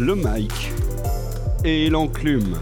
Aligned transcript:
Le 0.00 0.14
mic 0.14 0.70
et 1.64 1.90
l'enclume. 1.90 2.56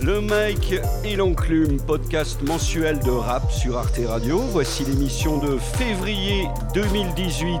Le 0.00 0.22
mic 0.22 0.74
et 1.04 1.16
l'enclume, 1.16 1.76
podcast 1.82 2.40
mensuel 2.48 2.98
de 3.00 3.10
rap 3.10 3.52
sur 3.52 3.76
Arte 3.76 4.00
Radio. 4.06 4.38
Voici 4.38 4.86
l'émission 4.86 5.38
de 5.38 5.58
février 5.58 6.48
2018. 6.72 7.60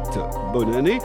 Bonne 0.54 0.74
année. 0.74 0.98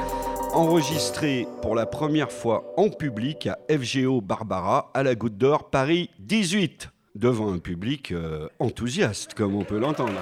Enregistrée 0.54 1.48
pour 1.62 1.76
la 1.76 1.86
première 1.86 2.32
fois 2.32 2.74
en 2.78 2.90
public 2.90 3.48
à 3.48 3.58
FGO 3.70 4.22
Barbara 4.22 4.90
à 4.94 5.04
la 5.04 5.16
Goutte 5.16 5.38
d'Or, 5.38 5.70
Paris 5.70 6.10
18. 6.20 6.92
Devant 7.16 7.52
un 7.52 7.60
public 7.60 8.14
euh, 8.14 8.48
enthousiaste, 8.60 9.34
comme 9.34 9.56
on 9.56 9.66
peut 9.66 9.80
l'entendre. 9.80 10.22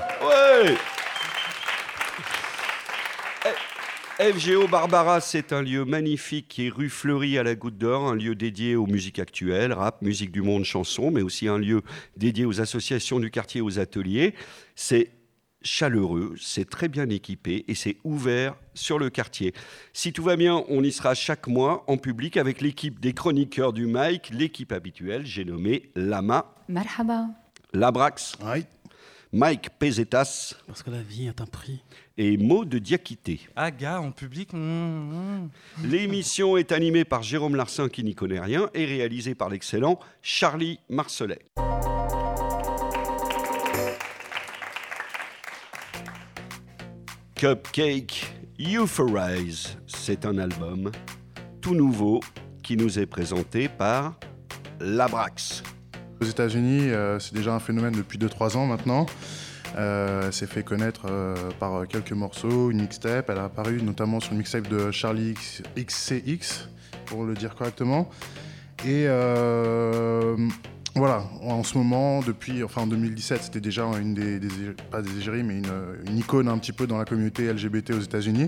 FGO 4.20 4.68
Barbara, 4.68 5.22
c'est 5.22 5.54
un 5.54 5.62
lieu 5.62 5.86
magnifique 5.86 6.48
qui 6.48 6.66
est 6.66 6.70
rue 6.70 6.90
Fleury 6.90 7.38
à 7.38 7.44
la 7.44 7.54
Goutte 7.54 7.77
d'Or, 7.77 8.08
un 8.08 8.16
lieu 8.16 8.34
dédié 8.34 8.76
aux 8.76 8.88
musiques 8.88 9.20
actuelles, 9.20 9.72
rap, 9.72 10.02
musique 10.02 10.31
du 10.31 10.41
monde, 10.41 10.64
chansons, 10.64 11.12
mais 11.12 11.22
aussi 11.22 11.48
un 11.48 11.59
lieu 11.59 11.84
dédié 12.16 12.45
aux 12.45 12.59
associations 12.59 13.20
du 13.20 13.30
quartier, 13.30 13.62
aux 13.62 13.78
ateliers. 13.78 14.34
C'est 14.76 15.12
chaleureux, 15.62 16.34
c'est 16.41 16.67
très 16.67 16.88
bien 16.88 17.08
équipé 17.09 17.64
et 17.67 17.76
c'est 17.76 17.98
ouvert 18.03 18.55
sur 18.73 18.98
le 18.98 19.12
quartier. 19.12 19.53
Si 19.94 20.12
tout 20.12 20.23
va 20.23 20.36
bien, 20.36 20.64
on 20.70 20.84
y 20.84 20.92
sera 20.92 21.14
chaque 21.14 21.48
mois 21.48 21.84
en 21.88 21.98
public 21.98 22.36
avec 22.36 22.62
l'équipe 22.62 23.00
des 23.00 23.14
chroniqueurs 23.14 23.73
du 23.73 23.86
Mike, 23.86 24.31
l'équipe 24.31 24.72
habituelle, 24.72 25.23
j'ai 25.26 25.45
nommé 25.45 25.92
Lama, 25.95 26.55
Marhaba. 26.67 27.28
Labrax, 27.73 28.38
Oui, 28.44 28.64
Mike 29.34 29.70
Pesetas 29.77 30.55
parce 30.67 30.84
que 30.84 30.90
la 30.90 31.02
vie 31.02 31.27
est 31.27 31.41
un 31.41 31.45
prix. 31.45 31.81
et 32.17 32.38
Maud 32.38 32.70
de 32.70 32.80
Diakité. 32.80 33.41
Ah, 33.55 33.72
gars, 33.72 34.00
en 34.02 34.12
public 34.12 34.53
mm, 34.53 34.58
mm. 34.58 35.50
L'émission 35.83 36.58
est 36.58 36.72
animée 36.72 37.03
par 37.03 37.23
Jérôme 37.23 37.55
Larsin 37.55 37.89
qui 37.89 38.03
n'y 38.03 38.16
connaît 38.16 38.39
rien 38.39 38.70
et 38.73 38.86
réalisée 38.86 39.36
par 39.36 39.50
l'excellent 39.50 40.00
Charlie 40.22 40.80
Marcelet. 40.89 41.39
Cupcake 47.36 48.33
Euphorize, 48.59 49.78
c'est 49.86 50.25
un 50.25 50.39
album 50.39 50.92
tout 51.61 51.75
nouveau 51.75 52.22
qui 52.64 52.75
nous 52.78 52.98
est 52.98 53.05
présenté 53.05 53.67
par 53.67 54.20
Labrax. 54.80 55.61
Aux 56.20 56.26
États-Unis, 56.26 56.90
euh, 56.90 57.20
c'est 57.20 57.36
déjà 57.36 57.54
un 57.54 57.60
phénomène 57.60 57.94
depuis 57.94 58.18
2-3 58.18 58.58
ans 58.58 58.66
maintenant. 58.66 59.06
Euh, 59.78 60.23
elle 60.26 60.34
s'est 60.34 60.48
fait 60.48 60.64
connaître 60.64 61.02
euh, 61.10 61.36
par 61.60 61.88
quelques 61.88 62.14
morceaux, 62.14 62.72
une 62.72 62.82
mixtape. 62.82 63.30
Elle 63.30 63.38
a 63.38 63.46
apparu 63.46 63.82
notamment 63.84 64.20
sur 64.20 64.32
une 64.32 64.40
mixtape 64.40 64.68
de 64.68 64.90
Charlie 64.90 65.36
XCX, 65.78 66.70
pour 67.06 67.23
le 67.23 67.36
dire 67.36 67.56
correctement. 67.56 68.10
Et 68.86 69.06
voilà, 70.95 71.26
en 71.44 71.64
ce 71.64 71.78
moment, 71.78 72.22
depuis, 72.22 72.64
enfin 72.64 72.82
en 72.82 72.88
2017, 72.88 73.44
c'était 73.44 73.62
déjà 73.62 73.86
une 74.02 74.16
des, 74.16 74.40
pas 74.90 75.04
des 75.04 75.16
égéries, 75.18 75.44
mais 75.44 75.62
une, 76.08 76.18
icône 76.18 76.48
un 76.48 76.58
petit 76.58 76.72
peu 76.72 76.88
dans 76.88 76.98
la 76.98 77.06
communauté 77.06 77.54
LGBT 77.54 77.92
aux 77.92 78.02
États-Unis. 78.02 78.48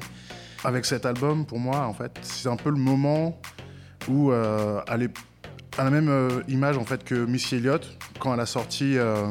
Avec 0.63 0.85
cet 0.85 1.05
album, 1.05 1.45
pour 1.45 1.59
moi, 1.59 1.85
en 1.85 1.93
fait, 1.93 2.11
c'est 2.23 2.49
un 2.49 2.55
peu 2.55 2.71
le 2.71 2.77
moment 2.77 3.39
où 4.07 4.31
elle 4.33 5.03
est 5.03 5.13
à 5.79 5.83
la 5.85 5.89
même 5.89 6.09
euh, 6.09 6.29
image 6.47 6.77
en 6.77 6.83
fait 6.85 7.03
que 7.03 7.15
Missy 7.15 7.55
Elliott 7.55 7.97
quand 8.19 8.33
elle 8.33 8.39
a 8.39 8.45
sorti 8.45 8.97
euh, 8.97 9.27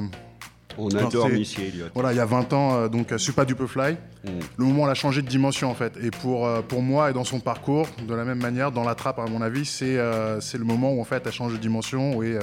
On 0.79 0.89
adore 0.89 1.29
Missy 1.29 1.63
Elliott. 1.63 1.91
voilà 1.95 2.13
il 2.13 2.17
y 2.17 2.21
a 2.21 2.25
20 2.25 2.53
ans 2.53 2.75
euh, 2.75 2.89
donc 2.89 3.13
Supa 3.19 3.45
Duper 3.45 3.67
Fly 3.67 3.97
Mm. 4.25 4.31
le 4.57 4.65
moment 4.65 4.83
où 4.83 4.85
elle 4.87 4.91
a 4.91 4.95
changé 4.95 5.23
de 5.23 5.29
dimension 5.29 5.71
en 5.71 5.75
fait 5.75 5.97
et 6.03 6.11
pour 6.11 6.45
euh, 6.45 6.61
pour 6.61 6.83
moi 6.83 7.11
et 7.11 7.13
dans 7.13 7.23
son 7.23 7.39
parcours 7.39 7.87
de 8.09 8.15
la 8.15 8.25
même 8.25 8.41
manière 8.43 8.73
dans 8.73 8.83
la 8.83 8.97
trappe 8.97 9.21
à 9.21 9.27
mon 9.27 9.41
avis 9.43 9.65
c'est 9.65 9.97
euh, 9.97 10.41
le 10.55 10.65
moment 10.65 10.93
où 10.93 11.01
en 11.01 11.05
fait 11.05 11.23
elle 11.25 11.33
change 11.33 11.53
de 11.53 11.59
dimension 11.59 12.21
et 12.23 12.37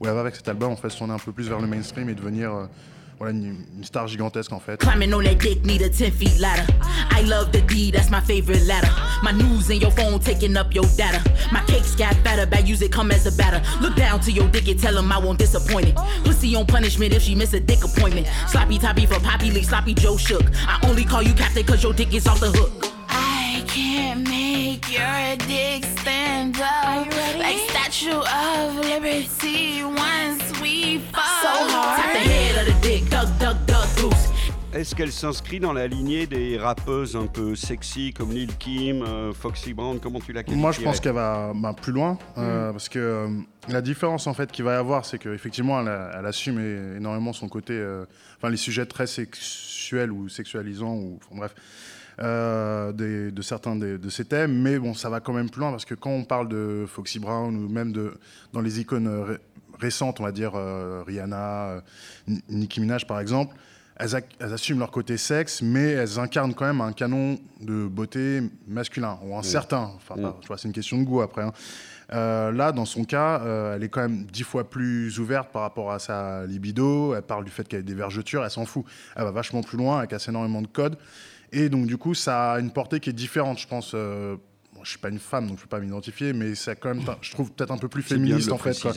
où 0.00 0.06
elle 0.06 0.12
va 0.12 0.20
avec 0.20 0.36
cet 0.36 0.48
album 0.48 0.70
en 0.72 0.76
fait 0.76 0.90
se 0.90 0.98
tourner 0.98 1.14
un 1.14 1.18
peu 1.18 1.32
plus 1.32 1.48
vers 1.48 1.60
le 1.60 1.66
mainstream 1.66 2.10
et 2.10 2.14
devenir 2.14 2.68
voilà 3.18 3.32
une, 3.32 3.64
une 3.76 3.84
star 3.84 4.06
gigantesque 4.08 4.52
en 4.52 4.60
fait 4.60 4.78
Climbing 4.78 5.12
on 5.14 5.22
that 5.22 5.38
dick, 5.38 5.64
need 5.64 5.82
a 5.82 5.88
10 5.88 6.10
feet 6.10 6.38
ladder. 6.40 6.66
I 7.10 7.22
love 7.22 7.52
the 7.52 7.60
D, 7.62 7.90
that's 7.90 8.10
my 8.10 8.20
favorite 8.20 8.66
ladder. 8.66 8.90
My 9.22 9.32
news 9.32 9.70
in 9.70 9.80
your 9.80 9.90
phone 9.92 10.18
taking 10.18 10.56
up 10.56 10.74
your 10.74 10.84
data. 10.96 11.22
My 11.52 11.62
cakes 11.66 11.94
got 11.94 12.14
fatter, 12.24 12.46
bad 12.46 12.68
use 12.68 12.82
it 12.82 12.92
come 12.92 13.10
as 13.10 13.26
a 13.26 13.32
batter. 13.36 13.62
Look 13.80 13.94
down 13.96 14.20
to 14.20 14.32
your 14.32 14.48
dick 14.48 14.68
and 14.68 14.78
tell 14.80 14.96
him 14.96 15.10
I 15.12 15.18
won't 15.18 15.38
disappoint 15.38 15.88
it. 15.88 15.96
Pussy 16.24 16.56
on 16.56 16.66
punishment 16.66 17.12
if 17.14 17.22
she 17.22 17.34
miss 17.34 17.52
a 17.54 17.60
dick 17.60 17.84
appointment. 17.84 18.26
Sloppy 18.48 18.78
toppy 18.78 19.06
for 19.06 19.20
Poppy 19.20 19.50
Lee, 19.50 19.62
sloppy 19.62 19.94
Joe 19.94 20.16
shook. 20.16 20.44
I 20.66 20.78
only 20.88 21.04
call 21.04 21.22
you 21.22 21.34
captain 21.34 21.64
cause 21.64 21.82
your 21.82 21.92
dick 21.92 22.12
is 22.14 22.26
off 22.26 22.40
the 22.40 22.50
hook. 22.50 22.92
I 23.08 23.64
can't 23.66 24.28
make 24.28 24.90
your 24.90 25.36
dick 25.46 25.84
stand 25.98 26.56
up 26.60 27.06
like 27.38 27.58
Statue 27.70 28.10
of 28.10 28.76
Liberty 28.76 29.82
once 29.84 30.43
Est-ce 34.74 34.96
qu'elle 34.96 35.12
s'inscrit 35.12 35.60
dans 35.60 35.72
la 35.72 35.86
lignée 35.86 36.26
des 36.26 36.58
rappeuses 36.58 37.14
un 37.14 37.26
peu 37.26 37.54
sexy 37.54 38.12
comme 38.12 38.32
Lil 38.32 38.56
Kim, 38.56 39.02
euh, 39.02 39.32
Foxy 39.32 39.72
Brown 39.72 40.00
Comment 40.00 40.18
tu 40.18 40.32
la 40.32 40.42
qualifierais 40.42 40.60
Moi, 40.60 40.72
je 40.72 40.80
pense 40.82 40.98
qu'elle 40.98 41.12
va 41.12 41.52
bah, 41.54 41.74
plus 41.80 41.92
loin, 41.92 42.18
euh, 42.38 42.72
parce 42.72 42.88
que 42.88 42.98
euh, 42.98 43.28
la 43.68 43.80
différence 43.80 44.26
en 44.26 44.34
fait 44.34 44.50
qu'il 44.50 44.64
va 44.64 44.72
y 44.74 44.76
avoir, 44.76 45.04
c'est 45.04 45.18
qu'effectivement, 45.18 45.80
elle, 45.80 46.10
elle 46.18 46.26
assume 46.26 46.58
énormément 46.96 47.32
son 47.32 47.48
côté, 47.48 47.80
enfin 48.36 48.50
les 48.50 48.56
sujets 48.56 48.84
très 48.86 49.06
sexuels 49.06 50.10
ou 50.10 50.28
sexualisants 50.28 50.94
ou 50.96 51.20
enfin, 51.22 51.36
bref. 51.38 51.54
euh, 52.20 52.92
des- 52.92 53.30
de 53.32 53.42
certains 53.42 53.74
des- 53.76 53.98
de 53.98 54.08
ces 54.08 54.24
thèmes, 54.24 54.60
mais 54.60 54.78
bon, 54.80 54.94
ça 54.94 55.08
va 55.10 55.18
quand 55.20 55.32
même 55.32 55.50
plus 55.50 55.60
loin 55.60 55.70
parce 55.72 55.84
que 55.84 55.94
quand 55.94 56.10
on 56.10 56.24
parle 56.24 56.48
de 56.48 56.84
Foxy 56.88 57.18
Brown 57.20 57.56
ou 57.56 57.68
même 57.68 57.90
de 57.92 58.14
dans 58.52 58.60
les 58.60 58.78
icônes 58.80 59.08
ré- 59.08 59.38
récentes, 59.80 60.20
on 60.20 60.22
va 60.24 60.30
dire 60.32 60.52
euh, 60.54 61.02
Rihanna, 61.06 61.64
euh, 61.70 61.80
Ni- 62.28 62.42
Nicki 62.48 62.80
Minaj 62.80 63.06
par 63.08 63.18
exemple, 63.18 63.56
elles, 63.96 64.24
assument 64.40 64.80
leur 64.80 64.90
côté 64.90 65.16
sexe, 65.16 65.62
mais 65.62 65.90
elles 65.92 66.18
incarnent 66.18 66.54
quand 66.54 66.66
même 66.66 66.80
un 66.80 66.92
canon 66.92 67.38
de 67.60 67.86
beauté 67.86 68.42
masculin, 68.66 69.18
ou 69.24 69.36
un 69.36 69.42
certain. 69.42 69.90
Enfin, 69.96 70.14
tu 70.40 70.46
vois, 70.48 70.58
c'est 70.58 70.68
une 70.68 70.74
question 70.74 70.98
de 70.98 71.04
goût 71.04 71.20
après. 71.20 71.42
hein. 71.42 71.52
Euh, 72.12 72.52
là, 72.52 72.70
dans 72.72 72.84
son 72.84 73.04
cas, 73.04 73.40
euh, 73.40 73.76
elle 73.76 73.82
est 73.84 73.88
quand 73.88 74.02
même 74.02 74.24
dix 74.26 74.42
fois 74.42 74.68
plus 74.68 75.18
ouverte 75.18 75.50
par 75.50 75.62
rapport 75.62 75.90
à 75.90 75.98
sa 75.98 76.44
libido. 76.44 77.14
Elle 77.14 77.22
parle 77.22 77.44
du 77.44 77.50
fait 77.50 77.66
qu'elle 77.66 77.80
a 77.80 77.82
des 77.82 77.94
vergetures, 77.94 78.44
elle 78.44 78.50
s'en 78.50 78.66
fout. 78.66 78.84
Elle 79.16 79.24
va 79.24 79.30
vachement 79.30 79.62
plus 79.62 79.78
loin, 79.78 80.02
elle 80.02 80.08
casse 80.08 80.28
énormément 80.28 80.60
de 80.60 80.66
codes. 80.66 80.98
Et 81.52 81.68
donc, 81.68 81.86
du 81.86 81.96
coup, 81.96 82.14
ça 82.14 82.52
a 82.52 82.60
une 82.60 82.72
portée 82.72 83.00
qui 83.00 83.10
est 83.10 83.14
différente, 83.14 83.58
je 83.58 83.66
pense. 83.66 83.92
euh, 83.94 84.36
je 84.84 84.90
suis 84.90 84.98
pas 84.98 85.08
une 85.08 85.18
femme, 85.18 85.48
donc 85.48 85.56
je 85.58 85.62
peux 85.62 85.68
pas 85.68 85.80
m'identifier, 85.80 86.32
mais 86.32 86.54
c'est 86.54 86.78
quand 86.78 86.94
même, 86.94 87.02
je 87.20 87.32
trouve 87.32 87.50
peut-être 87.50 87.72
un 87.72 87.78
peu 87.78 87.88
plus 87.88 88.02
féministe 88.02 88.52
en 88.52 88.58
fait. 88.58 88.72
quoi. 88.82 88.92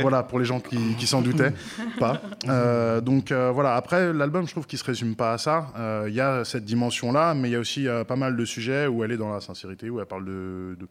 Voilà, 0.00 0.22
pour 0.24 0.38
les 0.40 0.44
gens 0.44 0.58
qui, 0.60 0.78
qui 0.98 1.06
s'en 1.06 1.22
doutaient, 1.22 1.52
pas. 2.00 2.20
Euh, 2.48 3.00
donc 3.00 3.30
euh, 3.30 3.50
voilà, 3.52 3.76
après, 3.76 4.12
l'album, 4.12 4.46
je 4.46 4.52
trouve 4.52 4.66
qu'il 4.66 4.78
se 4.78 4.84
résume 4.84 5.14
pas 5.14 5.32
à 5.34 5.38
ça. 5.38 5.68
Euh, 5.76 6.06
Il 6.08 6.14
y 6.14 6.20
a 6.20 6.44
cette 6.44 6.64
dimension-là, 6.64 7.34
mais 7.34 7.48
il 7.48 7.52
y 7.52 7.56
a 7.56 7.60
aussi 7.60 7.86
pas 8.08 8.16
mal 8.16 8.36
de 8.36 8.44
sujets 8.44 8.86
où 8.86 9.04
elle 9.04 9.12
est 9.12 9.16
dans 9.16 9.32
la 9.32 9.40
sincérité, 9.40 9.88
où 9.90 10.00
elle 10.00 10.06
parle 10.06 10.24
de. 10.24 10.76
de- 10.80 10.86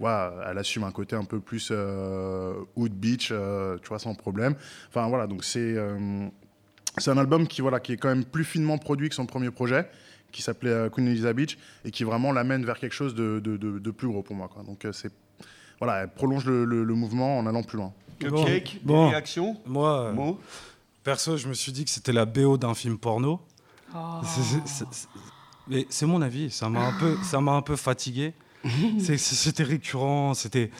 ouais, 0.00 0.28
elle 0.48 0.58
assume 0.58 0.84
un 0.84 0.92
côté 0.92 1.16
un 1.16 1.24
peu 1.24 1.40
plus 1.40 1.70
euh, 1.72 2.52
Hood 2.76 2.92
Beach, 2.92 3.30
euh, 3.32 3.78
tu 3.82 3.88
vois, 3.88 3.98
sans 3.98 4.14
problème. 4.14 4.54
Enfin 4.90 5.08
voilà, 5.08 5.26
donc 5.26 5.42
c'est. 5.44 5.74
euh, 5.76 6.26
c'est 6.98 7.10
un 7.12 7.18
album 7.18 7.46
qui, 7.46 7.60
voilà, 7.60 7.78
qui 7.80 7.92
est 7.92 7.96
quand 7.96 8.08
même 8.08 8.24
plus 8.24 8.42
finement 8.44 8.76
produit 8.76 9.08
que 9.08 9.14
son 9.14 9.24
premier 9.26 9.50
projet, 9.52 9.88
qui 10.32 10.42
s'appelait 10.42 10.70
euh, 10.70 10.88
Queen 10.90 11.06
Elizabeth 11.08 11.36
Beach, 11.36 11.58
et 11.84 11.90
qui 11.90 12.04
vraiment 12.04 12.32
l'amène 12.32 12.64
vers 12.64 12.78
quelque 12.78 12.92
chose 12.94 13.14
de, 13.14 13.40
de- 13.40 13.56
de- 13.56 13.78
de 13.78 13.90
plus 13.90 14.08
gros 14.08 14.22
pour 14.22 14.36
moi. 14.36 14.48
Quoi. 14.48 14.62
Donc 14.62 14.84
euh, 14.84 14.92
c'est. 14.92 15.12
Voilà, 15.80 16.02
elle 16.02 16.08
prolonge 16.12 16.44
le, 16.44 16.64
le- 16.64 16.82
le 16.84 16.94
mouvement 16.94 17.38
en 17.38 17.46
allant 17.46 17.62
plus 17.62 17.78
loin. 17.78 17.92
Cupcake, 18.18 18.80
Bon. 18.82 19.04
des 19.04 19.10
réactions 19.10 19.56
Moi, 19.64 20.00
euh, 20.08 20.12
Mo 20.12 20.40
perso, 21.04 21.36
je 21.36 21.46
me 21.48 21.54
suis 21.54 21.70
dit 21.72 21.84
que 21.84 21.90
c'était 21.90 22.12
la 22.12 22.24
BO 22.26 22.58
d'un 22.58 22.74
film 22.74 22.98
porno. 22.98 23.40
C'est- 24.24 24.84
Mais 25.68 25.86
c'est 25.88 26.06
mon 26.06 26.20
avis, 26.22 26.50
ça 26.50 26.68
m'a 26.68 26.86
un 26.88 26.92
peu, 26.98 27.16
ça 27.22 27.40
m'a 27.40 27.52
un 27.52 27.62
peu 27.62 27.76
fatigué. 27.76 28.34
C'était 28.98 29.62
récurrent, 29.62 30.34
c'était, 30.34 30.70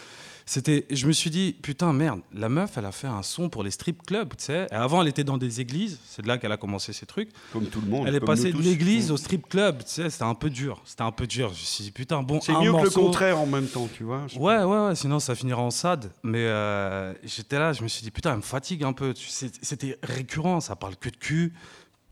c'était. 0.48 0.86
Je 0.90 1.06
me 1.06 1.12
suis 1.12 1.30
dit 1.30 1.54
putain 1.60 1.92
merde, 1.92 2.20
la 2.32 2.48
meuf, 2.48 2.78
elle 2.78 2.86
a 2.86 2.92
fait 2.92 3.06
un 3.06 3.22
son 3.22 3.48
pour 3.48 3.62
les 3.62 3.70
strip 3.70 4.02
clubs, 4.04 4.30
tu 4.36 4.44
sais. 4.46 4.72
Avant, 4.72 5.02
elle 5.02 5.08
était 5.08 5.24
dans 5.24 5.38
des 5.38 5.60
églises, 5.60 5.98
c'est 6.06 6.22
de 6.22 6.28
là 6.28 6.38
qu'elle 6.38 6.52
a 6.52 6.56
commencé 6.56 6.92
ces 6.92 7.06
trucs. 7.06 7.30
Comme 7.52 7.66
tout 7.66 7.80
le 7.80 7.88
monde. 7.88 8.06
Elle 8.08 8.14
est 8.14 8.20
passée 8.20 8.52
de 8.52 8.60
l'église 8.60 9.10
au 9.10 9.16
strip 9.16 9.48
club, 9.48 9.84
tu 9.84 9.90
sais. 9.90 10.10
C'était 10.10 10.24
un 10.24 10.34
peu 10.34 10.50
dur, 10.50 10.80
c'était 10.84 11.02
un 11.02 11.12
peu 11.12 11.26
dur. 11.26 11.48
Je 11.48 11.60
me 11.60 11.66
suis 11.66 11.84
dit 11.84 11.90
putain 11.90 12.22
bon. 12.22 12.40
C'est 12.40 12.52
mieux 12.52 12.72
que 12.72 12.84
le 12.84 12.90
contraire 12.90 13.38
en 13.38 13.46
même 13.46 13.66
temps, 13.66 13.88
tu 13.96 14.04
vois. 14.04 14.26
Ouais, 14.36 14.62
ouais, 14.64 14.86
ouais, 14.86 14.94
sinon 14.94 15.20
ça 15.20 15.34
finira 15.34 15.60
en 15.60 15.70
sad. 15.70 16.10
Mais 16.22 16.44
euh, 16.44 17.12
j'étais 17.24 17.58
là, 17.58 17.72
je 17.72 17.82
me 17.82 17.88
suis 17.88 18.02
dit, 18.02 18.10
putain, 18.10 18.30
elle 18.30 18.38
me 18.38 18.42
fatigue 18.42 18.84
un 18.84 18.92
peu. 18.92 19.14
C'était 19.16 19.98
récurrent, 20.02 20.60
ça 20.60 20.76
parle 20.76 20.96
que 20.96 21.08
de 21.08 21.16
cul, 21.16 21.52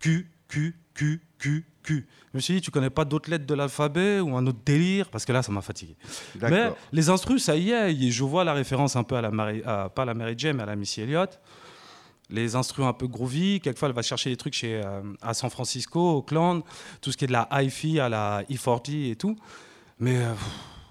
cul, 0.00 0.30
cul, 0.48 0.76
cul, 0.94 1.22
cul, 1.38 1.66
cul. 1.86 2.06
Je 2.32 2.36
me 2.38 2.40
suis 2.40 2.54
dit, 2.54 2.60
tu 2.60 2.70
connais 2.70 2.90
pas 2.90 3.04
d'autres 3.04 3.30
lettres 3.30 3.46
de 3.46 3.54
l'alphabet 3.54 4.20
ou 4.20 4.36
un 4.36 4.46
autre 4.46 4.58
délire? 4.64 5.08
Parce 5.08 5.24
que 5.24 5.32
là, 5.32 5.42
ça 5.42 5.50
m'a 5.52 5.62
fatigué. 5.62 5.96
Mais 6.50 6.72
les 6.92 7.08
instrus, 7.08 7.42
ça 7.44 7.56
y 7.56 7.70
est, 7.70 8.10
je 8.10 8.24
vois 8.24 8.44
la 8.44 8.52
référence 8.52 8.96
un 8.96 9.04
peu 9.04 9.16
à 9.16 9.22
la 9.22 9.30
Mary, 9.30 9.62
à- 9.64 9.88
pas 9.88 10.02
à 10.02 10.04
la 10.04 10.14
Mary 10.14 10.34
Jane, 10.36 10.56
mais 10.56 10.64
à 10.64 10.66
la 10.66 10.76
Missy 10.76 11.00
Elliott. 11.02 11.38
les 12.28 12.56
instruments 12.56 12.88
un 12.88 12.92
peu 12.92 13.06
groovy. 13.06 13.60
Quelquefois, 13.60 13.88
elle 13.88 13.94
va 13.94 14.02
chercher 14.02 14.30
des 14.30 14.36
trucs 14.36 14.54
chez, 14.54 14.80
euh, 14.84 15.00
à 15.22 15.32
San 15.32 15.48
Francisco, 15.48 16.16
Oakland, 16.18 16.62
tout 17.00 17.12
ce 17.12 17.16
qui 17.16 17.22
est 17.24 17.28
de 17.28 17.32
la 17.32 17.48
hi-fi 17.52 18.00
à 18.00 18.08
la 18.08 18.42
E40 18.50 19.10
et 19.12 19.14
tout. 19.14 19.36
Mais 20.00 20.16
euh, 20.16 20.32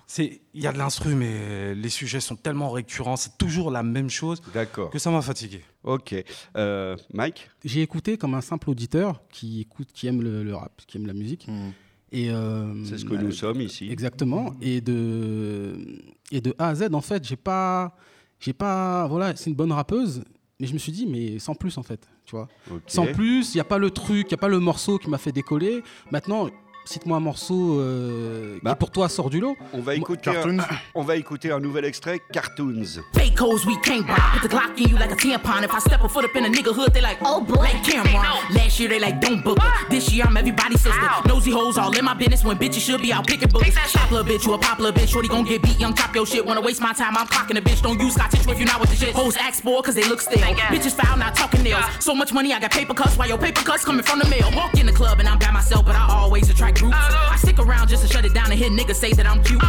c'est, 0.07 0.41
il 0.53 0.61
y 0.61 0.67
a 0.67 0.71
de 0.71 0.77
l'instru, 0.77 1.15
mais 1.15 1.73
les 1.75 1.89
sujets 1.89 2.19
sont 2.19 2.35
tellement 2.35 2.69
récurrents, 2.69 3.15
c'est 3.15 3.37
toujours 3.37 3.71
la 3.71 3.83
même 3.83 4.09
chose 4.09 4.41
D'accord. 4.53 4.89
que 4.89 4.99
ça 4.99 5.09
m'a 5.11 5.21
fatigué. 5.21 5.61
Ok. 5.83 6.15
Euh, 6.57 6.95
Mike? 7.13 7.49
J'ai 7.63 7.81
écouté 7.81 8.17
comme 8.17 8.33
un 8.33 8.41
simple 8.41 8.69
auditeur 8.69 9.21
qui 9.31 9.61
écoute, 9.61 9.89
qui 9.93 10.07
aime 10.07 10.21
le, 10.21 10.43
le 10.43 10.55
rap, 10.55 10.81
qui 10.87 10.97
aime 10.97 11.07
la 11.07 11.13
musique. 11.13 11.47
Hmm. 11.47 11.71
Et 12.11 12.29
euh, 12.29 12.85
C'est 12.85 12.97
ce 12.99 13.05
que 13.05 13.15
nous 13.15 13.31
sommes 13.31 13.61
ici. 13.61 13.89
Exactement. 13.91 14.53
Et 14.61 14.79
de, 14.79 16.01
et 16.31 16.39
de 16.39 16.55
A 16.59 16.69
à 16.69 16.75
Z, 16.75 16.93
en 16.93 17.01
fait, 17.01 17.27
j'ai 17.27 17.35
pas, 17.35 17.95
j'ai 18.39 18.53
pas, 18.53 19.07
voilà, 19.07 19.35
c'est 19.35 19.49
une 19.49 19.55
bonne 19.55 19.71
rappeuse, 19.71 20.23
mais 20.59 20.67
je 20.67 20.73
me 20.73 20.77
suis 20.77 20.91
dit, 20.91 21.07
mais 21.07 21.39
sans 21.39 21.55
plus, 21.55 21.77
en 21.77 21.83
fait, 21.83 22.07
tu 22.25 22.35
vois. 22.35 22.47
Sans 22.87 23.07
plus, 23.07 23.53
il 23.53 23.57
n'y 23.57 23.61
a 23.61 23.65
pas 23.65 23.77
le 23.79 23.89
truc, 23.89 24.27
il 24.27 24.33
n'y 24.33 24.35
a 24.35 24.37
pas 24.37 24.47
le 24.47 24.59
morceau 24.59 24.97
qui 24.97 25.09
m'a 25.09 25.17
fait 25.17 25.33
décoller. 25.33 25.83
Maintenant, 26.11 26.49
cite-moi 26.85 27.17
un 27.17 27.19
morceau 27.21 27.79
euh, 27.79 28.59
Bah. 28.63 28.71
qui 28.71 28.77
pour 28.79 28.91
toi 28.91 29.09
sort 29.09 29.29
du 29.29 29.39
lot. 29.39 29.57
On 29.73 29.81
va 29.81 29.95
écouter, 29.95 30.29
un, 30.29 30.33
Cartoons 30.33 30.57
on 30.93 31.03
va 31.03 31.15
écouter 31.15 31.51
un 31.51 31.59
nouvel 31.59 31.85
extrait, 31.85 32.21
Cartoons. 32.31 33.01
Fake 33.13 33.39
hoes 33.39 33.65
we 33.65 33.75
can't 33.83 34.05
buy. 34.07 34.15
Put 34.39 34.47
the 34.47 34.51
Glock 34.51 34.77
in 34.77 34.89
you 34.89 34.97
like 34.97 35.11
a 35.11 35.15
tampon. 35.15 35.63
If 35.63 35.73
I 35.73 35.79
step 35.79 36.03
a 36.03 36.09
foot 36.09 36.25
up 36.25 36.35
in 36.35 36.45
a 36.45 36.49
nigga 36.49 36.73
hood, 36.73 36.93
they 36.93 37.01
like, 37.01 37.17
oh 37.21 37.41
boy, 37.41 37.55
like 37.55 37.83
Cameron. 37.83 38.15
Last 38.53 38.79
year 38.79 38.89
they 38.89 38.99
like, 38.99 39.19
don't 39.19 39.43
book 39.43 39.59
her. 39.59 39.89
This 39.89 40.11
year 40.11 40.25
I'm 40.25 40.37
everybody's 40.37 40.81
sister. 40.81 41.09
Nosy 41.27 41.51
hoes 41.51 41.77
all 41.77 41.95
in 41.97 42.05
my 42.05 42.13
business 42.13 42.43
when 42.43 42.57
bitches 42.57 42.81
should 42.85 43.01
be 43.01 43.11
out 43.11 43.27
picking 43.27 43.49
books. 43.49 43.75
Pop 43.93 44.11
little 44.11 44.25
bitch, 44.25 44.45
you 44.45 44.53
a 44.53 44.57
pop 44.57 44.79
little 44.79 44.93
bitch. 44.93 45.09
Shorty 45.09 45.27
gon' 45.27 45.43
get 45.43 45.61
beat, 45.61 45.79
young 45.79 45.93
chop 45.95 46.13
your 46.15 46.25
shit. 46.25 46.45
Wanna 46.45 46.61
waste 46.61 46.81
my 46.81 46.93
time, 46.93 47.17
I'm 47.17 47.27
clocking 47.27 47.57
a 47.57 47.61
bitch. 47.61 47.81
Don't 47.81 47.99
use 47.99 48.13
scotch 48.13 48.33
if 48.33 48.45
you're 48.59 48.67
not 48.67 48.79
with 48.79 48.89
the 48.91 48.95
shit. 48.95 49.13
Hoes 49.15 49.35
act 49.37 49.55
spoiled 49.57 49.85
cause 49.85 49.95
they 49.95 50.07
look 50.07 50.21
stale. 50.21 50.55
Bitches 50.69 50.93
foul, 50.93 51.17
not 51.17 51.35
talking 51.35 51.63
nails. 51.63 51.83
So 51.99 52.13
much 52.13 52.31
money, 52.33 52.53
I 52.53 52.59
got 52.59 52.71
paper 52.71 52.93
cuts 52.93 53.17
while 53.17 53.27
your 53.27 53.37
paper 53.37 53.61
cuts 53.61 53.83
coming 53.83 54.03
from 54.03 54.19
the 54.19 54.27
mail? 54.29 54.49
Walk 54.55 54.77
in 54.79 54.85
the 54.85 54.93
club 54.93 55.19
and 55.19 55.27
I'm 55.27 55.39
by 55.39 55.51
myself, 55.51 55.85
but 55.85 55.95
I 55.95 56.07
always 56.09 56.49
attract 56.49 56.74
groups. 56.75 56.95
I 57.33 57.37
stick 57.37 57.59
around 57.59 57.87
just 57.89 58.03
to 58.05 58.11
shut 58.11 58.25
it 58.25 58.33
down 58.33 58.45
and 58.51 58.55
hit 58.57 58.71
niggas 58.71 58.95
say 58.95 59.11
that 59.11 59.23
I'm 59.23 59.41
cute. 59.43 59.61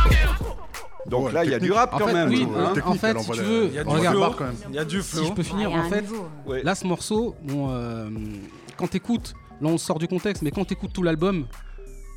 Donc 1.07 1.27
Ouais, 1.27 1.33
là, 1.33 1.45
il 1.45 1.51
y 1.53 1.55
a 1.55 1.59
du 1.61 1.71
rap 1.71 1.95
En 1.95 1.99
quand 1.99 2.07
fait, 2.09 2.13
même. 2.15 2.29
oui, 2.29 2.47
hein. 2.59 2.73
en 2.85 2.95
fait, 2.95 3.17
si 3.21 3.31
tu 3.31 3.41
veux, 3.41 3.67
Il 3.67 3.75
y 3.75 3.79
a 3.79 3.85
du 3.85 3.91
regarde, 3.91 4.17
flow, 4.17 4.31
quand 4.37 4.45
même. 4.45 4.55
il 4.71 4.75
y 4.75 4.79
a 4.79 4.85
du 4.85 5.01
si 5.03 5.09
flow. 5.17 5.25
je 5.27 5.33
peux 5.33 5.43
finir, 5.45 5.71
Ah, 5.73 5.77
il 5.77 5.79
y 5.79 5.83
a 5.83 5.87
en 5.87 5.89
fait. 5.89 6.05
Ouais. 6.47 6.63
là, 6.65 6.75
ce 6.75 6.85
morceau, 6.87 7.37
bon, 7.45 7.69
euh, 7.71 8.09
quand 8.77 8.89
t'écoutes, 8.89 9.35
là, 9.61 9.69
on 9.69 9.79
sort 9.79 10.01
du 10.01 10.09
contexte, 10.09 10.43
mais 10.43 10.51
quand 10.51 10.65
t'écoutes 10.65 10.93
tout 10.93 11.05
l'album, 11.05 11.47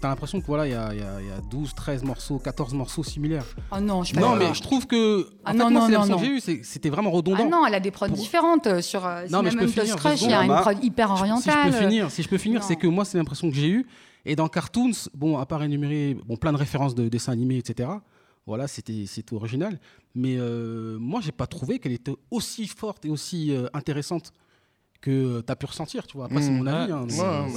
t'as 0.02 0.08
l'impression 0.10 0.42
que 0.42 0.48
voilà, 0.48 0.66
il 0.66 0.72
y 0.72 0.76
a, 0.76 0.92
y 0.96 1.02
a- 1.02 1.22
y 1.22 1.30
a 1.32 1.40
12, 1.52 1.76
13 1.76 2.02
morceaux, 2.04 2.40
14 2.40 2.74
morceaux 2.74 3.04
similaires. 3.04 3.46
Oh 3.72 3.80
non, 3.80 4.02
je 4.02 4.08
suis 4.08 4.18
pas 4.18 4.36
mais 4.36 4.56
je 4.56 4.62
trouve 4.64 4.88
que. 4.88 5.22
En 5.22 5.26
Ah 5.46 5.52
fait, 5.52 5.58
non, 5.60 5.70
moi, 5.70 5.82
non, 5.82 6.04
c'est 6.04 6.10
non, 6.10 6.18
que 6.18 6.26
j'ai 6.26 6.32
eu, 6.32 6.64
c'était 6.64 6.90
vraiment 6.90 7.12
Ah 7.14 7.18
redondant. 7.18 7.48
non, 7.48 7.66
elle 7.68 7.76
a 7.76 7.80
des 7.80 7.92
prods 7.92 8.08
Pour- 8.08 8.18
différentes 8.18 8.66
euh, 8.66 8.82
sur 8.82 9.06
euh, 9.06 9.28
Non, 9.30 9.44
mais 9.44 9.52
je 9.52 9.58
peux 9.58 9.68
finir, 9.68 9.98
Crush, 9.98 10.24
il 10.24 10.32
y 10.32 10.34
a 10.34 10.44
une 10.44 10.56
prod 10.56 10.84
hyper 10.84 11.10
Si 11.10 11.16
je 11.16 11.20
orientale. 11.20 11.72
peux 11.72 11.78
finir, 11.78 12.10
si 12.10 12.24
je 12.24 12.28
peux 12.28 12.40
finir, 12.40 12.64
c'est 12.64 12.76
que 12.76 12.88
moi, 12.88 13.06
c'est 13.06 13.20
l'impression 13.20 13.52
que 13.52 13.56
j'ai 13.56 13.68
eue. 13.70 13.86
Et 14.26 14.36
dans 14.36 14.48
Cartoons, 14.48 14.92
bon, 15.14 15.38
à 15.38 15.46
part 15.46 15.64
énumérer 15.64 16.16
bon, 16.26 16.36
plein 16.36 16.52
de 16.52 16.58
références 16.58 16.96
de 16.96 17.08
dessins 17.08 17.32
animés, 17.32 17.58
etc., 17.58 17.90
voilà, 18.46 18.68
c'était 18.68 19.06
original. 19.32 19.80
Mais 20.16 20.38
euh, 20.38 20.98
moi, 20.98 21.22
j'ai 21.22 21.32
pas 21.32 21.46
trouvé 21.46 21.78
qu'elle 21.78 21.92
était 21.92 22.14
aussi 22.32 22.68
forte 22.68 23.06
et 23.06 23.10
aussi 23.10 23.52
euh, 23.52 23.68
intéressante 23.74 24.34
que 25.02 25.40
tu 25.42 25.52
as 25.52 25.56
pu 25.56 25.66
ressentir, 25.66 26.06
tu 26.06 26.18
vois. 26.18 26.26
Après, 26.26 26.42
c'est 26.42 26.50
Mmh. 26.50 26.58
mon 26.58 26.68
avis. 26.68 26.92
hein, 26.92 27.06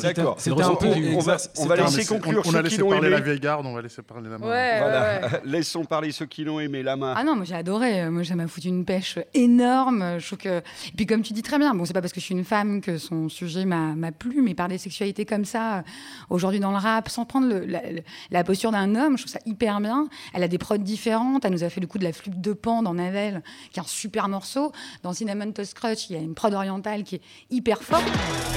D'accord. 0.00 0.37
C'est 0.39 0.50
un 0.50 0.55
ressenti 0.55 0.87
peu- 0.89 0.94
du- 0.94 1.15
On 1.17 1.19
va, 1.19 1.37
on 1.59 1.67
va 1.67 1.77
laisser 1.77 2.05
conclure 2.06 2.43
on, 2.44 2.49
on 2.49 2.53
ceux 2.53 2.59
a 2.59 2.62
laissé 2.62 2.79
parler 2.79 2.97
aimé. 2.99 3.09
la 3.11 3.21
vieille 3.21 3.41
garde, 3.41 3.67
on 3.67 3.75
va 3.75 3.83
laisser 3.83 4.03
parler 4.03 4.31
la 4.31 4.39
main. 4.39 4.47
Ouais, 4.49 4.79
Voilà. 4.79 5.00
ouais, 5.21 5.25
ouais. 5.33 5.41
Laissons 5.44 5.85
parler 5.85 6.12
ceux 6.12 6.27
qui 6.27 6.44
l'ont 6.44 6.61
aimé, 6.61 6.83
la 6.85 6.94
main. 6.97 7.15
Ah 7.17 7.25
non, 7.25 7.35
moi 7.35 7.44
j'ai 7.44 7.55
adoré. 7.56 8.09
Moi, 8.11 8.25
ça 8.25 8.37
m'a 8.37 8.47
foutu 8.47 8.69
une 8.69 8.85
pêche 8.85 9.19
énorme. 9.35 10.19
Je 10.19 10.27
trouve 10.27 10.39
que. 10.39 10.59
Et 10.59 10.93
puis, 10.97 11.06
comme 11.06 11.23
tu 11.23 11.33
dis 11.33 11.43
très 11.43 11.59
bien, 11.59 11.75
bon, 11.75 11.85
c'est 11.85 11.93
pas 11.93 12.00
parce 12.00 12.12
que 12.12 12.21
je 12.21 12.25
suis 12.27 12.35
une 12.35 12.44
femme 12.44 12.81
que 12.81 12.97
son 12.99 13.29
sujet 13.29 13.65
m'a 13.65 13.94
m'a 13.94 14.12
plu, 14.12 14.41
mais 14.43 14.55
par 14.55 14.69
des 14.69 14.79
sexualités 14.79 15.25
comme 15.25 15.44
ça, 15.44 15.79
euh, 15.79 15.83
aujourd'hui 16.31 16.61
dans 16.61 16.71
le 16.71 16.77
rap, 16.79 17.09
sans 17.09 17.25
prendre 17.25 17.49
le- 17.49 17.65
la, 17.67 17.91
le- 17.91 18.03
la 18.31 18.44
posture 18.44 18.71
d'un 18.71 18.94
homme, 18.94 19.17
je 19.19 19.23
trouve 19.25 19.33
ça 19.33 19.41
hyper 19.47 19.81
bien. 19.81 20.09
Elle 20.33 20.43
a 20.43 20.49
des 20.49 20.59
prods 20.59 20.79
différentes. 20.79 21.44
Elle 21.44 21.53
nous 21.53 21.65
a 21.65 21.71
fait 21.71 21.81
le 21.81 21.87
coup 21.87 21.99
de 21.99 22.05
la 22.05 22.12
flûte 22.12 22.41
de 22.41 22.53
pan 22.53 22.83
dans 22.83 22.94
Navel, 22.94 23.43
qui 23.73 23.81
est 23.81 23.83
un 23.83 23.87
super 23.87 24.29
morceau. 24.29 24.73
Dans 25.03 25.12
Cinnamon 25.12 25.53
Toast 25.53 25.75
Crutch, 25.75 26.09
il 26.11 26.17
y 26.17 26.19
a 26.19 26.23
une 26.23 26.35
prod 26.35 26.55
orientale 26.55 27.03
qui 27.03 27.17
est 27.17 27.21
hyper 27.50 27.76
forte. 27.76 28.08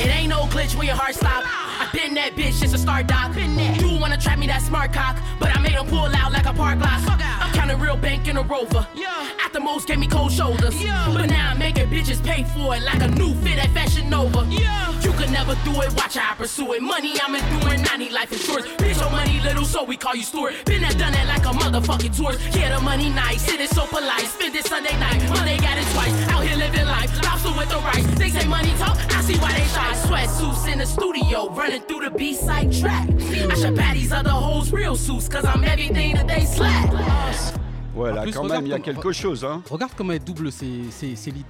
It 0.02 0.08
ain't 0.08 0.30
no 0.30 0.46
glitch 0.46 0.76
when 0.76 0.88
your 0.88 0.96
heart 0.96 1.16
stop. 1.16 1.44
I 1.46 1.90
been 1.94 2.14
that 2.16 2.34
bitch 2.34 2.54
since 2.54 2.72
the 2.72 2.78
start, 2.78 3.08
doc. 3.08 3.36
You 3.36 4.00
wanna 4.00 4.18
trap 4.18 4.40
me 4.40 4.48
that 4.48 4.62
smart 4.62 4.94
cock, 4.94 5.18
but 5.40 5.56
I 5.56 5.60
made 5.60 5.74
him 5.74 5.86
pull 5.88 6.06
out 6.06 6.32
like 6.32 6.46
a 6.46 6.54
park 6.54 6.80
lot. 6.80 7.35
Counting 7.56 7.80
real 7.80 7.98
bank 7.98 8.28
in 8.28 8.38
a 8.38 8.44
rover. 8.44 8.86
At 9.44 9.54
the 9.54 9.60
most, 9.60 9.88
gave 9.88 10.00
me 10.00 10.08
cold 10.08 10.32
shoulders. 10.32 10.76
But 11.14 11.28
now 11.28 11.52
I'm 11.52 11.60
making 11.60 11.88
bitches 11.90 12.22
pay 12.24 12.44
for 12.44 12.76
it 12.76 12.84
like 12.84 13.02
a 13.02 13.08
new 13.08 13.34
fit 13.36 13.58
at 13.58 13.72
Fashion 13.72 14.10
Nova. 14.10 14.46
You 15.02 15.12
could 15.14 15.32
never 15.32 15.56
do 15.64 15.72
it, 15.82 15.94
watch 15.96 16.18
how 16.18 16.34
I 16.34 16.36
pursue 16.36 16.74
it. 16.74 16.82
Money 16.82 17.14
I'm 17.22 17.34
doing, 17.62 17.86
I 17.90 17.98
need 17.98 18.12
life 18.12 18.32
insurance. 18.32 18.68
Bitch, 18.78 19.00
your 19.00 19.10
money 19.12 19.40
little, 19.42 19.64
so 19.64 19.84
we 19.84 19.98
call 19.98 20.16
you 20.16 20.24
Stuart. 20.24 20.54
Been 20.66 20.82
there, 20.82 20.92
done 20.92 21.14
that 21.14 21.28
like 21.28 21.46
a 21.46 21.58
motherfucking 21.58 22.16
tourist. 22.16 22.40
Yeah, 22.56 22.76
the 22.76 22.82
money 22.84 23.10
nice, 23.10 23.48
it 23.48 23.60
is 23.62 23.70
so 23.70 23.86
polite. 23.86 24.28
Spend 24.28 24.56
it 24.56 24.66
Sunday 24.66 24.98
night, 25.00 25.22
Monday 25.30 25.58
got 25.58 25.78
it 25.78 25.88
twice. 25.94 26.14
Out 26.30 26.44
here 26.44 26.58
living 26.58 26.86
life, 26.86 27.10
lobster 27.24 27.54
with 27.58 27.70
the 27.70 27.78
rice. 27.78 28.06
They 28.18 28.30
say 28.30 28.48
money 28.48 28.74
talk, 28.78 28.98
I 29.16 29.22
see 29.22 29.38
why 29.38 29.54
they 29.54 29.66
shy. 29.66 29.94
Sweatsuits 30.06 30.72
in 30.72 30.80
the 30.80 30.86
studio, 30.86 31.50
running 31.52 31.82
through 31.82 32.02
the 32.02 32.10
B-side 32.10 32.74
track. 32.74 33.08
I 33.10 33.56
should 33.56 33.76
buy 33.76 33.94
these 33.94 34.12
other 34.12 34.32
hoes 34.32 34.72
real 34.72 34.96
suits, 34.96 35.28
cause 35.30 35.46
I'm 35.46 35.64
everything 35.64 36.16
that 36.16 36.28
they 36.28 36.46
slack. 36.46 36.90
Oh, 36.92 37.45
Ouais, 37.96 38.12
En 38.12 38.16
là, 38.16 38.22
plus, 38.24 38.32
quand 38.34 38.44
même, 38.44 38.66
il 38.66 38.70
y 38.70 38.74
a 38.74 38.80
quelque 38.80 39.12
chose. 39.12 39.46
Hein. 39.46 39.62
Regarde 39.70 39.94
comment 39.96 40.14
elle 40.14 40.24
double 40.24 40.52
ses, 40.52 40.90
ses, 40.92 41.16
ses 41.16 41.32
leads. 41.32 41.46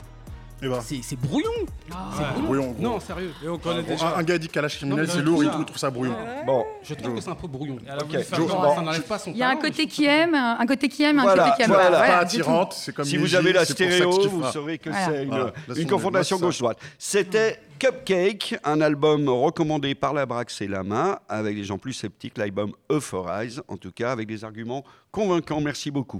Et 0.61 0.67
bah, 0.69 0.79
C'est 0.83 1.01
c'est 1.03 1.19
brouillon. 1.19 1.51
C'est 1.89 1.93
brouillon. 1.93 2.43
brouillon, 2.45 2.71
gros. 2.71 2.81
Non, 2.81 2.99
sérieux. 2.99 3.31
Et 3.43 3.47
on 3.49 3.57
connaît 3.57 3.81
Bon, 3.81 3.87
déjà. 3.89 4.15
un, 4.15 4.19
un 4.19 4.23
gars 4.23 4.37
dit 4.37 4.47
calage 4.47 4.77
criminel, 4.77 5.07
c'est 5.09 5.21
lourd, 5.21 5.43
il 5.43 5.49
trouve, 5.49 5.77
ça 5.77 5.89
brouillon. 5.91 6.15
Bon, 6.45 6.63
Je 6.81 6.93
trouve 6.93 7.15
que 7.15 7.21
c'est 7.21 7.29
un 7.29 7.35
peu 7.35 7.47
brouillon. 7.47 7.77
Elle 7.85 7.91
a 7.91 7.97
Ok. 7.97 8.05
voulu 8.11 8.23
faire 8.23 8.39
Jo- 8.39 8.47
genre- 8.47 8.61
bon. 8.61 8.75
Ça 8.75 8.81
n'enlève 8.81 9.01
pas 9.03 9.19
son 9.19 9.31
Il 9.31 9.37
y 9.37 9.43
a 9.43 9.47
un 9.47 9.49
talent, 9.49 9.61
mais 9.63 9.69
côté 9.69 9.83
je 9.83 9.87
qui 9.89 10.05
aime, 10.05 10.33
un 10.33 10.65
côté 10.65 10.87
qui 10.89 11.03
aime, 11.03 11.19
un 11.19 11.23
Voilà, 11.23 11.43
côté 11.43 11.55
qui 11.57 11.61
aime 11.63 11.67
voilà. 11.67 11.83
pas. 11.85 11.91
Pas 11.91 11.99
Ouais, 11.99 12.07
c'est 12.07 12.13
tout. 12.15 12.21
attirante, 12.23 12.73
c'est 12.73 12.95
comme 12.95 13.05
si 13.05 13.17
vous 13.17 13.35
avez 13.35 13.53
la 13.53 13.65
c'est 13.65 13.73
pour 13.73 13.79
ça 13.79 13.85
que 13.85 14.11
stéréo, 14.13 14.29
vous 14.29 14.43
saurez 14.51 14.77
que 14.77 14.89
Voilà. 14.89 15.05
c'est 15.05 15.23
une, 15.23 15.29
Voilà. 15.29 15.51
Confrontation 15.89 16.39
Moi, 16.39 16.51
c'est 16.51 16.57
ça. 16.57 16.63
gauche-droite. 16.65 16.77
C'était 16.97 17.59
Cupcake, 17.77 18.55
un 18.63 18.79
album 18.81 19.27
recommandé 19.27 19.93
par 19.93 20.13
la 20.13 20.25
Brax 20.25 20.61
et 20.61 20.67
Lama, 20.67 21.21
avec 21.27 21.55
des 21.57 21.63
gens 21.65 21.77
plus 21.77 21.93
sceptiques, 21.93 22.37
l'album 22.37 22.71
Euphorize, 22.89 23.61
en 23.67 23.75
tout 23.77 23.91
cas 23.91 24.11
avec 24.13 24.27
des 24.27 24.43
arguments 24.45 24.83
convaincants. 25.11 25.59
Merci 25.59 25.91
beaucoup. 25.91 26.19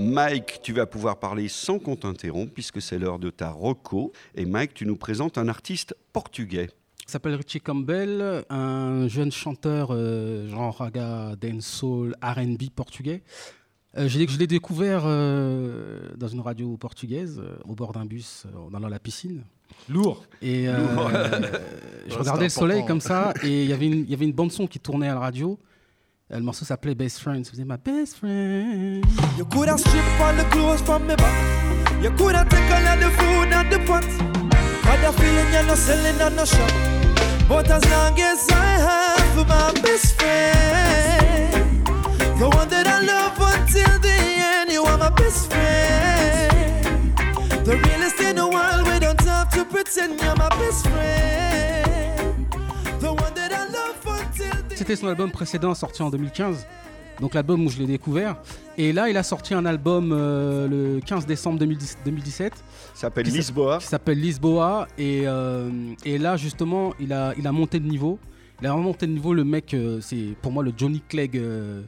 Mike, 0.00 0.60
tu 0.62 0.72
vas 0.72 0.86
pouvoir 0.86 1.18
parler 1.18 1.48
sans 1.48 1.78
qu'on 1.78 1.96
t'interrompe, 1.96 2.50
puisque 2.52 2.80
c'est 2.80 2.98
l'heure 2.98 3.18
de 3.18 3.30
ta 3.30 3.50
reco. 3.50 4.12
Et 4.34 4.46
Mike, 4.46 4.74
tu 4.74 4.86
nous 4.86 4.96
présentes 4.96 5.36
un 5.38 5.48
artiste 5.48 5.94
portugais. 6.12 6.70
Il 7.06 7.10
s'appelle 7.10 7.34
Richie 7.34 7.60
Campbell, 7.60 8.44
un 8.50 9.08
jeune 9.08 9.32
chanteur 9.32 9.88
euh, 9.90 10.48
genre 10.48 10.76
raga, 10.78 11.34
dancehall, 11.40 12.14
R&B 12.22 12.70
portugais. 12.74 13.22
Euh, 13.98 14.06
je 14.08 14.18
l'ai- 14.20 14.28
je 14.28 14.38
l'ai 14.38 14.46
découvert 14.46 15.02
euh, 15.04 15.98
dans 16.16 16.28
une 16.28 16.40
radio 16.40 16.76
portugaise, 16.76 17.42
au 17.68 17.74
bord 17.74 17.92
d'un 17.92 18.04
bus, 18.06 18.46
en 18.56 18.72
allant 18.74 18.86
à 18.86 18.90
la 18.90 19.00
piscine. 19.00 19.42
Lourd. 19.88 20.24
Et 20.40 20.68
euh, 20.68 20.76
je 22.08 22.14
regardais 22.16 22.44
le 22.44 22.48
soleil 22.50 22.84
comme 22.86 23.00
ça, 23.00 23.34
et 23.42 23.64
il 23.64 23.68
y 23.68 23.72
avait 23.72 23.86
une- 23.86 24.04
il 24.04 24.10
y 24.10 24.14
avait 24.14 24.24
une 24.24 24.32
bande 24.32 24.52
son 24.52 24.66
qui 24.68 24.78
tournait 24.78 25.08
à 25.08 25.14
la 25.14 25.20
radio. 25.20 25.58
Euh, 26.32 26.36
Le 26.36 26.42
morceau 26.42 26.64
s'appelait 26.64 26.94
Best 26.94 27.18
Friend. 27.20 27.44
Ça 27.44 27.52
ma 27.64 27.76
best 27.76 28.18
friend. 28.18 29.04
You 29.36 29.44
could 29.46 29.68
have 29.68 29.80
stripped 29.80 30.20
all 30.20 30.34
the 30.34 30.44
clothes 30.50 30.82
from 30.82 31.06
me 31.06 31.16
back. 31.16 31.34
You 32.02 32.10
could 32.12 32.34
have 32.34 32.48
taken 32.48 32.86
all 32.86 32.96
the 32.98 33.10
food 33.10 33.52
and 33.52 33.70
the 33.70 33.78
pot. 33.86 34.04
Got 34.84 35.00
the 35.02 35.12
feeling 35.20 35.52
you're 35.52 35.64
not 35.64 35.76
selling 35.76 36.20
at 36.20 36.32
no 36.32 36.44
shop. 36.44 36.70
But 37.48 37.68
as 37.70 37.84
long 37.90 38.18
as 38.20 38.48
I 38.50 38.78
have 38.86 39.48
my 39.48 39.72
best 39.82 40.14
friend, 40.20 41.84
the 42.38 42.48
one 42.48 42.68
that 42.68 42.86
I 42.86 43.00
love 43.00 43.36
until 43.40 43.98
the 43.98 44.08
end, 44.08 44.70
you 44.70 44.84
are 44.84 44.98
my 44.98 45.10
best 45.10 45.50
friend. 45.50 47.12
The 47.64 47.76
realest 47.76 48.20
in 48.20 48.36
the 48.36 48.46
world, 48.46 48.86
we 48.86 48.98
don't 49.00 49.20
have 49.22 49.50
to 49.50 49.64
pretend 49.64 50.20
you're 50.20 50.36
my 50.36 50.48
best 50.50 50.86
friend. 50.86 51.39
C'était 54.90 55.02
son 55.02 55.06
album 55.06 55.30
précédent 55.30 55.72
sorti 55.72 56.02
en 56.02 56.10
2015. 56.10 56.66
Donc 57.20 57.34
l'album 57.34 57.64
où 57.64 57.70
je 57.70 57.78
l'ai 57.78 57.86
découvert. 57.86 58.34
Et 58.76 58.92
là, 58.92 59.08
il 59.08 59.16
a 59.16 59.22
sorti 59.22 59.54
un 59.54 59.64
album 59.64 60.10
euh, 60.12 60.66
le 60.66 61.00
15 61.00 61.26
décembre 61.26 61.60
2010 61.60 61.98
2017 62.04 62.52
Ça 62.56 62.62
s'appelle 63.02 63.26
Lisboa. 63.26 63.78
qui 63.78 63.86
s'appelle 63.86 64.18
Lisboa. 64.18 64.88
Et, 64.98 65.22
euh, 65.26 65.70
et 66.04 66.18
là, 66.18 66.36
justement, 66.36 66.92
il 66.98 67.12
a, 67.12 67.34
il 67.38 67.46
a 67.46 67.52
monté 67.52 67.78
de 67.78 67.86
niveau. 67.86 68.18
Il 68.62 68.66
a 68.66 68.70
vraiment 68.72 68.84
monté 68.88 69.06
de 69.06 69.12
niveau. 69.12 69.32
Le 69.32 69.44
mec, 69.44 69.72
euh, 69.74 69.98
c'est 70.02 70.34
pour 70.42 70.52
moi 70.52 70.62
le 70.62 70.72
Johnny 70.76 71.02
Clegg. 71.08 71.36
euh, 71.36 71.82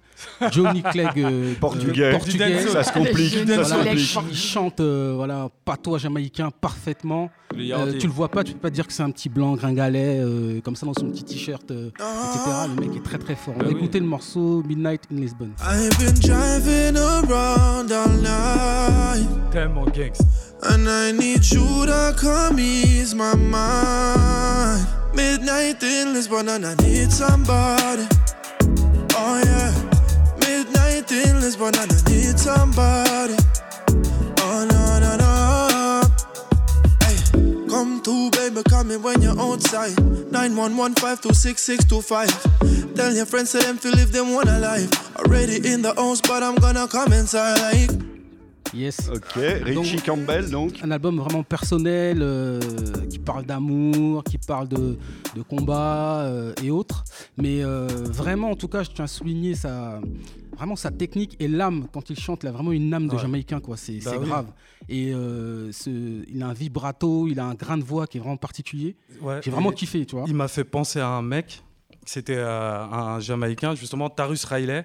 Johnny 0.50 0.82
Clegg 0.92 1.18
euh, 1.18 1.52
Portugais. 1.60 2.12
portugais. 2.12 2.66
Ça 2.66 2.82
se 2.82 2.92
complique. 2.92 3.34
Le 3.46 3.62
Ça 3.64 3.82
se 3.82 3.88
il, 4.30 4.34
chante 4.36 4.80
euh, 4.80 5.12
voilà, 5.16 5.48
patois 5.64 5.98
jamaïcain 5.98 6.50
parfaitement. 6.60 7.30
Le 7.54 7.72
Euh, 7.74 7.98
tu 7.98 8.06
le 8.06 8.12
vois 8.12 8.28
pas, 8.30 8.42
tu 8.42 8.54
peux 8.54 8.58
pas 8.60 8.70
dire 8.70 8.86
que 8.86 8.92
c'est 8.94 9.02
un 9.02 9.10
petit 9.10 9.28
blanc 9.28 9.54
gringalet 9.54 10.20
euh, 10.20 10.60
comme 10.62 10.74
ça 10.74 10.86
dans 10.86 10.94
son 10.94 11.10
petit 11.10 11.24
t-shirt, 11.24 11.70
euh, 11.70 11.88
etc. 11.88 12.50
Le 12.74 12.80
mec 12.80 12.96
est 12.96 13.02
très 13.04 13.18
très 13.18 13.34
fort. 13.36 13.52
On 13.56 13.58
Bah 13.58 13.64
va 13.66 13.70
oui. 13.72 13.76
écouter 13.76 14.00
le 14.00 14.06
morceau 14.06 14.62
Midnight 14.66 15.02
in 15.12 15.16
Lisbon. 15.16 15.50
I've 15.60 15.90
been 15.98 16.14
driving 16.14 16.96
around 16.96 17.92
all 17.92 18.08
night, 18.22 19.28
Tellement 19.50 19.84
gangsta. 19.84 20.24
And 20.64 20.88
I 20.88 21.12
need 21.12 21.44
you 21.50 21.84
to 21.86 22.14
come 22.16 22.58
ease 22.58 23.14
my 23.14 23.34
mind. 23.34 24.86
Midnight 25.14 25.82
in 25.82 26.12
Lisbon, 26.12 26.48
and 26.48 26.64
I 26.66 26.74
need 26.76 27.12
somebody. 27.12 28.06
Oh 29.14 29.42
yeah, 29.44 29.72
midnight 30.40 31.10
in 31.12 31.40
Lisbon, 31.40 31.74
and 31.76 31.92
I 31.92 32.02
need 32.10 32.38
somebody. 32.38 33.36
Oh 34.38 34.64
no 34.70 34.98
no 35.00 35.16
no. 35.16 36.02
Hey, 37.02 37.16
come 37.68 38.00
to 38.02 38.30
baby, 38.30 38.62
come 38.68 38.90
in 38.90 39.02
when 39.02 39.20
you're 39.22 39.38
outside. 39.40 39.96
911-526-625. 40.32 42.94
Tell 42.96 43.12
your 43.12 43.26
friends, 43.26 43.50
say 43.50 43.60
them 43.60 43.76
to 43.78 43.90
live 43.90 44.12
them 44.12 44.32
one 44.32 44.48
alive. 44.48 44.90
Already 45.16 45.56
in 45.70 45.82
the 45.82 45.92
house, 45.94 46.20
but 46.22 46.42
I'm 46.42 46.54
gonna 46.56 46.88
come 46.88 47.12
inside 47.12 47.60
like. 47.60 47.90
Yes. 48.74 49.10
Ok, 49.14 49.34
Richie 49.34 50.00
Campbell 50.00 50.50
donc. 50.50 50.72
Un 50.82 50.90
album 50.90 51.18
vraiment 51.18 51.42
personnel 51.42 52.18
euh, 52.22 52.58
qui 53.10 53.18
parle 53.18 53.44
d'amour, 53.44 54.24
qui 54.24 54.38
parle 54.38 54.66
de, 54.68 54.96
de 55.36 55.42
combat 55.42 56.22
euh, 56.22 56.54
et 56.62 56.70
autres. 56.70 57.04
Mais 57.36 57.62
euh, 57.62 57.86
vraiment, 57.86 58.50
en 58.50 58.56
tout 58.56 58.68
cas, 58.68 58.82
je 58.82 58.90
tiens 58.90 59.04
à 59.04 59.08
souligner 59.08 59.54
sa, 59.54 60.00
vraiment 60.56 60.76
sa 60.76 60.90
technique 60.90 61.36
et 61.38 61.48
l'âme 61.48 61.86
quand 61.92 62.08
il 62.08 62.18
chante. 62.18 62.44
Il 62.44 62.48
a 62.48 62.52
vraiment 62.52 62.72
une 62.72 62.92
âme 62.94 63.08
de 63.08 63.14
Ouais. 63.14 63.20
Jamaïcain, 63.20 63.60
quoi. 63.60 63.76
C'est 63.76 64.02
Bah 64.04 64.12
oui. 64.18 64.26
grave. 64.26 64.46
Et 64.88 65.12
ce- 65.12 66.24
il 66.28 66.42
a 66.42 66.46
un 66.48 66.52
vibrato, 66.54 67.28
il 67.28 67.38
a 67.40 67.44
un 67.44 67.54
grain 67.54 67.76
de 67.76 67.84
voix 67.84 68.06
qui 68.06 68.16
est 68.16 68.20
vraiment 68.20 68.38
particulier. 68.38 68.96
Ouais. 69.20 69.40
J'ai 69.44 69.50
vraiment 69.50 69.70
kiffé, 69.72 70.06
tu 70.06 70.16
vois. 70.16 70.24
Il 70.26 70.34
m'a 70.34 70.48
fait 70.48 70.64
penser 70.64 70.98
à 70.98 71.08
un 71.08 71.22
mec. 71.22 71.62
C'était 72.06 72.38
un 72.40 73.20
Jamaïcain, 73.20 73.74
justement, 73.76 74.08
Tarus 74.10 74.44
Riley, 74.44 74.84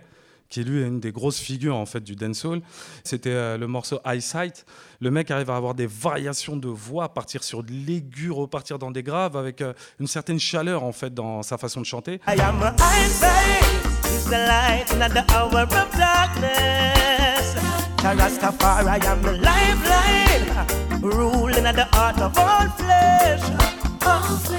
qui 0.50 0.64
lui 0.64 0.82
est 0.82 0.88
une 0.88 1.00
des 1.00 1.12
grosses 1.12 1.40
figures 1.40 1.76
en 1.76 1.86
fait 1.86 2.02
du 2.02 2.16
dancehall. 2.16 2.62
C'était 3.04 3.30
euh, 3.30 3.58
le 3.58 3.68
morceau 3.68 4.00
Eyesight. 4.06 4.66
Le 5.00 5.12
mec 5.12 5.30
arrive 5.32 5.50
à 5.50 5.56
avoir 5.56 5.76
des 5.76 5.88
variations 5.88 6.56
de 6.56 6.68
voix, 6.68 7.14
partir 7.14 7.44
sur 7.44 7.64
de 7.64 7.72
l'aigu, 7.72 8.32
repartir 8.32 8.80
dans 8.80 8.92
des 8.92 9.04
graves, 9.04 9.38
avec 9.38 9.62
euh, 9.62 9.74
une 10.00 10.08
certaine 10.08 10.40
chaleur 10.40 10.84
en 10.84 10.92
fait 10.92 11.14
dans 11.14 11.44
sa 11.44 11.58
façon 11.58 11.82
de 11.82 11.86
chanter. 11.86 12.20
I 12.28 12.40
am 12.40 12.62
a 12.64 12.74
eyesight, 12.80 13.64
is 14.06 14.26
the 14.26 14.32
light 14.32 14.92
in 14.92 15.00
the 15.10 15.24
hour 15.34 15.64
of 15.64 15.98
darkness. 15.98 17.56
The 17.98 18.16
Rastafari, 18.16 18.88
I 18.88 19.06
am 19.08 19.22
the 19.22 19.34
lifeline, 19.42 21.02
ruling 21.02 21.66
at 21.66 21.74
the 21.74 21.88
heart 21.94 22.22
of 22.22 22.38
all 22.38 22.70
flesh. 22.78 23.42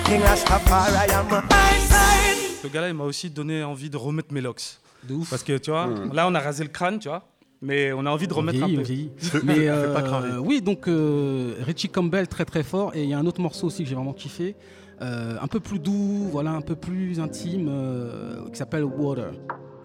King 0.05 0.21
Rastafari, 0.21 0.97
I 0.97 1.13
am 1.15 1.33
a 1.33 1.43
eyesight. 1.51 2.63
Le 2.63 2.69
gars-là, 2.69 2.89
il 2.89 2.95
m'a 2.95 3.05
aussi 3.05 3.31
donné 3.31 3.63
envie 3.63 3.89
de 3.89 3.97
remettre 3.97 4.35
mes 4.35 4.41
locks. 4.41 4.79
De 5.07 5.15
ouf. 5.15 5.31
Parce 5.31 5.43
que 5.43 5.59
tu 5.59 5.71
vois, 5.71 5.89
là 6.13 6.27
on 6.29 6.35
a 6.35 6.41
rasé 6.41 6.65
le 6.65 6.71
crâne, 6.71 6.99
tu 6.99 7.09
vois, 7.09 7.25
mais 7.61 7.93
on 7.93 8.07
a 8.07 8.11
envie 8.11 8.29
de 8.29 8.35
remettre 8.35 8.59
vieillit, 8.59 8.75
un 8.75 8.79
peu. 8.79 8.83
vieillit. 8.83 9.11
Mais 9.45 9.67
pas 9.67 9.73
euh, 9.73 10.01
craver. 10.03 10.39
oui, 10.39 10.63
donc 10.63 10.89
euh, 10.89 11.55
Richie 11.61 11.89
Campbell 11.89 12.29
très 12.29 12.45
très 12.45 12.63
fort 12.63 12.93
et 12.95 13.03
il 13.03 13.09
y 13.09 13.15
a 13.15 13.19
un 13.19 13.27
autre 13.27 13.41
morceau 13.41 13.67
aussi 13.67 13.83
que 13.83 13.89
j'ai 13.89 13.95
vraiment 13.95 14.13
kiffé, 14.13 14.57
euh, 15.03 15.37
un 15.41 15.47
peu 15.47 15.61
plus 15.61 15.79
doux, 15.79 16.29
voilà, 16.31 16.53
un 16.53 16.61
peu 16.61 16.77
plus 16.77 17.21
intime, 17.21 17.69
euh, 17.71 18.49
qui 18.51 18.57
s'appelle 18.57 18.85
Water. 18.85 19.31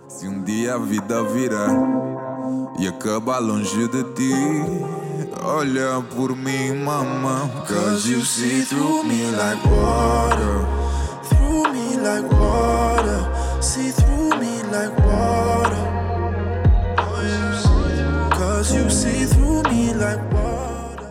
Se 0.08 0.28
um 0.28 0.44
dia 0.44 0.76
a 0.76 0.78
vida 0.78 1.24
virar 1.24 1.70
e 2.80 2.88
acabar 2.88 3.42
longe 3.42 3.88
de 3.88 4.04
ti, 4.14 4.34
olha 5.44 6.04
por 6.16 6.36
mim, 6.36 6.84
mamã. 6.84 7.50
Cause 7.68 8.08
you 8.08 8.22
see 8.22 8.62
through 8.64 9.04
me 9.06 9.24
like 9.32 9.64
water. 9.66 10.66
Through 11.24 11.72
me 11.72 11.98
like 11.98 12.30
water, 12.32 13.62
see 13.62 13.92
through 13.92 14.23
like 14.74 14.98
water. 15.06 15.84
Cause 18.32 18.74
you 18.76 18.90
see 18.90 19.26
through 19.26 19.62
me 19.72 19.94
like 19.94 20.20
water. 20.34 21.10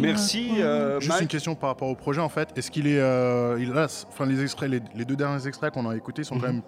Merci 0.00 0.50
euh, 0.60 0.98
Juste 1.00 1.20
une 1.20 1.26
question 1.28 1.54
par 1.54 1.70
rapport 1.70 1.88
au 1.88 1.94
projet 1.94 2.20
en 2.20 2.28
fait. 2.28 2.48
Est-ce 2.56 2.70
qu'il 2.70 2.86
est, 2.86 2.98
euh, 3.00 3.56
il 3.60 3.76
a, 3.76 3.86
enfin 4.08 4.26
les 4.26 4.42
extraits, 4.42 4.70
les, 4.70 4.80
les 4.94 5.04
deux 5.04 5.16
derniers 5.16 5.46
extraits 5.46 5.72
qu'on 5.74 5.88
a 5.88 5.94
écoutés 5.96 6.24
sont 6.24 6.38
quand 6.38 6.46
même 6.48 6.62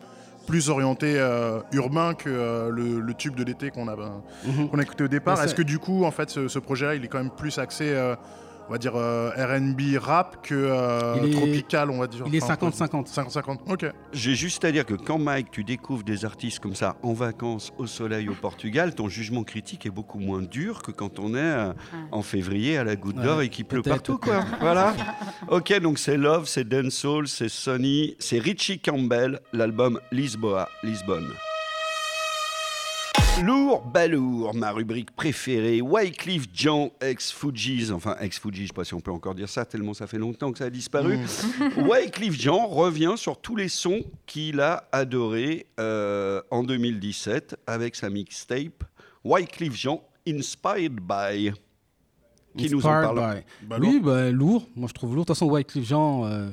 plus 0.46 0.68
orientés 0.68 1.18
euh, 1.18 1.60
urbains 1.72 2.12
que 2.14 2.28
euh, 2.28 2.68
le, 2.70 3.00
le 3.00 3.14
tube 3.14 3.34
de 3.34 3.42
l'été 3.44 3.70
qu'on 3.70 3.88
a, 3.88 3.96
ben, 3.96 4.22
Mhm. 4.46 4.68
qu'on 4.68 4.78
a 4.78 4.82
écouté 4.82 5.04
au 5.04 5.08
départ. 5.08 5.42
Est-ce 5.42 5.54
que 5.54 5.62
du 5.62 5.78
coup 5.78 6.04
en 6.04 6.10
fait 6.10 6.28
ce, 6.30 6.48
ce 6.48 6.58
projet-là 6.58 6.94
il 6.96 7.04
est 7.04 7.08
quand 7.08 7.18
même 7.18 7.30
plus 7.30 7.58
axé, 7.58 7.84
euh, 7.88 8.14
on 8.68 8.72
va 8.72 8.78
dire 8.78 8.92
euh, 8.96 9.30
R&B 9.30 9.96
rap 9.98 10.44
que 10.46 10.54
euh, 10.54 11.22
est- 11.24 11.30
tropical, 11.32 11.90
on 11.90 11.98
va 11.98 12.06
dire. 12.06 12.24
Il 12.26 12.34
est 12.34 12.42
Enfin, 12.42 12.54
50-50. 12.54 13.12
50-50. 13.12 13.58
Ok. 13.70 13.86
J'ai 14.12 14.34
juste 14.34 14.64
à 14.64 14.72
dire 14.72 14.86
que 14.86 14.94
quand 14.94 15.18
Mike, 15.18 15.50
tu 15.50 15.64
découvres 15.64 16.02
des 16.04 16.24
artistes 16.24 16.60
comme 16.60 16.74
ça 16.74 16.96
en 17.02 17.12
vacances 17.12 17.72
au 17.78 17.86
soleil 17.86 18.28
au 18.28 18.34
Portugal, 18.34 18.94
ton 18.94 19.08
jugement 19.08 19.42
critique 19.44 19.84
est 19.86 19.90
beaucoup 19.90 20.18
moins 20.18 20.42
dur 20.42 20.82
que 20.82 20.92
quand 20.92 21.18
on 21.18 21.34
est 21.34 21.38
euh, 21.38 21.72
en 22.12 22.22
février 22.22 22.78
à 22.78 22.84
la 22.84 22.96
Goutte 22.96 23.16
d'Or 23.16 23.38
Ouais, 23.38 23.46
et 23.46 23.48
qu'il 23.48 23.64
pleut 23.64 23.82
partout, 23.82 24.18
quoi. 24.18 24.44
Voilà. 24.60 24.94
Ok, 25.48 25.78
donc 25.80 25.98
c'est 25.98 26.16
Love, 26.16 26.46
c'est 26.46 26.66
Dancehall, 26.66 27.28
c'est 27.28 27.50
Sonny, 27.50 28.16
c'est 28.18 28.38
Richie 28.38 28.78
Campbell, 28.78 29.40
l'album 29.52 30.00
Lisboa, 30.10 30.68
Lisbonne. 30.82 31.28
Lourd, 33.42 33.84
balourd, 33.84 34.54
ma 34.54 34.70
rubrique 34.70 35.10
préférée, 35.14 35.82
Wycliffe 35.82 36.46
Jean, 36.54 36.90
ex-Fujis, 37.00 37.90
enfin 37.92 38.16
ex-Fuji, 38.20 38.62
je 38.62 38.66
sais 38.68 38.72
pas 38.72 38.84
si 38.84 38.94
on 38.94 39.00
peut 39.00 39.10
encore 39.10 39.34
dire 39.34 39.48
ça, 39.48 39.64
tellement 39.64 39.92
ça 39.92 40.06
fait 40.06 40.18
longtemps 40.18 40.52
que 40.52 40.58
ça 40.58 40.66
a 40.66 40.70
disparu. 40.70 41.18
Wycliffe 41.76 42.40
Jean 42.40 42.66
revient 42.68 43.14
sur 43.16 43.38
tous 43.40 43.56
les 43.56 43.68
sons 43.68 44.02
qu'il 44.26 44.60
a 44.60 44.88
adorés 44.92 45.66
euh, 45.80 46.40
en 46.50 46.62
2017 46.62 47.56
avec 47.66 47.96
sa 47.96 48.08
mixtape 48.08 48.84
Wycliffe 49.24 49.74
Jean, 49.76 50.02
Inspired 50.26 51.00
by. 51.00 51.52
Qui 52.56 52.70
nous 52.70 52.86
en 52.86 52.88
parle 52.88 53.18
by. 53.60 53.66
Bah, 53.66 53.76
oui, 53.80 54.00
bah, 54.00 54.30
lourd. 54.30 54.68
Moi, 54.76 54.88
je 54.88 54.94
trouve 54.94 55.10
lourd. 55.16 55.24
De 55.24 55.26
toute 55.26 55.36
façon, 55.36 55.50
Wycliffe 55.50 55.86
Jean, 55.88 56.24
euh, 56.24 56.48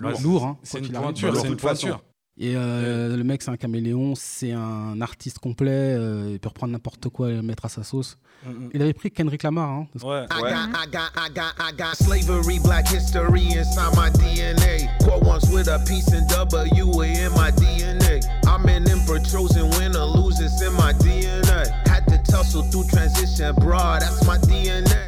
Ouais, 0.00 0.14
lourd. 0.22 0.44
hein, 0.46 0.58
C'est 0.62 0.78
une 0.78 0.90
pointure, 0.90 1.36
c'est 1.36 1.42
une 1.46 1.50
toute 1.52 1.60
façon. 1.60 1.88
pointure. 1.88 2.04
Et 2.38 2.54
euh, 2.56 3.14
le 3.14 3.24
mec, 3.24 3.42
c'est 3.42 3.50
un 3.50 3.58
caméléon, 3.58 4.14
c'est 4.16 4.52
un 4.52 5.00
artiste 5.02 5.38
complet. 5.38 5.68
euh, 5.70 6.30
il 6.32 6.40
peut 6.40 6.48
reprendre 6.48 6.72
n'importe 6.72 7.08
quoi 7.10 7.30
et 7.30 7.34
le 7.34 7.42
mettre 7.42 7.66
à 7.66 7.68
sa 7.68 7.82
sauce. 7.82 8.16
Mm, 8.46 8.68
Il 8.72 8.82
avait 8.82 8.94
pris 8.94 9.10
Kendrick 9.10 9.42
Lamar. 9.42 9.68
Hein, 9.68 9.86
Ouais. 10.02 10.24
I 10.30 10.42
Ouais. 10.42 10.50
got, 10.50 10.68
I 10.72 10.86
got, 10.90 11.10
I 11.14 11.28
got, 11.34 11.52
I 11.60 11.72
got 11.76 11.94
slavery, 11.96 12.58
black 12.64 12.88
history 12.88 13.52
inside 13.52 13.94
my 13.94 14.08
DNA. 14.10 14.88
Quote 15.00 15.22
once 15.24 15.44
with 15.52 15.68
a 15.68 15.78
piece 15.86 16.08
in 16.12 16.26
W 16.28 17.02
in 17.02 17.30
my 17.36 17.50
DNA. 17.52 18.20
I'm 18.46 18.64
an 18.66 18.88
emperor, 18.88 19.20
chosen 19.20 19.68
winner, 19.78 20.04
losers 20.06 20.60
in 20.62 20.72
my 20.72 20.94
DNA. 20.94 21.41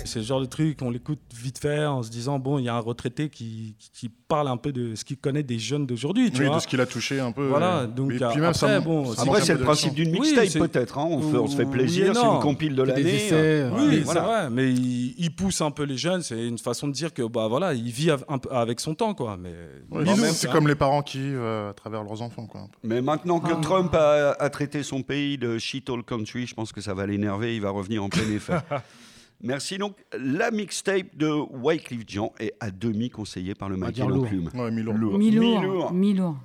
C'est 0.05 0.19
le 0.21 0.25
genre 0.25 0.41
de 0.41 0.47
truc, 0.47 0.79
on 0.83 0.91
l'écoute 0.91 1.19
vite 1.35 1.59
fait 1.59 1.85
en 1.87 2.03
se 2.03 2.11
disant, 2.11 2.39
bon, 2.39 2.59
il 2.59 2.65
y 2.65 2.69
a 2.69 2.75
un 2.75 2.81
retraité 2.81 3.29
qui, 3.31 3.77
qui- 3.93 4.11
parle 4.27 4.49
un 4.49 4.57
peu 4.57 4.73
de 4.73 4.97
ce 4.97 5.05
qu'il 5.05 5.19
connaît 5.19 5.43
des 5.45 5.59
jeunes 5.61 5.87
d'aujourd'hui, 5.87 6.31
tu 6.33 6.41
Oui, 6.41 6.47
vois. 6.47 6.57
de 6.57 6.61
ce 6.63 6.67
qu'il 6.67 6.81
a 6.81 6.87
touché 6.87 7.21
un 7.21 7.31
peu. 7.31 7.47
Voilà, 7.47 7.81
euh, 7.81 7.87
donc, 7.87 8.11
et 8.11 8.17
puis 8.17 8.25
même, 8.41 8.45
après, 8.45 8.55
ça 8.55 8.81
me- 8.81 8.81
bon, 8.81 9.05
ça 9.05 9.11
c'est 9.21 9.27
manque 9.27 9.29
Après, 9.37 9.47
c'est 9.47 9.55
le 9.55 9.61
principe 9.61 9.95
d'une 9.95 10.11
mixtape 10.11 10.49
peut-être. 10.59 10.99
hein. 10.99 11.07
On, 11.09 11.47
se 11.47 11.55
fait 11.57 11.67
plaisir, 11.67 12.13
c'est 12.17 12.21
une 12.27 12.41
compile 12.41 12.75
de 12.75 12.83
l'année. 12.83 13.29
euh, 13.31 13.71
ouais. 13.71 13.77
Oui, 13.91 14.03
c'est 14.05 14.19
vrai, 14.19 14.51
mais 14.51 14.73
il, 14.73 15.15
il 15.19 15.31
pousse 15.37 15.61
un 15.61 15.71
peu 15.71 15.85
les 15.85 15.97
jeunes, 15.99 16.23
c'est 16.23 16.49
une 16.49 16.59
façon 16.59 16.89
de 16.89 16.93
dire 16.93 17.13
que 17.15 17.23
bah 17.23 17.47
voilà, 17.49 17.75
il 17.75 17.91
vit 17.93 18.11
av- 18.11 18.25
un 18.29 18.39
peu 18.39 18.51
avec 18.51 18.81
son 18.81 18.95
temps 18.97 19.15
quoi. 19.15 19.37
Mais 19.41 19.53
Ouais, 19.91 20.05
c'est- 20.33 20.51
comme 20.51 20.67
les 20.67 20.75
parents 20.75 21.03
qui 21.03 21.19
vivent 21.19 21.39
euh, 21.41 21.71
à 21.71 21.75
travers 21.75 22.03
leurs 22.03 22.23
enfants. 22.23 22.47
Quoi. 22.47 22.63
Mais 22.83 23.03
maintenant 23.03 23.41
Ah. 23.45 23.49
que 23.51 23.61
Trump 23.61 23.95
a, 23.95 24.33
a 24.33 24.51
traité 24.51 24.83
son 24.83 25.03
pays 25.03 25.39
de 25.39 25.59
shit 25.59 25.89
all 25.91 26.03
country, 26.03 26.47
je 26.47 26.55
pense 26.55 26.73
que 26.73 26.81
ça 26.81 26.93
va 26.95 27.07
l'énerver, 27.17 27.57
il 27.57 27.63
va 27.63 27.71
revenir 27.71 28.03
en 28.03 28.09
plein 28.09 28.29
effet. 28.31 28.59
Merci. 29.43 29.79
Donc, 29.79 29.97
la 30.19 30.51
mixtape 30.51 31.17
de 31.17 31.29
Wycliffe 31.29 32.05
Jean 32.07 32.33
est 32.39 32.55
à 32.61 32.71
demi 32.71 33.11
conseillée 33.11 33.55
par 33.55 33.69
le. 33.69 33.77
Ouais. 33.77 34.71
Mi-lourd. 34.71 35.19
Mi-lourd. 35.19 35.93
Mi-lourd. 35.93 36.37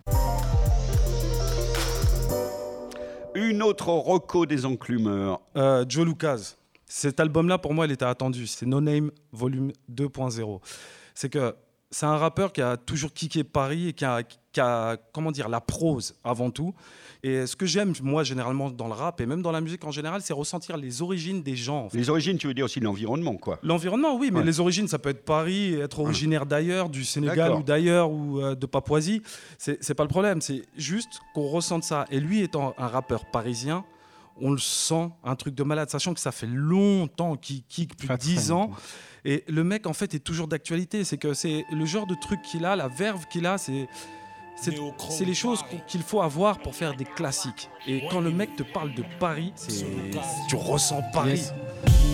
Une 3.36 3.64
autre 3.64 3.90
reco 3.90 4.46
des 4.46 4.66
enclumeurs. 4.66 5.40
Euh, 5.56 5.86
Joe 5.88 6.06
Lucas, 6.06 6.56
cet 6.86 7.20
album-là 7.20 7.58
pour 7.58 7.74
moi 7.74 7.86
il 7.86 7.92
était 7.92 8.06
attendu. 8.06 8.48
C'est 8.48 8.66
No 8.66 8.82
Name 8.82 9.12
Volume 9.32 9.72
2.0. 9.94 10.60
C'est 11.14 11.30
que 11.30 11.54
c'est 11.92 12.06
un 12.06 12.18
rappeur 12.18 12.54
qui 12.54 12.62
a 12.62 12.78
toujours 12.78 13.14
kické 13.14 13.44
Paris 13.44 13.90
et 13.90 13.94
qui 13.94 14.06
a, 14.06 14.22
qui 14.24 14.60
a, 14.60 14.98
comment 15.14 15.32
dire, 15.32 15.50
la 15.50 15.60
prose 15.62 16.16
avant 16.24 16.52
tout. 16.52 16.74
Et 17.24 17.46
ce 17.48 17.56
que 17.56 17.66
j'aime, 17.66 17.94
moi, 18.02 18.24
généralement, 18.24 18.70
dans 18.70 18.88
le 18.88 18.94
rap 18.94 19.20
et 19.20 19.26
même 19.26 19.42
dans 19.42 19.52
la 19.52 19.60
musique 19.60 19.84
en 19.84 19.92
général, 19.92 20.22
c'est 20.22 20.32
ressentir 20.34 20.78
les 20.78 21.02
origines 21.02 21.42
des 21.44 21.56
gens. 21.56 21.86
en 21.86 21.90
fait. 21.90 21.98
Les 21.98 22.10
origines, 22.10 22.38
tu 22.38 22.48
veux 22.48 22.54
dire 22.54 22.66
aussi 22.66 22.80
l'environnement, 22.80 23.36
quoi. 23.36 23.60
L'environnement, 23.64 24.16
oui, 24.16 24.30
mais 24.32 24.40
Ouais. 24.40 24.46
les 24.46 24.60
origines, 24.60 24.88
ça 24.88 25.00
peut 25.00 25.10
être 25.10 25.26
Paris, 25.26 25.74
être 25.74 26.00
originaire 26.00 26.46
d'ailleurs, 26.46 26.90
du 26.90 27.04
Sénégal 27.04 27.54
ou 27.54 27.64
d'ailleurs, 27.64 28.10
ou 28.12 28.40
euh, 28.40 28.56
de 28.56 28.66
Papouasie. 28.66 29.22
C'est 29.58 29.94
pas 29.96 30.04
le 30.04 30.10
problème, 30.10 30.40
c'est 30.42 30.62
juste 30.78 31.20
qu'on 31.34 31.48
ressente 31.48 31.84
ça. 31.84 32.06
Et 32.10 32.20
lui, 32.22 32.42
étant 32.42 32.74
un 32.78 32.88
rappeur 32.88 33.26
parisien, 33.26 33.84
on 34.42 34.52
le 34.52 34.58
sent, 34.58 35.10
un 35.24 35.36
truc 35.36 35.56
de 35.56 35.64
malade, 35.64 35.90
sachant 35.90 36.14
que 36.14 36.20
ça 36.20 36.32
fait 36.32 36.48
longtemps 36.48 37.36
qu'il 37.36 37.64
kick, 37.64 37.96
plus 37.96 38.08
de 38.08 38.14
Très, 38.14 38.18
très 38.18 38.36
10 38.36 38.52
ans. 38.52 38.72
Et 39.26 39.44
le 39.48 39.64
mec, 39.64 39.88
en 39.88 39.94
fait, 39.94 40.14
est 40.14 40.20
toujours 40.20 40.48
d'actualité. 40.48 41.04
C'est 41.04 41.18
que 41.18 41.34
c'est 41.34 41.66
le 41.72 41.86
genre 41.86 42.08
de 42.08 42.16
truc 42.16 42.42
qu'il 42.42 42.66
a, 42.66 42.76
la 42.76 42.88
verve 42.88 43.26
qu'il 43.28 43.46
a, 43.46 43.58
c'est. 43.58 43.88
C'est 44.62 44.76
c'est 45.10 45.24
les 45.24 45.36
choses 45.36 45.64
qu'il 45.88 46.02
faut 46.02 46.22
avoir 46.22 46.60
pour 46.60 46.76
faire 46.76 46.94
des 46.94 47.06
classiques. 47.06 47.70
Et 47.88 48.04
quand 48.12 48.20
le 48.20 48.30
mec 48.30 48.58
te 48.58 48.64
parle 48.64 48.94
de 48.94 49.06
Paris, 49.18 49.54
c'est 49.56 49.86
tu 50.50 50.58
ressens 50.58 51.02
Paris. 51.14 51.30
Yes. 51.30 51.54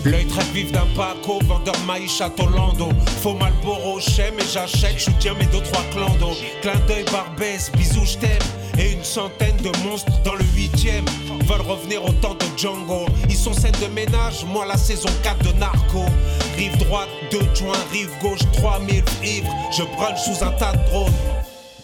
L'œil 0.06 0.24
très 0.26 0.44
vif 0.54 0.70
d'un 0.70 0.86
Paco, 0.94 1.40
vendeur 1.46 1.74
maïs 1.84 2.16
château 2.16 2.46
Lando. 2.46 2.90
Faux 3.22 3.34
Malboro, 3.34 3.98
chez 3.98 4.30
mais 4.36 4.44
j'achète, 4.52 4.98
je 4.98 5.10
tiens 5.18 5.34
mes 5.34 5.46
deux 5.46 5.60
trois 5.62 5.82
clando. 5.90 6.28
Clin 6.62 6.78
d'œil 6.86 7.04
Barbès, 7.10 7.72
bisous, 7.72 8.04
je 8.04 8.18
t'aime. 8.18 8.38
Et 8.78 8.92
une 8.92 9.02
centaine 9.02 9.56
de 9.56 9.76
monstres 9.84 10.12
dans 10.22 10.36
le 10.36 10.44
huitième 10.54 11.04
veulent 11.48 11.66
revenir 11.66 12.04
au 12.04 12.12
temps 12.12 12.34
de 12.34 12.44
Django. 12.56 13.06
Ils 13.28 13.34
sont 13.34 13.52
scène 13.52 13.74
de 13.82 13.92
ménage, 13.92 14.44
moi 14.46 14.64
la 14.64 14.76
saison 14.76 15.08
4 15.24 15.42
de 15.42 15.58
Narco. 15.58 16.04
Rive 16.56 16.76
droite, 16.78 17.08
2 17.32 17.40
joints, 17.52 17.74
rive 17.90 18.12
gauche, 18.22 18.42
3000 18.52 19.02
ivres. 19.24 19.52
Je 19.76 19.82
brunch 19.82 20.20
sous 20.20 20.44
un 20.44 20.52
tas 20.52 20.72
de 20.72 20.88
drones. 20.88 21.12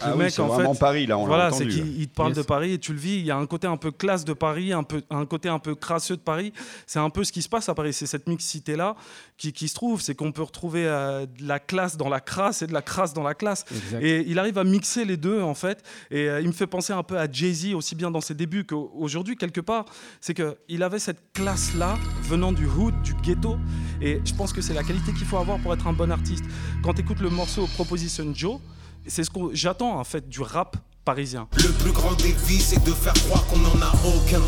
Ah 0.03 0.09
Le 0.09 0.13
oui, 0.15 0.23
mec, 0.23 0.31
c'est 0.31 0.41
en 0.41 0.47
vraiment 0.47 0.73
fait, 0.73 0.79
Paris, 0.79 1.05
là, 1.05 1.17
on 1.17 1.25
voilà, 1.25 1.51
c'est 1.51 1.67
qu'il 1.67 1.99
il 2.01 2.07
te 2.07 2.13
parle 2.15 2.29
Yes. 2.29 2.37
de 2.37 2.43
Paris 2.43 2.73
et 2.73 2.79
tu 2.79 2.93
le 2.93 2.99
vis. 2.99 3.15
Il 3.19 3.25
y 3.25 3.31
a 3.31 3.37
un 3.37 3.45
côté 3.45 3.67
un 3.67 3.77
peu 3.77 3.91
classe 3.91 4.25
de 4.25 4.33
Paris, 4.33 4.73
un, 4.73 4.83
peu, 4.83 5.01
un 5.09 5.25
côté 5.25 5.49
un 5.49 5.59
peu 5.59 5.75
crasseux 5.75 6.15
de 6.17 6.21
Paris. 6.21 6.53
C'est 6.87 6.99
un 6.99 7.09
peu 7.09 7.23
ce 7.23 7.31
qui 7.31 7.41
se 7.41 7.49
passe 7.49 7.69
à 7.69 7.73
Paris. 7.75 7.93
C'est 7.93 8.05
cette 8.07 8.27
mixité-là 8.27 8.95
qui, 9.37 9.53
qui 9.53 9.67
se 9.67 9.75
trouve. 9.75 10.01
C'est 10.01 10.15
qu'on 10.15 10.31
peut 10.31 10.41
retrouver 10.43 10.85
euh, 10.85 11.25
de 11.25 11.47
la 11.47 11.59
classe 11.59 11.97
dans 11.97 12.09
la 12.09 12.19
crasse 12.19 12.61
et 12.61 12.67
de 12.67 12.73
la 12.73 12.81
crasse 12.81 13.13
dans 13.13 13.23
la 13.23 13.33
classe. 13.33 13.65
Exact. 13.71 14.01
Et 14.03 14.25
il 14.27 14.39
arrive 14.39 14.57
à 14.57 14.63
mixer 14.63 15.05
les 15.05 15.17
deux, 15.17 15.41
en 15.41 15.53
fait. 15.53 15.83
Et 16.11 16.27
euh, 16.29 16.41
il 16.41 16.47
me 16.47 16.53
fait 16.53 16.67
penser 16.67 16.93
un 16.93 17.03
peu 17.03 17.17
à 17.17 17.31
Jay-Z, 17.31 17.73
aussi 17.73 17.95
bien 17.95 18.11
dans 18.11 18.21
ses 18.21 18.33
débuts 18.35 18.65
qu'aujourd'hui, 18.65 19.35
quelque 19.35 19.61
part. 19.61 19.85
C'est 20.21 20.33
qu'il 20.33 20.83
avait 20.83 20.99
cette 20.99 21.31
classe-là, 21.33 21.97
venant 22.23 22.51
du 22.51 22.65
hood, 22.67 22.93
du 23.03 23.13
ghetto. 23.15 23.57
Et 24.01 24.19
je 24.25 24.33
pense 24.33 24.51
que 24.53 24.61
c'est 24.61 24.73
la 24.73 24.83
qualité 24.83 25.13
qu'il 25.13 25.25
faut 25.25 25.37
avoir 25.37 25.59
pour 25.59 25.73
être 25.73 25.87
un 25.87 25.93
bon 25.93 26.11
artiste. 26.11 26.43
Quand 26.83 26.93
tu 26.93 27.01
écoutes 27.01 27.19
le 27.21 27.29
morceau 27.29 27.67
Proposition 27.75 28.33
Joe, 28.33 28.59
c'est 29.07 29.23
ce 29.23 29.29
que 29.29 29.39
j'attends, 29.53 29.99
en 29.99 30.03
fait, 30.03 30.27
du 30.29 30.41
rap 30.41 30.77
parisien. 31.05 31.47
Le 31.57 31.69
plus 31.69 31.91
grand 31.91 32.13
défi, 32.13 32.59
c'est 32.59 32.83
de 32.83 32.91
faire 32.91 33.13
croire 33.13 33.45
qu'on 33.47 33.57
n'en 33.57 33.81
a 33.81 33.91
aucun. 34.05 34.41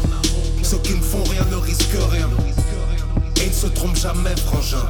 Ceux 0.64 0.78
qui 0.80 0.94
ne 0.94 1.02
font 1.02 1.24
rien 1.24 1.46
ne 1.52 1.56
risquent 1.56 2.10
rien. 2.12 2.30
Et 3.42 3.48
ne 3.48 3.54
se 3.54 3.68
trompent 3.68 3.98
jamais, 3.98 4.36
frangin. 4.38 4.90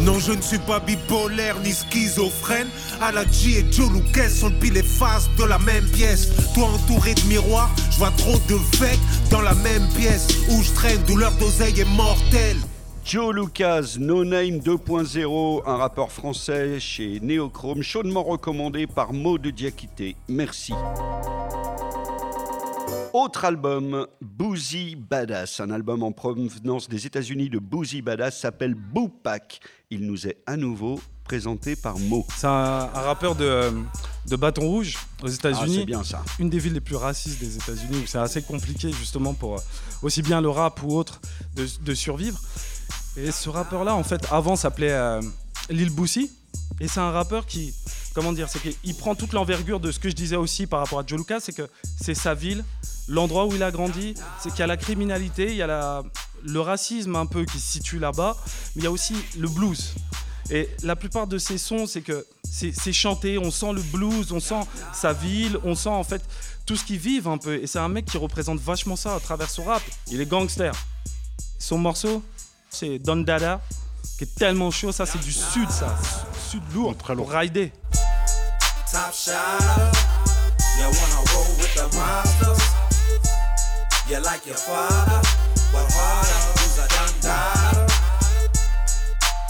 Non, 0.00 0.18
je 0.18 0.32
ne 0.32 0.42
suis 0.42 0.58
pas 0.58 0.80
bipolaire 0.80 1.58
ni 1.60 1.72
schizophrène. 1.72 2.68
Aladji 3.00 3.56
et 3.56 3.72
Joe 3.72 3.90
Lucas 3.90 4.28
sont 4.28 4.48
le 4.48 4.54
pile 4.56 4.76
et 4.76 4.82
face 4.82 5.28
de 5.38 5.44
la 5.44 5.58
même 5.58 5.86
pièce. 5.90 6.28
Toi 6.54 6.66
entouré 6.66 7.14
de 7.14 7.22
miroirs, 7.22 7.70
je 7.90 7.98
vois 7.98 8.12
trop 8.16 8.38
de 8.48 8.56
fakes 8.76 8.98
dans 9.30 9.40
la 9.40 9.54
même 9.54 9.88
pièce. 9.94 10.28
Où 10.50 10.62
je 10.62 10.72
traîne, 10.72 11.02
douleur 11.04 11.32
d'oseille 11.32 11.80
est 11.80 11.96
mortelle. 11.96 12.58
Joe 13.08 13.32
Lucas, 13.34 13.96
No 13.98 14.22
Name 14.22 14.58
2.0, 14.58 15.62
un 15.66 15.76
rappeur 15.76 16.12
français 16.12 16.78
chez 16.78 17.20
Neochrome, 17.20 17.82
chaudement 17.82 18.22
recommandé 18.22 18.86
par 18.86 19.14
Maud 19.14 19.46
Diakité. 19.46 20.14
Merci. 20.28 20.74
Autre 23.14 23.46
album, 23.46 24.06
Boozy 24.20 24.94
Badass, 24.94 25.60
un 25.60 25.70
album 25.70 26.02
en 26.02 26.12
provenance 26.12 26.88
des 26.90 27.06
États-Unis 27.06 27.48
de 27.48 27.58
Boozy 27.58 28.02
Badass 28.02 28.38
s'appelle 28.40 28.74
Boopak. 28.74 29.60
Il 29.90 30.06
nous 30.06 30.26
est 30.26 30.36
à 30.46 30.58
nouveau 30.58 31.00
présenté 31.24 31.76
par 31.76 31.98
Mo. 31.98 32.26
C'est 32.36 32.46
un, 32.46 32.50
un 32.50 33.00
rappeur 33.00 33.34
de, 33.34 33.70
de 34.28 34.36
Bâton 34.36 34.66
Rouge 34.68 34.98
aux 35.22 35.28
Ah, 35.28 35.34
États-Unis. 35.34 35.76
c'est 35.80 35.84
bien 35.86 36.04
ça. 36.04 36.22
une 36.38 36.50
des 36.50 36.58
villes 36.58 36.74
les 36.74 36.80
plus 36.80 36.96
racistes 36.96 37.40
des 37.40 37.56
États-Unis 37.56 38.02
où 38.04 38.06
c'est 38.06 38.18
assez 38.18 38.42
compliqué 38.42 38.92
justement 38.92 39.32
pour 39.32 39.56
euh, 39.56 39.60
aussi 40.02 40.20
bien 40.20 40.42
le 40.42 40.50
rap 40.50 40.82
ou 40.82 40.94
autre 40.94 41.20
de, 41.56 41.66
de 41.82 41.94
survivre. 41.94 42.38
Et 43.20 43.32
ce 43.32 43.48
rappeur-là, 43.48 43.96
en 43.96 44.04
fait, 44.04 44.24
avant 44.30 44.54
s'appelait 44.54 44.92
euh, 44.92 45.20
Lil 45.70 45.90
Boosie. 45.90 46.30
Et 46.80 46.86
c'est 46.86 47.00
un 47.00 47.10
rappeur 47.10 47.46
qui, 47.46 47.74
comment 48.14 48.32
dire, 48.32 48.48
c'est 48.48 48.60
qu'il 48.60 48.94
prend 48.94 49.16
toute 49.16 49.32
l'envergure 49.32 49.80
de 49.80 49.90
ce 49.90 49.98
que 49.98 50.08
je 50.08 50.14
disais 50.14 50.36
aussi 50.36 50.66
par 50.66 50.80
rapport 50.80 51.00
à 51.00 51.04
Joe 51.04 51.18
Lucas, 51.18 51.40
c'est 51.40 51.52
que 51.52 51.68
c'est 52.00 52.14
sa 52.14 52.34
ville, 52.34 52.64
l'endroit 53.08 53.46
où 53.46 53.54
il 53.54 53.62
a 53.64 53.72
grandi, 53.72 54.14
c'est 54.40 54.50
qu'il 54.50 54.60
y 54.60 54.62
a 54.62 54.68
la 54.68 54.76
criminalité, 54.76 55.46
il 55.50 55.56
y 55.56 55.62
a 55.62 56.02
le 56.44 56.60
racisme 56.60 57.16
un 57.16 57.26
peu 57.26 57.44
qui 57.44 57.58
se 57.58 57.72
situe 57.72 57.98
là-bas, 57.98 58.36
mais 58.76 58.82
il 58.82 58.84
y 58.84 58.86
a 58.86 58.92
aussi 58.92 59.16
le 59.36 59.48
blues. 59.48 59.94
Et 60.50 60.68
la 60.84 60.94
plupart 60.94 61.26
de 61.26 61.36
ses 61.36 61.58
sons, 61.58 61.86
c'est 61.86 62.00
que 62.02 62.24
c'est 62.44 62.92
chanté, 62.92 63.38
on 63.38 63.50
sent 63.50 63.72
le 63.72 63.82
blues, 63.82 64.30
on 64.30 64.40
sent 64.40 64.60
sa 64.94 65.12
ville, 65.12 65.58
on 65.64 65.74
sent 65.74 65.88
en 65.88 66.04
fait 66.04 66.22
tout 66.64 66.76
ce 66.76 66.84
qu'il 66.84 66.98
vive 66.98 67.26
un 67.26 67.38
peu. 67.38 67.56
Et 67.56 67.66
c'est 67.66 67.80
un 67.80 67.88
mec 67.88 68.06
qui 68.06 68.18
représente 68.18 68.60
vachement 68.60 68.96
ça 68.96 69.16
à 69.16 69.20
travers 69.20 69.50
son 69.50 69.64
rap. 69.64 69.82
Il 70.10 70.20
est 70.20 70.26
gangster. 70.26 70.72
Son 71.58 71.76
morceau, 71.76 72.22
c'est 72.78 72.98
Don 73.00 73.16
Dada, 73.16 73.60
qui 74.16 74.24
est 74.24 74.34
tellement 74.36 74.70
chaud. 74.70 74.92
Ça, 74.92 75.04
c'est 75.04 75.18
du 75.18 75.32
sud, 75.32 75.68
ça. 75.68 75.96
Sud 76.48 76.62
lourd. 76.74 76.96
Très 76.96 77.14
lourd. 77.14 77.26
Pour 77.26 77.34
rider. 77.34 77.72
Top 78.90 79.12
shot. 79.12 79.34
You 80.78 80.84
wanna 80.84 81.20
roll 81.32 81.50
with 81.58 81.74
the 81.74 81.96
monsters. 81.96 82.62
You 84.08 84.20
like 84.22 84.46
your 84.46 84.56
father, 84.56 85.20
but 85.72 85.86
harder. 85.92 86.40
Who's 86.54 86.78
a 86.78 86.86
done 86.88 87.88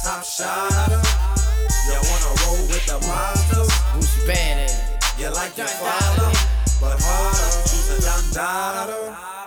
Top 0.03 0.25
shot. 0.25 0.91
You 1.87 2.01
wanna 2.09 2.33
roll 2.43 2.67
with 2.69 2.87
the 2.87 2.99
monsters. 3.07 3.71
Who's 3.93 4.09
badass? 4.27 5.21
You 5.21 5.31
like 5.35 5.57
your 5.57 5.67
father, 5.67 6.33
but 6.81 6.99
harder. 6.99 7.51
Who's 7.69 8.07
a 8.07 8.35
done 8.35 9.38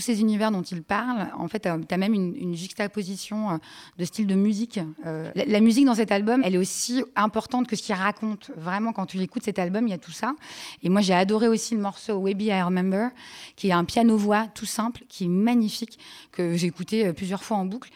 ces 0.00 0.20
univers 0.20 0.50
dont 0.50 0.62
il 0.62 0.82
parle, 0.82 1.28
en 1.38 1.48
fait, 1.48 1.68
tu 1.88 1.94
as 1.94 1.96
même 1.96 2.14
une, 2.14 2.54
juxtaposition 2.54 3.50
euh, 3.50 3.56
de 3.98 4.04
style 4.04 4.26
de 4.26 4.34
musique. 4.34 4.80
Euh, 5.06 5.30
la, 5.34 5.60
musique 5.60 5.86
dans 5.86 5.94
cet 5.94 6.12
album, 6.12 6.42
elle 6.44 6.54
est 6.54 6.58
aussi 6.58 7.02
importante 7.16 7.66
que 7.66 7.76
ce 7.76 7.82
qu'il 7.82 7.94
raconte. 7.94 8.50
Vraiment, 8.56 8.92
quand 8.92 9.06
tu 9.06 9.20
écoutes 9.20 9.44
cet 9.44 9.58
album, 9.58 9.86
il 9.86 9.90
y 9.90 9.94
a 9.94 9.98
tout 9.98 10.10
ça. 10.10 10.34
Et 10.82 10.88
moi, 10.88 11.00
j'ai 11.00 11.14
adoré 11.14 11.48
aussi 11.48 11.74
le 11.74 11.80
morceau 11.80 12.20
Maybe 12.20 12.42
I 12.42 12.62
Remember, 12.62 13.10
qui 13.56 13.68
est 13.68 13.72
un 13.72 13.84
piano-voix 13.84 14.46
tout 14.54 14.66
simple, 14.66 15.02
qui 15.08 15.24
est 15.24 15.28
magnifique, 15.28 15.98
que 16.32 16.56
j'ai 16.56 16.66
écouté 16.66 17.06
euh, 17.06 17.12
plusieurs 17.12 17.42
fois 17.42 17.56
en 17.56 17.64
boucle. 17.64 17.90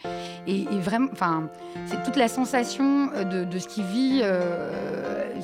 Et, 0.47 0.65
vraiment, 0.79 1.09
enfin, 1.11 1.49
c'est 1.85 2.03
toute 2.03 2.15
la 2.15 2.27
sensation 2.27 3.07
de, 3.07 3.57
ce 3.57 3.67
qu'il 3.67 3.83
vit 3.85 4.21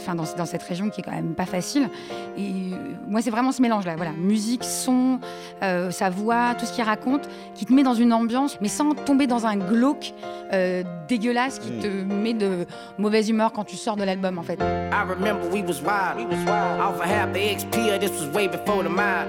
dans, 0.08 0.45
cette 0.45 0.63
région 0.63 0.89
qui 0.89 1.02
est 1.02 1.04
quand 1.04 1.12
même 1.12 1.34
pas 1.34 1.45
facile. 1.45 1.89
Et 2.38 2.71
moi, 3.08 3.21
c'est 3.21 3.32
vraiment 3.32 3.52
ce 3.52 3.62
mélange-là. 3.62 3.95
Voilà, 3.95 4.12
musique, 4.12 4.63
son, 4.63 5.19
sa 5.62 6.10
voix, 6.10 6.50
tout 6.55 6.65
ce 6.65 6.73
qu'il 6.73 6.83
raconte, 6.83 7.27
qui 7.55 7.65
te 7.65 7.73
met 7.73 7.83
dans 7.83 7.93
une 7.93 8.13
ambiance, 8.13 8.57
mais 8.61 8.67
sans 8.67 8.93
tomber 8.93 9.27
dans 9.27 9.45
un 9.45 9.57
glauque 9.57 10.13
euh, 10.53 10.83
dégueulasse 11.07 11.59
qui 11.59 11.71
te 11.71 11.87
met 11.87 12.33
de 12.33 12.65
mauvaise 12.97 13.29
humeur 13.29 13.51
quand 13.51 13.63
tu 13.63 13.75
sors 13.75 13.95
de 13.95 14.03
l'album, 14.03 14.37
en 14.37 14.43
fait. 14.43 14.59
I 14.59 15.03
remember 15.07 15.47
we 15.47 15.61
was 15.61 15.81
wild. 15.81 16.17
We 16.17 16.25
was 16.25 16.43
wild. 16.45 16.81
Off 16.81 16.99
of 16.99 17.05
half 17.05 17.33
the 17.33 17.39
XP, 17.39 17.99
this 17.99 18.11
was 18.11 18.27
way 18.33 18.47
before 18.47 18.83
the 18.83 18.89
mile. 18.89 19.27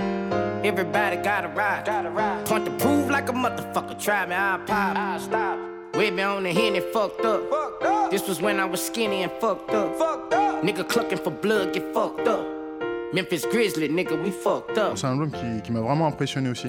Everybody 0.64 1.16
got 1.16 1.44
a 1.44 1.48
ride. 1.48 1.84
Got 1.84 2.06
a 2.06 2.10
ride. 2.10 2.46
Point 2.46 2.64
to 2.66 2.70
prove 2.72 3.10
like 3.10 3.28
a 3.28 3.32
motherfucker. 3.32 3.98
Try 3.98 4.26
me, 4.26 4.34
I'll 4.34 4.58
pop. 4.60 4.96
I'll 4.96 5.18
stop. 5.18 5.58
Way 5.94 6.10
on 6.22 6.44
the 6.44 6.52
hen 6.52 6.74
and 6.74 6.84
fucked 6.92 7.24
up. 7.24 7.50
fucked 7.50 7.84
up. 7.84 8.10
This 8.10 8.26
was 8.26 8.40
when 8.40 8.60
I 8.60 8.64
was 8.64 8.80
skinny 8.84 9.22
and 9.22 9.32
fucked 9.40 9.70
up. 9.70 9.98
fucked 9.98 10.32
up. 10.32 10.62
Nigga 10.62 10.88
clucking 10.88 11.18
for 11.18 11.30
blood, 11.30 11.74
get 11.74 11.92
fucked 11.92 12.28
up. 12.28 12.61
Memphis 13.12 13.42
Grizzly, 13.50 13.88
nigga, 13.90 14.14
we 14.24 14.30
fucked 14.32 14.78
up. 14.78 14.92
C'est 14.96 15.06
un 15.06 15.12
album 15.12 15.30
qui, 15.30 15.62
qui 15.62 15.70
m'a 15.72 15.80
vraiment 15.80 16.06
impressionné 16.06 16.48
aussi. 16.48 16.68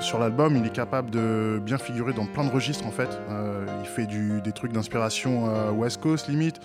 Sur 0.00 0.18
l'album, 0.18 0.56
il 0.56 0.64
est 0.66 0.72
capable 0.72 1.10
de 1.10 1.60
bien 1.62 1.76
figurer 1.78 2.12
dans 2.14 2.24
plein 2.26 2.44
de 2.44 2.50
registres 2.50 2.86
en 2.86 2.90
fait. 2.90 3.08
Euh, 3.30 3.66
il 3.82 3.86
fait 3.86 4.06
du- 4.06 4.40
des 4.40 4.52
trucs 4.52 4.72
d'inspiration 4.72 5.48
euh, 5.50 5.70
West 5.72 6.00
Coast 6.00 6.28
limite, 6.28 6.56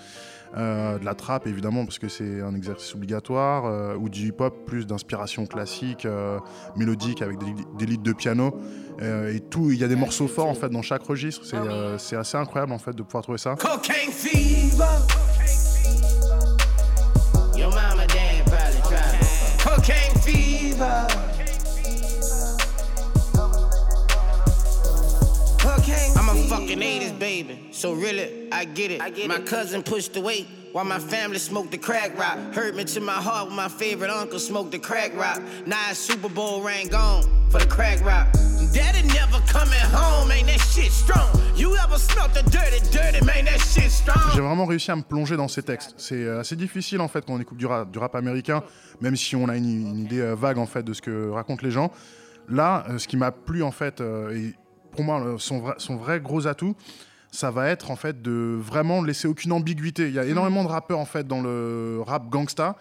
euh, 0.56 0.98
de 0.98 1.04
la 1.04 1.14
trap 1.14 1.46
évidemment 1.46 1.84
parce 1.84 1.98
que 1.98 2.08
c'est 2.08 2.40
un 2.40 2.54
exercice 2.54 2.94
obligatoire, 2.94 3.66
euh, 3.66 3.94
ou 3.94 4.08
du 4.08 4.28
hip-hop 4.28 4.64
plus 4.66 4.86
d'inspiration 4.86 5.44
classique, 5.46 6.06
euh, 6.06 6.38
mélodique 6.76 7.20
avec 7.20 7.38
des, 7.38 7.54
des 7.78 7.86
leads 7.86 8.02
de 8.02 8.12
piano. 8.14 8.58
Euh, 9.02 9.34
et 9.34 9.40
tout, 9.40 9.70
il 9.70 9.78
y 9.78 9.84
a 9.84 9.88
des 9.88 9.96
morceaux 9.96 10.28
forts 10.28 10.48
en 10.48 10.54
fait 10.54 10.70
dans 10.70 10.82
chaque 10.82 11.02
registre. 11.02 11.44
C'est 11.44 11.56
euh, 11.56 11.98
c'est 11.98 12.16
assez 12.16 12.38
incroyable 12.38 12.72
en 12.72 12.78
fait 12.78 12.92
de 12.96 13.02
pouvoir 13.02 13.22
trouver 13.22 13.38
ça. 13.38 13.54
Cocaine 13.54 14.10
fever. 14.10 14.84
Fucking 26.70 27.00
80s 27.00 27.18
baby. 27.18 27.58
So 27.72 27.92
really, 27.94 28.46
I 28.52 28.64
get 28.64 28.92
it. 28.92 29.26
my 29.26 29.40
cousin 29.40 29.82
pushed 29.82 30.12
the 30.14 30.20
weight 30.20 30.46
while 30.70 30.84
my 30.84 31.00
family 31.00 31.38
smoked 31.38 31.72
the 31.72 31.78
crack 31.78 32.16
rock. 32.16 32.38
Hurt 32.54 32.76
me 32.76 32.84
to 32.84 33.00
my 33.00 33.20
heart 33.20 33.48
when 33.48 33.56
my 33.56 33.66
favorite 33.66 34.08
uncle 34.08 34.38
smoked 34.38 34.70
the 34.70 34.78
crack 34.78 35.12
rock. 35.16 35.42
Now 35.66 35.92
Super 35.94 36.28
Bowl 36.28 36.62
ring 36.62 36.86
gone 36.86 37.24
for 37.50 37.58
the 37.58 37.66
crack 37.66 38.00
rock. 38.04 38.28
Daddy 38.72 39.02
never 39.08 39.40
coming 39.48 39.80
home, 39.90 40.28
man, 40.28 40.46
that 40.46 40.60
shit 40.60 40.92
strong? 40.92 41.28
You 41.56 41.76
ever 41.76 41.98
smelt 41.98 42.34
the 42.34 42.42
dirty, 42.52 42.78
dirty, 42.92 43.24
man, 43.26 43.46
that 43.46 43.58
shit 43.58 43.90
strong? 43.90 44.30
J'ai 44.32 44.40
vraiment 44.40 44.64
réussi 44.64 44.92
à 44.92 44.96
me 44.96 45.02
plonger 45.02 45.36
dans 45.36 45.48
ces 45.48 45.64
textes. 45.64 45.94
C'est 45.96 46.22
euh, 46.22 46.38
assez 46.38 46.54
difficile 46.54 47.00
en 47.00 47.08
fait 47.08 47.26
quand 47.26 47.34
on 47.34 47.40
écoute 47.40 47.58
du 47.58 47.66
rap, 47.66 47.90
du 47.90 47.98
rap 47.98 48.14
américain, 48.14 48.62
même 49.00 49.16
si 49.16 49.34
on 49.34 49.48
a 49.48 49.56
une, 49.56 49.88
une 49.88 49.98
idée 50.04 50.20
euh, 50.20 50.36
vague 50.36 50.58
en 50.58 50.66
fait 50.66 50.84
de 50.84 50.92
ce 50.92 51.02
que 51.02 51.30
racontent 51.30 51.64
les 51.64 51.72
gens. 51.72 51.90
Là, 52.50 52.84
euh, 52.88 52.98
ce 52.98 53.06
qui 53.06 53.16
m'a 53.16 53.30
plu 53.30 53.62
en 53.62 53.70
fait, 53.70 54.00
euh, 54.00 54.34
et 54.34 54.54
pour 55.00 55.04
moi 55.06 55.18
le- 55.24 55.38
son 55.38 55.60
vrai, 55.60 55.74
son 55.78 55.96
vrai 55.96 56.20
gros 56.20 56.46
atout, 56.46 56.74
ça 57.32 57.50
va 57.50 57.68
être 57.68 57.90
en 57.90 57.96
fait 57.96 58.20
de 58.20 58.58
vraiment 58.60 59.02
laisser 59.02 59.28
aucune 59.28 59.52
ambiguïté. 59.52 60.08
Il 60.08 60.14
y 60.14 60.18
a 60.18 60.24
énormément 60.26 60.62
de 60.64 60.68
rappeurs 60.68 60.98
en 60.98 61.04
fait 61.06 61.26
dans 61.26 61.40
le 61.40 62.00
rap 62.04 62.28
gangsta 62.28 62.76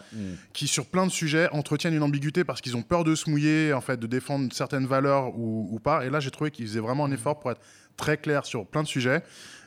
qui 0.53 0.67
sur 0.67 0.85
plein 0.87 1.05
de 1.05 1.11
sujets 1.11 1.47
entretiennent 1.51 1.93
une 1.93 2.03
ambiguïté 2.03 2.43
parce 2.43 2.59
qu'ils 2.59 2.75
ont 2.75 2.81
peur 2.81 3.03
de 3.05 3.15
se 3.15 3.29
mouiller, 3.29 3.71
en 3.73 3.79
fait, 3.81 3.97
de 3.97 4.07
défendre 4.07 4.51
certaines 4.51 4.85
valeurs 4.87 5.37
ou, 5.37 5.69
ou 5.71 5.79
pas. 5.79 6.03
Et 6.05 6.09
là, 6.09 6.19
j'ai 6.19 6.31
trouvé 6.31 6.51
qu'ils 6.51 6.65
faisaient 6.67 6.79
vraiment 6.79 7.05
un 7.05 7.11
effort 7.11 7.39
pour 7.39 7.51
être 7.51 7.61
très 7.95 8.17
clair 8.17 8.45
sur 8.45 8.65
plein 8.65 8.81
de 8.83 8.87
sujets. 8.87 9.21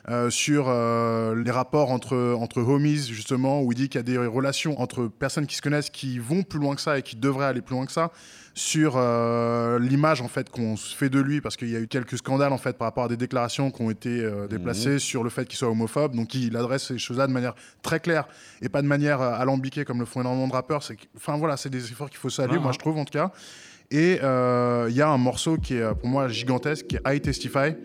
Euh, 0.09 0.29
sur 0.29 0.65
euh, 0.67 1.33
les 1.33 1.51
rapports 1.51 1.89
entre, 1.89 2.35
entre 2.37 2.61
homies, 2.61 3.07
justement, 3.07 3.61
où 3.61 3.71
il 3.71 3.75
dit 3.75 3.87
qu'il 3.87 3.99
y 3.99 4.01
a 4.01 4.03
des 4.03 4.17
relations 4.17 4.81
entre 4.81 5.07
personnes 5.07 5.47
qui 5.47 5.55
se 5.55 5.61
connaissent 5.61 5.89
qui 5.89 6.19
vont 6.19 6.43
plus 6.43 6.59
loin 6.59 6.75
que 6.75 6.81
ça 6.81 6.99
et 6.99 7.01
qui 7.03 7.15
devraient 7.15 7.45
aller 7.45 7.61
plus 7.61 7.75
loin 7.75 7.85
que 7.85 7.91
ça. 7.93 8.11
Sur 8.53 8.95
euh, 8.97 9.79
l'image 9.79 10.21
en 10.21 10.27
fait 10.27 10.49
qu'on 10.49 10.75
se 10.75 10.93
fait 10.93 11.09
de 11.09 11.19
lui, 11.19 11.39
parce 11.39 11.55
qu'il 11.55 11.69
y 11.69 11.75
a 11.75 11.79
eu 11.79 11.87
quelques 11.87 12.17
scandales 12.17 12.51
en 12.51 12.57
fait 12.57 12.77
par 12.77 12.85
rapport 12.87 13.05
à 13.05 13.07
des 13.07 13.17
déclarations 13.17 13.71
qui 13.71 13.81
ont 13.81 13.89
été 13.89 14.19
euh, 14.19 14.45
déplacées 14.47 14.99
sur 14.99 15.23
le 15.23 15.29
fait 15.29 15.45
qu'il 15.45 15.57
soit 15.57 15.69
homophobe. 15.69 16.15
Donc 16.15 16.35
il 16.35 16.55
adresse 16.57 16.87
ces 16.87 16.97
choses-là 16.99 17.25
de 17.25 17.31
manière 17.31 17.55
très 17.81 17.99
claire 17.99 18.27
et 18.61 18.69
pas 18.69 18.81
de 18.81 18.87
manière 18.87 19.21
alambiquée 19.21 19.85
comme 19.85 19.99
le 19.99 20.05
font 20.05 20.21
énormément 20.21 20.47
de 20.49 20.53
rappeurs. 20.53 20.83
Enfin 21.15 21.37
voilà, 21.37 21.57
c'est 21.57 21.69
des 21.69 21.91
efforts 21.91 22.09
qu'il 22.09 22.19
faut 22.19 22.29
saluer, 22.29 22.57
Ah, 22.57 22.61
moi 22.61 22.71
je 22.73 22.79
trouve 22.79 22.97
en 22.97 23.05
tout 23.05 23.13
cas. 23.13 23.31
Et 23.93 24.19
euh, 24.23 24.87
il 24.89 24.95
y 24.95 25.01
a 25.01 25.07
un 25.09 25.17
morceau 25.19 25.57
qui 25.57 25.75
est 25.75 25.81
euh, 25.81 25.93
pour 25.93 26.09
moi 26.09 26.27
gigantesque, 26.27 26.87
qui 26.87 26.95
est 26.97 27.15
I 27.15 27.21
Testify. 27.21 27.75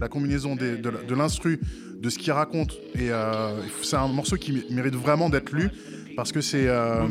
La 0.00 0.08
combinaison 0.08 0.54
des- 0.56 0.76
de, 0.76 0.90
de 1.08 1.14
l'instru, 1.14 1.58
de 2.00 2.10
ce 2.10 2.18
qu'il 2.18 2.32
raconte. 2.32 2.72
Et 2.96 3.10
euh, 3.10 3.52
c'est 3.82 3.96
un 3.96 4.08
morceau 4.08 4.36
qui 4.36 4.52
mé- 4.52 4.64
mérite 4.70 4.94
vraiment 4.94 5.30
d'être 5.30 5.52
lu 5.52 5.70
parce 6.16 6.32
que 6.32 6.40
c'est. 6.40 6.68
euh, 6.68 7.02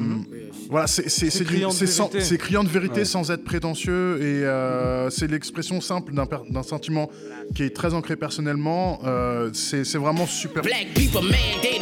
Voilà, 0.69 0.85
c'est 0.87 1.43
criant 1.45 1.69
de 1.69 1.75
vérité. 1.75 2.21
c'est 2.21 2.37
criant 2.37 2.63
de 2.63 2.69
vérité 2.69 2.99
Ouais. 2.99 3.05
sans 3.05 3.31
être 3.31 3.43
prétentieux 3.43 4.21
et 4.21 4.45
euh, 4.45 5.09
c'est 5.09 5.29
l'expression 5.31 5.81
simple 5.81 6.13
d'un 6.13 6.63
sentiment 6.63 7.09
qui 7.55 7.63
est 7.63 7.75
très 7.75 7.93
ancré 7.93 8.15
personnellement. 8.17 8.99
Euh, 9.05 9.49
c'est 9.53 9.83
c'est 9.83 9.97
vraiment 9.97 10.27
super. 10.27 10.61
Black 10.61 10.87
people, 10.93 11.23
man, 11.23 11.39
they 11.61 11.79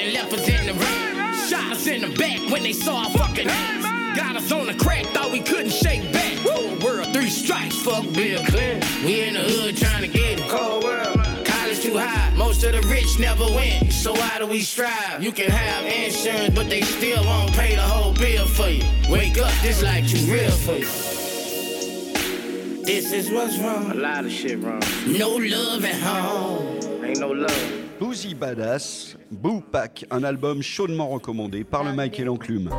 Got 4.16 4.36
us 4.36 4.52
on 4.52 4.68
the 4.68 4.74
crack, 4.74 5.06
thought 5.08 5.32
we 5.32 5.40
couldn't 5.40 5.72
shake 5.72 6.12
back. 6.12 6.44
Woo, 6.44 6.78
world, 6.80 7.14
three 7.14 7.30
strikes, 7.30 7.76
fuck 7.82 8.04
Bill 8.14 8.44
Clinton. 8.46 9.06
We 9.06 9.22
in 9.22 9.34
the 9.36 9.40
hood 9.40 9.78
trying 9.78 10.02
to 10.02 10.08
get 10.10 10.40
it. 10.40 10.50
Cold 10.50 10.84
world. 10.84 11.46
College 11.46 11.82
too 11.82 11.98
high, 11.98 12.34
most 12.36 12.64
of 12.64 12.74
the 12.74 12.82
rich 12.88 13.20
never 13.20 13.46
win. 13.46 13.90
So 13.90 14.14
why 14.14 14.38
do 14.40 14.48
we 14.48 14.62
strive? 14.62 15.24
You 15.24 15.32
can 15.32 15.50
have 15.50 15.86
insurance, 15.86 16.54
but 16.54 16.70
they 16.70 16.82
still 16.82 17.24
won't 17.24 17.54
pay 17.54 17.76
the 17.76 17.82
whole 17.82 18.14
bill 18.14 18.46
for 18.46 18.68
you. 18.68 18.84
Wake 19.10 19.38
up, 19.38 19.52
this 19.62 19.82
like 19.82 20.08
too 20.08 20.26
real 20.32 20.52
for 20.52 20.74
you. 20.74 20.88
This 22.84 23.14
is 23.14 23.32
what's 23.32 23.58
wrong. 23.60 23.92
A 23.92 23.94
lot 23.94 24.26
of 24.26 24.32
shit 24.32 24.60
wrong. 24.60 24.82
No 25.08 25.30
love 25.38 25.86
at 25.86 25.96
home. 26.02 27.06
Ain't 27.06 27.20
no 27.20 27.30
love. 27.30 27.82
Boozy 28.00 28.34
Badass, 28.34 29.16
Boo 29.30 29.62
Pack, 29.62 30.06
un 30.10 30.24
album 30.24 30.64
chaudement 30.64 31.08
recommandé 31.10 31.64
par 31.64 31.84
le 31.84 31.94
Mike 31.94 32.20
et 32.20 32.26
l'Enclume. 32.26 32.72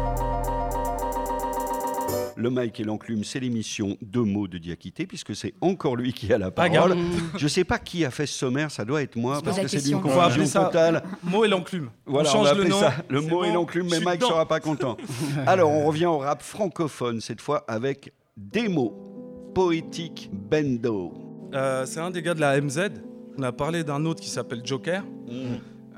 Le 2.37 2.51
Mike 2.51 2.81
et 2.81 2.85
l'Enclume, 2.85 3.25
c'est 3.25 3.41
l'émission 3.41 3.97
Deux 4.03 4.23
mots 4.23 4.49
de 4.49 4.59
Diakité, 4.59 5.07
puisque 5.07 5.35
c'est 5.35 5.55
encore 5.61 5.97
lui 5.97 6.13
qui 6.13 6.33
a 6.33 6.39
la 6.39 6.51
parole. 6.51 6.97
Je 7.37 7.49
sais 7.49 7.65
pas 7.65 7.79
qui 7.79 8.05
a 8.05 8.11
fait 8.11 8.27
ce 8.27 8.39
sommaire, 8.39 8.71
ça 8.71 8.85
doit 8.85 9.03
être 9.03 9.17
moi, 9.17 9.41
parce 9.43 9.59
que 9.61 9.69
c'est 9.69 9.83
d'une 9.83 10.01
confusion 10.01 10.47
ça 10.47 10.65
totale. 10.65 11.03
Mot 11.23 11.45
et 11.45 11.49
l'enclume. 11.49 11.91
Voilà, 12.07 12.31
on 12.35 12.41
on 12.41 12.43
va 12.43 12.51
change 12.51 12.59
le 12.59 12.65
nom. 12.69 12.81
ça 12.81 12.95
le 13.09 13.21
mot 13.21 13.45
et 13.45 13.53
l'enclume, 13.53 13.89
mais 13.91 14.01
Mike 14.01 14.21
dedans. 14.21 14.31
sera 14.31 14.47
pas 14.47 14.61
content. 14.61 14.97
Alors, 15.47 15.71
on 15.71 15.85
revient 15.87 16.07
au 16.07 16.19
rap 16.19 16.43
francophone, 16.43 17.21
cette 17.21 17.41
fois 17.41 17.65
avec 17.69 18.13
Démo, 18.37 19.51
Poétique 19.55 20.31
Bendo. 20.33 21.13
Euh, 21.55 21.85
c'est 21.87 22.01
un 22.01 22.11
des 22.11 22.23
gars 22.23 22.35
de 22.35 22.41
la 22.41 22.61
MZ. 22.61 22.91
On 23.39 23.43
a 23.43 23.53
parlé 23.53 23.85
d'un 23.85 24.05
autre 24.05 24.21
qui 24.21 24.29
s'appelle 24.31 24.61
Joker. 24.65 25.05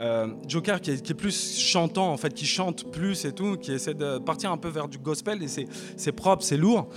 Euh, 0.00 0.26
Joker 0.48 0.80
qui 0.80 0.90
est, 0.90 1.02
qui 1.02 1.12
est 1.12 1.14
plus 1.14 1.58
chantant, 1.58 2.10
en 2.12 2.16
fait, 2.16 2.34
qui 2.34 2.46
chante 2.46 2.90
plus 2.90 3.24
et 3.24 3.32
tout, 3.32 3.56
qui 3.56 3.72
essaie 3.72 3.94
de 3.94 4.18
partir 4.18 4.50
un 4.50 4.56
peu 4.56 4.68
vers 4.68 4.88
du 4.88 4.98
gospel 4.98 5.42
et 5.42 5.46
c'est, 5.48 6.12
propre, 6.12 6.42
c'est 6.42 6.56
lourd. 6.56 6.88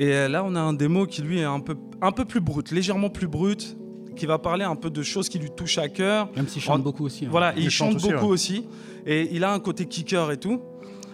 Et 0.00 0.12
euh, 0.12 0.28
là, 0.28 0.42
on 0.44 0.54
a 0.56 0.60
un 0.60 0.72
démo 0.72 1.06
qui 1.06 1.22
lui 1.22 1.38
est 1.38 1.44
un 1.44 1.60
peu, 1.60 1.76
un 2.02 2.10
peu 2.12 2.24
plus 2.24 2.40
brut, 2.40 2.70
légèrement 2.72 3.08
plus 3.10 3.28
brut, 3.28 3.76
qui 4.16 4.26
va 4.26 4.38
parler 4.38 4.64
un 4.64 4.74
peu 4.76 4.90
de 4.90 5.02
choses 5.02 5.28
qui 5.28 5.38
lui 5.38 5.50
touchent 5.50 5.78
à 5.78 5.88
cœur. 5.88 6.28
Même 6.34 6.48
s'il 6.48 6.60
chante 6.62 6.80
En- 6.80 6.82
beaucoup 6.82 7.04
aussi. 7.04 7.26
hein. 7.26 7.28
Voilà, 7.30 7.52
il, 7.56 7.64
Il 7.64 7.70
chante 7.70 7.92
chante, 7.92 7.96
aussi, 8.02 8.12
beaucoup 8.12 8.26
ouais. 8.26 8.32
aussi. 8.32 8.66
Et 9.06 9.28
il 9.34 9.44
a 9.44 9.52
un 9.52 9.60
côté 9.60 9.86
kicker 9.86 10.30
et 10.32 10.36
tout. 10.38 10.60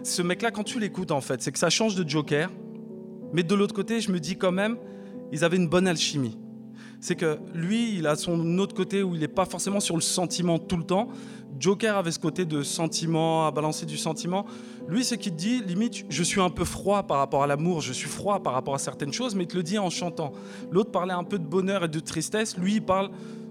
Ce 0.03 0.23
mec-là, 0.23 0.51
quand 0.51 0.65
tu 0.65 0.81
l'écoutes, 0.81 1.11
en 1.13 1.21
fait, 1.21 1.43
c'est 1.43 1.53
que 1.53 1.59
ça 1.59 1.71
change 1.71 1.95
de 1.97 2.09
Joker. 2.09 2.51
Mais 3.35 3.43
de 3.43 3.55
l'autre 3.55 3.75
côté, 3.75 4.01
je 4.01 4.11
me 4.11 4.21
dis 4.21 4.37
quand 4.37 4.53
même, 4.53 4.77
ils 5.33 5.45
avaient 5.45 5.57
une 5.59 5.69
bonne 5.69 5.87
alchimie. 5.87 6.39
C'est 7.05 7.17
que 7.17 7.39
lui, 7.53 7.99
il 7.99 8.07
a 8.07 8.17
son 8.17 8.59
autre 8.59 8.75
côté 8.75 9.03
où 9.03 9.15
il 9.15 9.21
n'est 9.21 9.29
pas 9.29 9.45
forcément 9.45 9.79
sur 9.79 9.95
le 9.95 10.01
sentiment 10.01 10.59
tout 10.59 10.79
le 10.79 10.85
temps. 10.85 11.09
Joker 11.61 11.99
avait 11.99 12.13
ce 12.13 12.19
côté 12.19 12.47
de 12.47 12.63
sentiment, 12.63 13.47
à 13.47 13.51
balancer 13.51 13.85
du 13.85 13.99
sentiment. 13.99 14.47
Lui, 14.89 15.05
c'est 15.05 15.19
qu'il 15.19 15.33
te 15.33 15.37
dit, 15.37 15.61
limite, 15.61 16.07
je 16.09 16.23
suis 16.23 16.41
un 16.41 16.49
peu 16.49 16.65
froid 16.65 17.03
par 17.03 17.19
rapport 17.19 17.43
à 17.43 17.47
l'amour, 17.47 17.83
je 17.83 17.93
suis 17.93 18.09
froid 18.09 18.43
par 18.43 18.55
rapport 18.55 18.75
à 18.75 18.79
certaines 18.79 19.13
choses, 19.13 19.35
mais 19.35 19.45
il 19.45 19.49
te 19.49 19.55
le 19.55 19.63
dit 19.63 19.79
en 19.79 19.91
chantant. 19.91 20.33
L'autre 20.71 20.93
parlait 20.93 21.13
un 21.13 21.25
peu 21.25 21.39
de 21.39 21.45
bonheur 21.45 21.85
et 21.85 21.89
de 21.89 22.01
tristesse. 22.01 22.57
Lui, 22.57 22.77
il 22.77 22.83
parle 22.83 23.11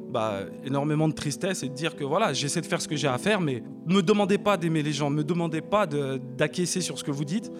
bah, 0.10 0.39
énormément 0.66 1.08
de 1.08 1.13
tristesse 1.13 1.62
et 1.62 1.70
de 1.70 1.76
dire 1.76 1.96
que 1.96 2.04
voilà, 2.04 2.34
j'essaie 2.34 2.62
de 2.62 2.66
faire 2.66 2.82
ce 2.82 2.88
que 2.88 2.96
j'ai 2.96 3.08
à 3.08 3.20
faire, 3.20 3.39
mais 3.39 3.62
me 3.86 4.02
demandez 4.02 4.39
pas 4.39 4.58
d'aimer 4.58 4.82
les 4.82 4.94
gens, 4.94 5.12
me 5.12 5.24
demandez 5.24 5.62
pas 5.62 5.86
d'acquiescer 5.86 6.82
sur 6.82 6.98
ce 6.98 7.04
que 7.04 7.12
vous 7.12 7.24
dites. 7.24 7.52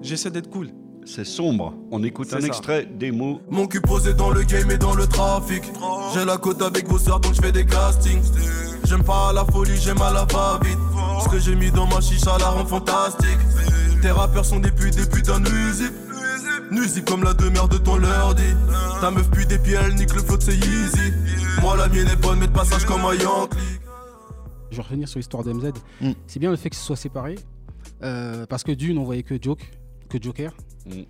J'essaie 0.00 0.30
d'être 0.30 0.48
cool. 0.48 0.70
C'est 1.06 1.24
sombre. 1.24 1.74
On 1.90 2.02
écoute 2.02 2.32
un 2.32 2.40
ça. 2.40 2.46
extrait 2.46 2.86
Démo. 2.86 3.40
Mon 3.50 3.66
cul 3.66 3.80
posé 3.80 4.14
dans 4.14 4.30
le 4.30 4.42
game 4.42 4.70
et 4.70 4.78
dans 4.78 4.94
le 4.94 5.06
trafic. 5.06 5.62
J'ai 6.14 6.24
la 6.24 6.38
côte 6.38 6.62
avec 6.62 6.88
vos 6.88 6.98
soeurs 6.98 7.20
donc 7.20 7.34
je 7.34 7.40
fais 7.42 7.52
des 7.52 7.66
castings. 7.66 8.22
J'aime 8.84 9.04
pas 9.04 9.32
la 9.32 9.44
folie, 9.44 9.76
j'aime 9.76 10.00
à 10.02 10.10
la 10.12 10.24
va-vite. 10.24 10.78
Ce 11.22 11.28
que 11.28 11.38
j'ai 11.38 11.54
mis 11.54 11.70
dans 11.70 11.86
ma 11.86 12.00
chicha 12.00 12.36
la 12.38 12.48
rend 12.50 12.64
fantastique. 12.66 13.38
Tes 14.02 14.10
rappeurs 14.10 14.44
sont 14.44 14.60
des 14.60 14.70
putes, 14.70 14.96
des 14.96 15.06
putains 15.06 15.40
nuisibles. 15.40 15.92
Nuisibles 16.70 17.04
comme 17.06 17.22
la 17.24 17.34
demeure 17.34 17.68
de 17.68 17.76
ton 17.78 17.96
leur 17.96 18.34
dit. 18.34 18.42
Ta 19.00 19.10
meuf 19.10 19.30
pue 19.30 19.46
des 19.46 19.58
pieds, 19.58 19.76
elle 19.80 19.94
nique 19.94 20.14
le 20.14 20.20
flow 20.22 20.36
de 20.38 20.42
c'est 20.42 20.56
easy. 20.56 21.12
Moi 21.60 21.76
la 21.76 21.88
mienne 21.88 22.08
est 22.08 22.16
bonne, 22.20 22.38
mais 22.38 22.46
de 22.46 22.52
passage 22.52 22.84
comme 22.86 23.04
un 23.04 23.14
Yankee. 23.14 23.56
Je 24.70 24.76
vais 24.76 24.82
revenir 24.82 25.08
sur 25.08 25.18
l'histoire 25.18 25.44
d'MZ. 25.44 25.72
Mm. 26.00 26.10
C'est 26.26 26.40
bien 26.40 26.50
le 26.50 26.56
fait 26.56 26.70
que 26.70 26.76
ce 26.76 26.82
soit 26.82 26.96
séparé. 26.96 27.36
euh, 28.02 28.46
parce 28.46 28.64
que 28.64 28.72
d'une, 28.72 28.98
on 28.98 29.04
voyait 29.04 29.22
que, 29.22 29.36
Joke, 29.40 29.70
que 30.08 30.20
Joker. 30.20 30.52
Mm. 30.86 31.02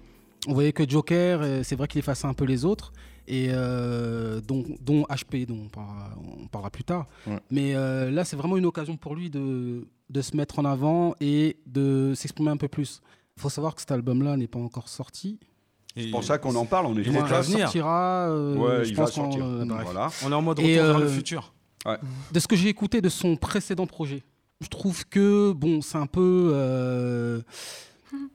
On 0.48 0.52
voyait 0.52 0.72
que 0.72 0.88
Joker, 0.88 1.40
euh, 1.42 1.62
c'est 1.62 1.74
vrai 1.76 1.88
qu'il 1.88 1.98
effaçait 2.00 2.26
un 2.26 2.34
peu 2.34 2.44
les 2.44 2.64
autres. 2.64 2.92
Et 3.26 3.48
euh, 3.50 4.42
dont, 4.42 4.62
dont 4.82 5.04
HP, 5.04 5.46
dont 5.46 5.58
on 5.64 5.68
parlera, 5.68 6.10
on 6.42 6.46
parlera 6.46 6.70
plus 6.70 6.84
tard. 6.84 7.06
Ouais. 7.26 7.40
Mais 7.50 7.74
euh, 7.74 8.10
là, 8.10 8.24
c'est 8.26 8.37
vraiment 8.37 8.58
une 8.58 8.66
occasion 8.66 8.98
pour 8.98 9.14
lui 9.14 9.30
de, 9.30 9.87
de 10.10 10.20
se 10.22 10.37
mettre 10.37 10.58
en 10.58 10.66
avant 10.66 11.14
et 11.22 11.56
de 11.66 12.12
s'exprimer 12.14 12.50
un 12.50 12.58
peu 12.58 12.68
plus. 12.68 13.00
Il 13.38 13.40
faut 13.42 13.48
savoir 13.48 13.74
que 13.74 13.80
cet 13.80 13.92
album-là 13.92 14.37
n'est 14.37 14.46
pas 14.46 14.58
encore 14.58 14.90
sorti. 14.90 15.38
C'est 15.96 16.10
pour 16.10 16.22
ça 16.22 16.37
qu'on 16.38 16.54
en 16.56 16.66
parle, 16.66 16.84
on 16.87 16.96
est 16.98 17.02
Il 17.02 17.04
trop 17.04 17.14
est 17.14 17.18
Il 17.20 17.24
à 17.24 17.28
classe. 17.28 17.46
venir. 17.48 17.60
sortira. 17.66 18.28
euh, 18.28 18.56
Ouais, 18.56 18.84
je 18.84 18.90
il 18.90 18.96
va 18.96 19.04
pense 19.04 19.14
qu'en- 19.14 19.30
sortir. 19.30 19.46
euh. 19.46 19.64
Voilà. 19.84 20.08
On 20.26 20.30
est 20.30 20.34
en 20.34 20.42
mode 20.42 20.58
Et, 20.60 20.78
retour 20.78 20.87
vers 20.92 20.96
euh, 20.96 21.04
le 21.04 21.08
futur. 21.08 21.54
de 22.32 22.38
ce 22.40 22.46
que 22.46 22.56
j'ai 22.56 22.68
écouté 22.68 23.00
de 23.00 23.08
son 23.08 23.37
précédent 23.37 23.87
projet, 23.87 24.22
je 24.60 24.68
trouve 24.68 25.06
que 25.06 25.52
bon, 25.52 25.80
c'est 25.80 25.96
un 25.98 26.06
peu, 26.06 26.50
euh, 26.52 27.40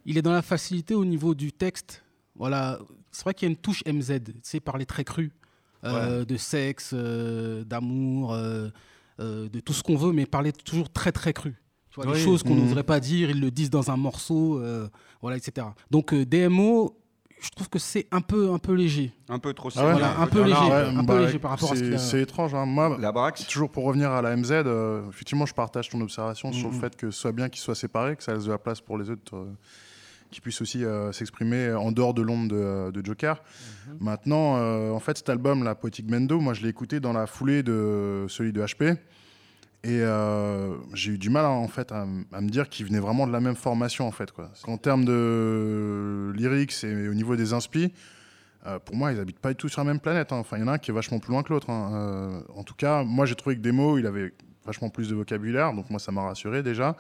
il 0.06 0.18
est 0.18 0.22
dans 0.22 0.32
la 0.32 0.42
facilité 0.42 0.96
au 0.96 1.06
niveau 1.06 1.34
du 1.36 1.52
texte. 1.52 2.04
Voilà, 2.36 2.80
c'est 3.12 3.24
vrai 3.24 3.34
qu'il 3.34 3.48
y 3.48 3.50
a 3.50 3.52
une 3.52 3.58
touche 3.58 3.84
MZ, 3.86 4.20
sais, 4.44 4.60
parler 4.60 4.86
très 4.86 5.04
cru, 5.04 5.32
euh, 5.84 6.26
de 6.26 6.38
sexe, 6.38 6.92
euh, 6.94 7.63
d'amour, 7.63 8.34
euh, 8.34 8.70
de 9.20 9.60
tout 9.60 9.74
ce 9.74 9.84
qu'on 9.84 9.96
veut, 9.98 10.13
mais 10.13 10.26
parler 10.26 10.52
toujours 10.54 10.89
très 10.89 11.12
très 11.12 11.34
cru. 11.34 11.56
Tu 11.89 11.96
vois, 11.96 12.06
des 12.06 12.12
Oui. 12.20 12.24
choses 12.24 12.44
qu'on 12.44 12.56
Mhm. 12.56 12.62
n'oserait 12.65 12.84
pas 12.84 13.00
dire, 13.00 13.30
ils 13.32 13.39
le 13.42 13.52
disent 13.52 13.70
dans 13.72 13.89
un 13.92 13.98
morceau, 13.98 14.62
voilà, 15.22 15.38
etc. 15.38 15.68
Donc 15.92 16.13
DMO, 16.13 16.99
je 17.41 17.49
trouve 17.49 17.69
que 17.69 17.80
c'est 17.80 18.08
un 18.12 18.21
peu 18.21 18.52
un 18.52 18.58
peu 18.60 18.73
léger. 18.73 19.12
Un 19.30 19.39
peu 19.39 19.54
trop 19.54 19.69
Ah 19.75 19.80
ouais 19.80 19.86
sérieux. 19.93 19.99
Voilà, 19.99 20.19
un 20.19 20.28
peu 20.28 20.43
léger, 20.43 20.60
ouais, 20.60 20.97
un 20.97 20.99
peu 21.02 21.13
bah, 21.13 21.19
léger 21.21 21.39
par 21.39 21.52
rapport 21.52 21.71
à 21.71 21.75
ce 21.75 21.80
c'est- 21.80 21.86
qu'il 21.86 21.93
a. 21.95 21.97
C'est 21.97 22.21
étrange. 22.21 22.54
hein. 22.54 22.65
Moi, 22.65 22.97
La 22.99 23.12
Brax 23.12 23.45
Toujours 23.47 23.69
pour 23.69 23.84
revenir 23.86 24.12
à 24.12 24.21
la 24.21 24.36
MZ, 24.36 24.52
euh, 24.52 25.02
effectivement, 25.10 25.45
je 25.45 25.54
partage 25.54 25.89
ton 25.89 26.02
observation 26.02 26.52
sur 26.52 26.69
le 26.69 26.75
Mhm. 26.75 26.82
fait 26.82 26.95
que 26.95 27.12
ce 27.12 27.19
soit 27.19 27.32
bien 27.32 27.49
qu'ils 27.49 27.62
soient 27.62 27.75
séparés, 27.75 28.15
que 28.15 28.23
ça 28.23 28.34
laisse 28.34 28.45
de 28.45 28.52
la 28.52 28.58
place 28.58 28.82
pour 28.82 28.97
les 28.97 29.10
autres 29.10 29.36
euh, 29.36 29.45
qui 30.32 30.41
puissent 30.41 30.62
aussi 30.62 30.84
euh, 30.86 31.12
s'exprimer 31.12 31.71
en 31.73 31.91
dehors 31.91 32.13
de 32.13 32.21
l'ombre 32.21 32.49
de, 32.49 32.91
de 32.91 33.06
Joker. 33.06 33.41
Maintenant, 33.99 34.58
euh, 34.58 34.91
en 34.91 34.99
fait, 34.99 35.17
cet 35.17 35.30
album, 35.30 35.63
la 35.63 35.75
Poetic 35.75 36.10
Mendo, 36.10 36.39
moi, 36.39 36.54
je 36.54 36.62
l'ai 36.62 36.69
écouté 36.69 36.99
dans 36.99 37.13
la 37.13 37.25
foulée 37.25 37.63
de 37.63 38.25
celui 38.30 38.52
de 38.54 38.62
HP. 38.62 38.95
Et 39.86 40.02
euh, 40.02 40.76
j'ai 40.94 41.13
eu 41.13 41.18
du 41.18 41.30
mal 41.30 41.46
en 41.46 41.68
fait 41.70 41.92
à, 41.94 42.06
me 42.06 42.50
dire 42.50 42.68
qu'ils 42.68 42.86
venaient 42.86 43.00
vraiment 43.00 43.26
de 43.26 43.32
la 43.32 43.39
même 43.39 43.56
formation 43.56 44.06
en 44.08 44.12
fait 44.12 44.32
quoi. 44.32 44.52
En 44.68 44.78
termes 44.78 45.06
de 45.06 46.34
lyrics 46.36 46.84
et 46.84 47.08
au 47.08 47.13
niveau 47.13 47.36
des 47.38 47.54
inspi, 47.54 47.94
euh, 48.68 48.78
pour 48.80 48.96
moi 48.96 49.13
ils 49.13 49.20
habitent 49.20 49.39
pas 49.39 49.50
du 49.50 49.56
tout 49.56 49.70
sur 49.70 49.80
la 49.82 49.86
même 49.86 50.02
planète. 50.02 50.34
hein. 50.34 50.38
Enfin 50.38 50.58
il 50.58 50.62
y 50.62 50.63
en 50.63 50.68
a 50.68 50.74
un 50.74 50.78
qui 50.80 50.92
est 50.92 50.94
vachement 50.94 51.20
plus 51.20 51.32
loin 51.32 51.44
que 51.44 51.54
l'autre. 51.54 51.70
hein. 51.70 51.92
Euh, 51.94 52.42
en 52.58 52.63
tout 52.63 52.74
cas 52.76 53.04
moi 53.04 53.26
j'ai 53.26 53.36
trouvé 53.36 53.56
que 53.56 53.62
Demo 53.62 53.98
il 53.98 54.06
avait 54.06 54.34
vachement 54.65 54.89
plus 54.89 55.08
de 55.10 55.15
vocabulaire 55.15 55.74
donc 55.74 55.89
moi 55.89 56.00
ça 56.00 56.12
m'a 56.12 56.24
rassuré 56.24 56.62
déjà. 56.62 56.98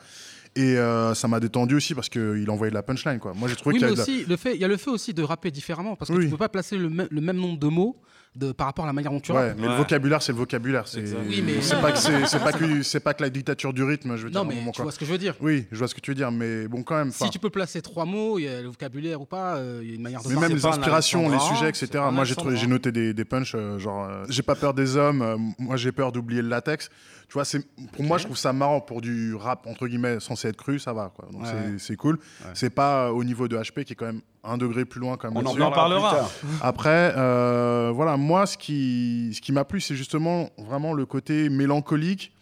Et 0.55 0.77
euh, 0.77 1.13
ça 1.13 1.27
m'a 1.27 1.39
détendu 1.41 1.75
aussi 1.75 1.93
parce 1.93 2.07
qu'il 2.09 2.49
envoyait 2.49 2.71
de 2.71 2.75
la 2.75 2.81
punchline 2.83 3.19
quoi. 3.19 3.33
Moi 3.33 3.49
j'ai 3.49 3.55
trouvé 3.57 3.73
Oui, 3.73 3.79
qu'il 3.79 3.87
y 3.89 3.91
mais 3.91 3.97
la- 3.97 4.03
aussi, 4.03 4.23
le 4.25 4.35
fait, 4.37 4.55
il 4.55 4.61
y 4.61 4.63
a 4.63 4.67
le 4.69 4.77
fait 4.77 4.89
aussi 4.89 5.13
de 5.13 5.21
rapper 5.21 5.51
différemment 5.51 5.95
parce 5.97 6.09
que 6.11 6.15
Oui. 6.15 6.23
tu 6.25 6.31
peux 6.31 6.37
pas 6.37 6.49
placer 6.49 6.77
le 6.77 6.89
même 6.89 7.37
nombre 7.37 7.59
de 7.59 7.67
mots 7.67 7.97
de, 8.35 8.51
par 8.51 8.67
rapport 8.67 8.85
à 8.85 8.87
la 8.87 8.93
manière 8.93 9.11
dont 9.11 9.19
tu 9.19 9.31
Ouais, 9.31 9.49
rappes. 9.49 9.57
mais 9.59 9.67
le 9.67 9.73
vocabulaire, 9.73 10.21
c'est 10.21 10.31
le 10.31 10.37
vocabulaire. 10.37 10.87
C'est 10.87 11.03
Oui, 11.27 11.43
mais- 11.45 11.61
c'est 11.61 11.81
pas 11.81 11.91
que 11.91 11.97
c'est 11.97 12.25
c'est 12.27 12.39
pas 12.39 12.51
que 12.53 12.83
c'est 12.83 12.99
pas 12.99 13.13
que 13.13 13.23
la 13.23 13.29
dictature 13.29 13.73
du 13.73 13.83
rythme. 13.83 14.15
Je 14.17 14.27
veux 14.27 14.29
Non, 14.29 14.41
dire. 14.41 14.41
un 14.41 14.45
mais 14.45 14.55
moment, 14.55 14.71
tu 14.71 14.77
quoi. 14.77 14.83
vois 14.83 14.91
ce 14.91 14.99
que 14.99 15.05
je 15.05 15.11
veux 15.11 15.17
dire. 15.17 15.35
Oui, 15.41 15.65
je 15.71 15.77
vois 15.77 15.87
ce 15.87 15.95
que 15.95 15.99
tu 15.99 16.11
veux 16.11 16.15
dire, 16.15 16.31
mais 16.31 16.67
bon, 16.67 16.83
quand 16.83 16.95
même. 16.95 17.11
Si 17.11 17.29
tu 17.31 17.39
peux 17.39 17.49
placer 17.49 17.81
trois 17.81 18.05
mots, 18.05 18.37
il 18.39 18.43
y 18.43 18.47
a 18.47 18.61
le 18.61 18.67
vocabulaire 18.67 19.19
ou 19.19 19.25
pas, 19.25 19.55
euh, 19.57 19.79
il 19.83 19.89
y 19.89 19.91
a 19.93 19.95
une 19.95 20.01
manière 20.01 20.21
de 20.21 20.29
Mais 20.29 20.35
même 20.39 20.53
les 20.53 20.65
inspirations, 20.65 21.29
les 21.29 21.39
sujets, 21.39 21.69
etc. 21.69 21.87
Moi, 22.11 22.23
j'ai 22.25 22.67
noté 22.67 22.91
des, 22.91 23.13
des 23.13 23.25
punchs, 23.25 23.53
euh, 23.55 23.79
genre, 23.79 24.05
euh, 24.05 24.23
j'ai 24.29 24.43
pas 24.43 24.55
peur 24.55 24.73
des 24.73 24.95
hommes, 24.95 25.21
euh, 25.21 25.37
moi, 25.57 25.75
j'ai 25.75 25.91
peur 25.91 26.11
d'oublier 26.11 26.41
le 26.41 26.49
latex. 26.49 26.89
Tu 27.29 27.33
vois, 27.35 27.45
c'est 27.45 27.59
pour 27.93 28.03
moi, 28.03 28.17
je 28.17 28.25
trouve 28.25 28.37
ça 28.37 28.51
marrant 28.53 28.81
pour 28.81 28.99
du 29.01 29.35
rap 29.35 29.65
entre 29.67 29.87
guillemets 29.87 30.19
censé 30.19 30.47
être 30.49 30.57
cru, 30.57 30.79
ça 30.79 30.91
va, 30.93 31.11
quoi. 31.15 31.27
Donc 31.31 31.43
Ouais. 31.43 31.47
c'est- 31.49 31.77
c'est 31.79 31.95
cool. 31.95 32.17
C'est 32.55 32.71
pas 32.71 33.05
euh, 33.05 33.11
au 33.11 33.23
niveau 33.23 33.47
de 33.47 33.55
HP 33.55 33.85
qui 33.85 33.93
est 33.93 33.95
quand 33.95 34.07
même 34.07 34.21
un 34.43 34.57
degré 34.57 34.83
plus 34.83 34.99
loin, 34.99 35.15
quand 35.15 35.31
même. 35.31 35.37
On 35.45 35.61
en 35.61 35.69
parlera. 35.71 36.27
Après, 36.61 37.13
euh, 37.15 37.91
voilà, 37.93 38.17
moi, 38.17 38.45
ce 38.47 38.57
qui, 38.57 39.31
ce 39.35 39.41
qui 39.41 39.51
m'a 39.51 39.63
plu, 39.63 39.79
c'est 39.79 39.95
justement 39.95 40.49
vraiment 40.57 40.93
le 40.93 41.05
côté 41.05 41.49
mélancolique. 41.49 42.33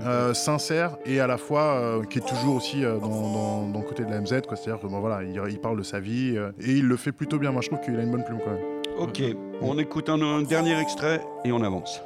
euh, 0.00 0.32
sincère 0.32 0.96
et 1.04 1.20
à 1.20 1.26
la 1.26 1.36
fois 1.36 1.74
euh, 1.74 2.02
qui 2.04 2.16
est 2.18 2.26
toujours 2.26 2.56
aussi 2.56 2.82
euh, 2.82 2.98
dans, 2.98 3.08
dans- 3.10 3.68
dans 3.68 3.78
le 3.80 3.84
côté 3.84 4.06
de 4.06 4.10
la 4.10 4.22
MZ 4.22 4.40
quoi 4.48 4.56
c'est 4.56 4.70
à 4.70 4.72
dire 4.72 4.80
que 4.80 4.86
bon, 4.86 5.00
voilà 5.00 5.22
il, 5.22 5.38
il 5.50 5.58
parle 5.58 5.76
de 5.76 5.82
sa 5.82 6.00
vie 6.00 6.32
euh, 6.34 6.50
et 6.60 6.72
il 6.78 6.86
le 6.86 6.96
fait 6.96 7.12
plutôt 7.12 7.38
bien 7.38 7.50
moi 7.52 7.60
je 7.60 7.68
trouve 7.68 7.82
qu'il 7.82 7.94
a 7.96 8.02
une 8.02 8.10
bonne 8.10 8.24
plume 8.24 8.38
quand 8.42 8.52
même 8.52 8.62
Ok, 8.98 9.22
on 9.60 9.76
écoute 9.78 10.08
un, 10.08 10.22
un 10.22 10.40
dernier 10.44 10.78
extrait 10.80 11.20
et 11.44 11.52
on 11.52 11.62
avance. 11.62 12.00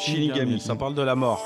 Shinigami. 0.00 0.60
Ça 0.60 0.74
parle 0.74 0.94
de 0.94 1.02
la 1.02 1.14
mort. 1.14 1.44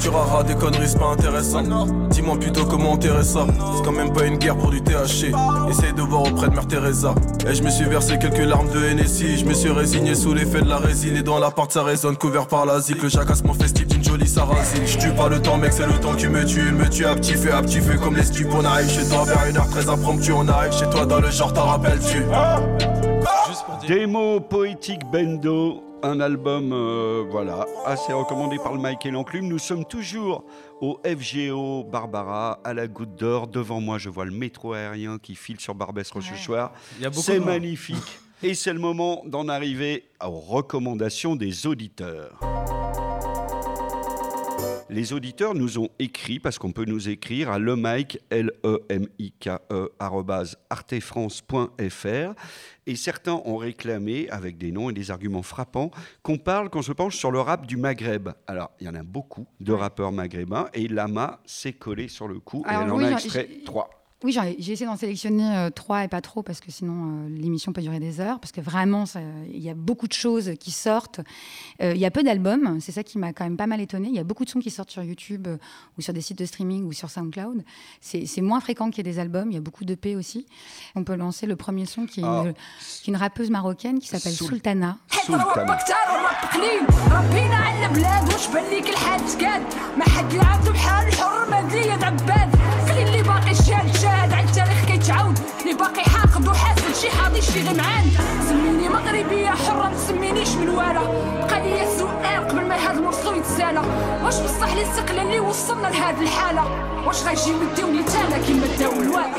Tu 0.00 0.08
raras 0.08 0.42
des 0.42 0.56
conneries, 0.56 0.88
c'est 0.88 0.98
pas 0.98 1.12
intéressant. 1.12 1.62
Dis-moi 2.10 2.36
plutôt 2.36 2.64
comment 2.64 2.92
enterrer 2.92 3.22
ça. 3.22 3.46
C'est 3.76 3.84
quand 3.84 3.92
même 3.92 4.12
pas 4.12 4.24
une 4.24 4.36
guerre 4.36 4.56
pour 4.56 4.70
du 4.70 4.82
THC. 4.82 5.32
Essaye 5.70 5.92
de 5.92 6.02
voir 6.02 6.22
auprès 6.22 6.48
de 6.48 6.54
Mère 6.54 6.66
Teresa. 6.66 7.14
Et 7.48 7.54
je 7.54 7.62
me 7.62 7.70
suis 7.70 7.84
versé 7.84 8.18
quelques 8.18 8.44
larmes 8.44 8.68
de 8.70 8.94
NSI. 8.94 9.38
Je 9.38 9.44
me 9.44 9.54
suis 9.54 9.70
résigné 9.70 10.16
sous 10.16 10.34
l'effet 10.34 10.60
de 10.60 10.68
la 10.68 10.78
résine. 10.78 11.16
Et 11.16 11.22
dans 11.22 11.38
l'appart, 11.38 11.70
ça 11.70 11.84
résonne 11.84 12.16
couvert 12.16 12.48
par 12.48 12.66
la 12.66 12.80
zik. 12.80 13.00
Le 13.00 13.08
jacasse 13.08 13.44
mon 13.44 13.54
festif 13.54 13.86
d'une 13.86 14.02
jolie 14.02 14.26
sarrasine. 14.26 14.84
Je 14.86 14.98
tue 14.98 15.12
pas 15.12 15.28
le 15.28 15.40
temps, 15.40 15.56
mec, 15.56 15.72
c'est 15.72 15.86
le 15.86 15.94
temps 16.00 16.14
qui 16.14 16.26
me 16.26 16.44
tue. 16.44 16.64
Il 16.66 16.74
me 16.74 16.88
tue 16.88 17.06
à 17.06 17.14
petit 17.14 17.34
feu, 17.34 17.54
à 17.54 17.62
petit 17.62 17.80
feu 17.80 17.96
comme 17.96 18.16
les 18.16 18.24
stupes. 18.24 18.48
On 18.52 18.64
arrive 18.64 18.90
chez 18.90 19.08
toi 19.08 19.24
vers 19.24 19.46
une 19.48 19.56
heure 19.56 19.68
très 19.68 19.88
impromptue. 19.88 20.32
On 20.32 20.48
arrive 20.48 20.72
chez 20.72 20.90
toi 20.90 21.06
dans 21.06 21.20
le 21.20 21.30
genre, 21.30 21.52
t'en 21.52 21.66
rappelles-tu? 21.66 22.24
Démo 23.86 24.40
poétique 24.40 25.02
Bendo, 25.12 25.82
un 26.02 26.20
album 26.20 26.72
euh, 26.72 27.24
voilà 27.30 27.66
assez 27.86 28.12
recommandé 28.12 28.56
par 28.58 28.74
le 28.74 28.80
Mike 28.80 29.06
et 29.06 29.10
l'enclume. 29.10 29.46
Nous 29.46 29.58
sommes 29.58 29.84
toujours 29.84 30.44
au 30.80 31.00
FGO 31.04 31.84
Barbara 31.84 32.60
à 32.64 32.74
la 32.74 32.88
Goutte 32.88 33.14
d'Or. 33.14 33.46
Devant 33.46 33.80
moi, 33.80 33.98
je 33.98 34.08
vois 34.08 34.24
le 34.24 34.32
métro 34.32 34.72
aérien 34.72 35.18
qui 35.18 35.34
file 35.34 35.60
sur 35.60 35.74
Barbès-Rochechouart. 35.74 36.72
Beaucoup 37.00 37.20
C'est 37.20 37.40
magnifique. 37.40 38.18
Et 38.42 38.54
c'est 38.54 38.72
le 38.72 38.80
moment 38.80 39.22
d'en 39.24 39.48
arriver 39.48 40.08
aux 40.20 40.30
recommandations 40.30 41.36
des 41.36 41.66
auditeurs. 41.66 42.40
Les 44.92 45.14
auditeurs 45.14 45.54
nous 45.54 45.78
ont 45.78 45.88
écrit, 45.98 46.38
parce 46.38 46.58
qu'on 46.58 46.72
peut 46.72 46.84
nous 46.84 47.08
écrire 47.08 47.50
à 47.50 47.58
lemike, 47.58 48.18
L-E-M-I-K-E, 48.28 49.92
arrobase, 49.98 50.58
artefrance.fr. 50.68 52.34
Et 52.86 52.96
certains 52.96 53.40
ont 53.44 53.56
réclamé, 53.56 54.28
avec 54.30 54.58
des 54.58 54.72
noms 54.72 54.90
et 54.90 54.92
des 54.92 55.10
arguments 55.10 55.42
frappants, 55.42 55.90
qu'on 56.22 56.38
parle, 56.38 56.68
qu'on 56.68 56.82
se 56.82 56.92
penche 56.92 57.16
sur 57.16 57.30
le 57.30 57.40
rap 57.40 57.66
du 57.66 57.76
Maghreb. 57.76 58.30
Alors, 58.46 58.72
il 58.80 58.86
y 58.86 58.90
en 58.90 58.94
a 58.94 59.02
beaucoup 59.02 59.46
de 59.60 59.72
rappeurs 59.72 60.10
maghrébins, 60.10 60.68
et 60.74 60.88
Lama 60.88 61.40
s'est 61.44 61.72
collée 61.72 62.08
sur 62.08 62.26
le 62.26 62.40
coup, 62.40 62.64
et 62.68 62.72
elle 62.72 62.90
en 62.90 62.98
a 62.98 63.12
extrait 63.12 63.48
trois. 63.64 64.01
Oui, 64.24 64.32
j'ai 64.32 64.72
essayé 64.72 64.86
d'en 64.86 64.96
sélectionner 64.96 65.56
euh, 65.56 65.70
trois 65.70 66.04
et 66.04 66.08
pas 66.08 66.20
trop 66.20 66.42
parce 66.42 66.60
que 66.60 66.70
sinon 66.70 67.26
euh, 67.26 67.28
l'émission 67.28 67.72
peut 67.72 67.82
durer 67.82 67.98
des 67.98 68.20
heures. 68.20 68.38
Parce 68.38 68.52
que 68.52 68.60
vraiment, 68.60 69.04
il 69.52 69.60
y 69.60 69.70
a 69.70 69.74
beaucoup 69.74 70.06
de 70.06 70.12
choses 70.12 70.52
qui 70.60 70.70
sortent. 70.70 71.20
Euh, 71.80 71.92
il 71.94 72.00
y 72.00 72.06
a 72.06 72.10
peu 72.10 72.22
d'albums, 72.22 72.78
c'est 72.80 72.92
ça 72.92 73.02
qui 73.02 73.18
m'a 73.18 73.32
quand 73.32 73.44
même 73.44 73.56
pas 73.56 73.66
mal 73.66 73.80
étonné. 73.80 74.08
Il 74.08 74.14
y 74.14 74.20
a 74.20 74.24
beaucoup 74.24 74.44
de 74.44 74.50
sons 74.50 74.60
qui 74.60 74.70
sortent 74.70 74.90
sur 74.90 75.02
YouTube 75.02 75.48
ou 75.98 76.02
sur 76.02 76.12
des 76.12 76.20
sites 76.20 76.38
de 76.38 76.44
streaming 76.44 76.84
ou 76.84 76.92
sur 76.92 77.10
SoundCloud. 77.10 77.64
C'est 78.00 78.40
moins 78.40 78.60
fréquent 78.60 78.90
qu'il 78.90 79.04
y 79.04 79.08
ait 79.08 79.12
des 79.12 79.18
albums. 79.18 79.50
Il 79.50 79.54
y 79.54 79.58
a 79.58 79.60
beaucoup 79.60 79.84
de 79.84 79.94
P 79.94 80.16
aussi. 80.16 80.46
On 80.94 81.04
peut 81.04 81.16
lancer 81.16 81.46
le 81.46 81.56
premier 81.56 81.86
son 81.86 82.06
qui 82.06 82.20
est, 82.20 82.24
une, 82.24 82.28
ah. 82.28 82.44
qui 83.02 83.10
est 83.10 83.12
une, 83.12 83.16
rappeuse 83.16 83.50
marocaine 83.50 83.98
qui 83.98 84.08
s'appelle 84.08 84.32
Soul 84.32 84.48
Sultana. 84.48 84.98
اللي 93.02 93.22
باقي 93.22 93.54
شاد 93.54 93.96
شاد 94.02 94.32
على 94.32 94.44
التاريخ 94.44 94.84
كيتعاود. 94.86 95.38
اللي 95.62 95.74
باقي 95.74 96.02
حاقد 96.10 96.48
وحاسد 96.48 96.94
شي 97.02 97.10
حاضي 97.10 97.42
شي 97.42 97.62
غمعان 97.68 98.04
سميني 98.48 98.88
مغربيه 98.88 99.48
حرة 99.50 99.88
متسمينيش 99.88 100.48
من 100.48 100.68
ولا 100.68 101.00
بقى 101.46 101.60
ليا 101.62 101.96
سؤال 101.98 102.48
قبل 102.48 102.64
ما 102.68 102.74
هاد 102.88 102.96
المرسو 102.96 103.32
يتسالى 103.34 103.82
واش 104.24 104.34
بصح 104.40 104.72
الاستقلال 104.72 105.20
اللي 105.26 105.40
وصلنا 105.40 105.88
لهاد 105.88 106.18
الحالة؟ 106.22 106.64
واش 107.06 107.22
غيجي 107.22 107.52
مديوني 107.52 108.02
تانا 108.02 108.38
كيما 108.46 108.66
داو 108.78 108.92
الوالا 108.92 109.36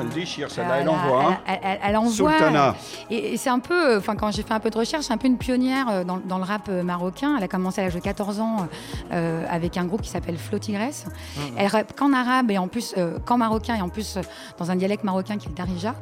Elle 0.00 0.08
déchire, 0.08 0.50
celle-là, 0.50 0.78
elle 0.80 0.88
envoie. 0.88 1.24
hein. 1.32 1.38
Elle, 1.46 1.58
elle- 1.62 1.78
elle 1.84 1.96
envoie. 1.96 2.12
Sultana. 2.32 2.74
Et, 3.10 3.34
et 3.34 3.36
c'est 3.36 3.50
un 3.50 3.58
peu, 3.58 3.92
euh, 3.94 3.98
enfin, 3.98 4.16
quand 4.16 4.30
j'ai 4.30 4.42
fait 4.42 4.52
un 4.54 4.60
peu 4.60 4.70
de 4.70 4.78
recherche, 4.78 5.04
c'est 5.04 5.12
un 5.12 5.16
peu 5.18 5.26
une 5.26 5.38
pionnière 5.38 5.86
euh, 5.90 6.04
dans, 6.04 6.18
dans 6.24 6.38
le 6.38 6.44
rap 6.44 6.62
euh, 6.68 6.82
marocain. 6.82 7.34
Elle 7.36 7.44
a 7.44 7.48
commencé 7.48 7.80
à 7.80 7.84
l'âge 7.84 7.94
de 7.94 8.00
14 8.00 8.40
ans 8.40 8.68
euh, 9.12 9.44
avec 9.50 9.76
un 9.76 9.84
groupe 9.84 10.02
qui 10.02 10.10
s'appelle 10.10 10.36
Flo 10.38 10.58
Tigresse. 10.58 11.06
Elle 11.56 11.66
rappe 11.68 11.94
qu'en 11.96 12.12
arabe 12.12 12.50
et 12.50 12.58
en 12.58 12.68
plus 12.68 12.94
euh, 12.98 13.18
qu'en 13.24 13.38
marocain 13.38 13.74
et 13.76 13.82
en 13.82 13.88
plus 13.88 14.16
euh, 14.16 14.20
dans 14.58 14.70
un 14.70 14.76
dialecte 14.76 15.04
marocain 15.04 15.36
qui 15.36 15.46
est 15.46 15.50
le 15.50 15.54
Darija. 15.56 15.94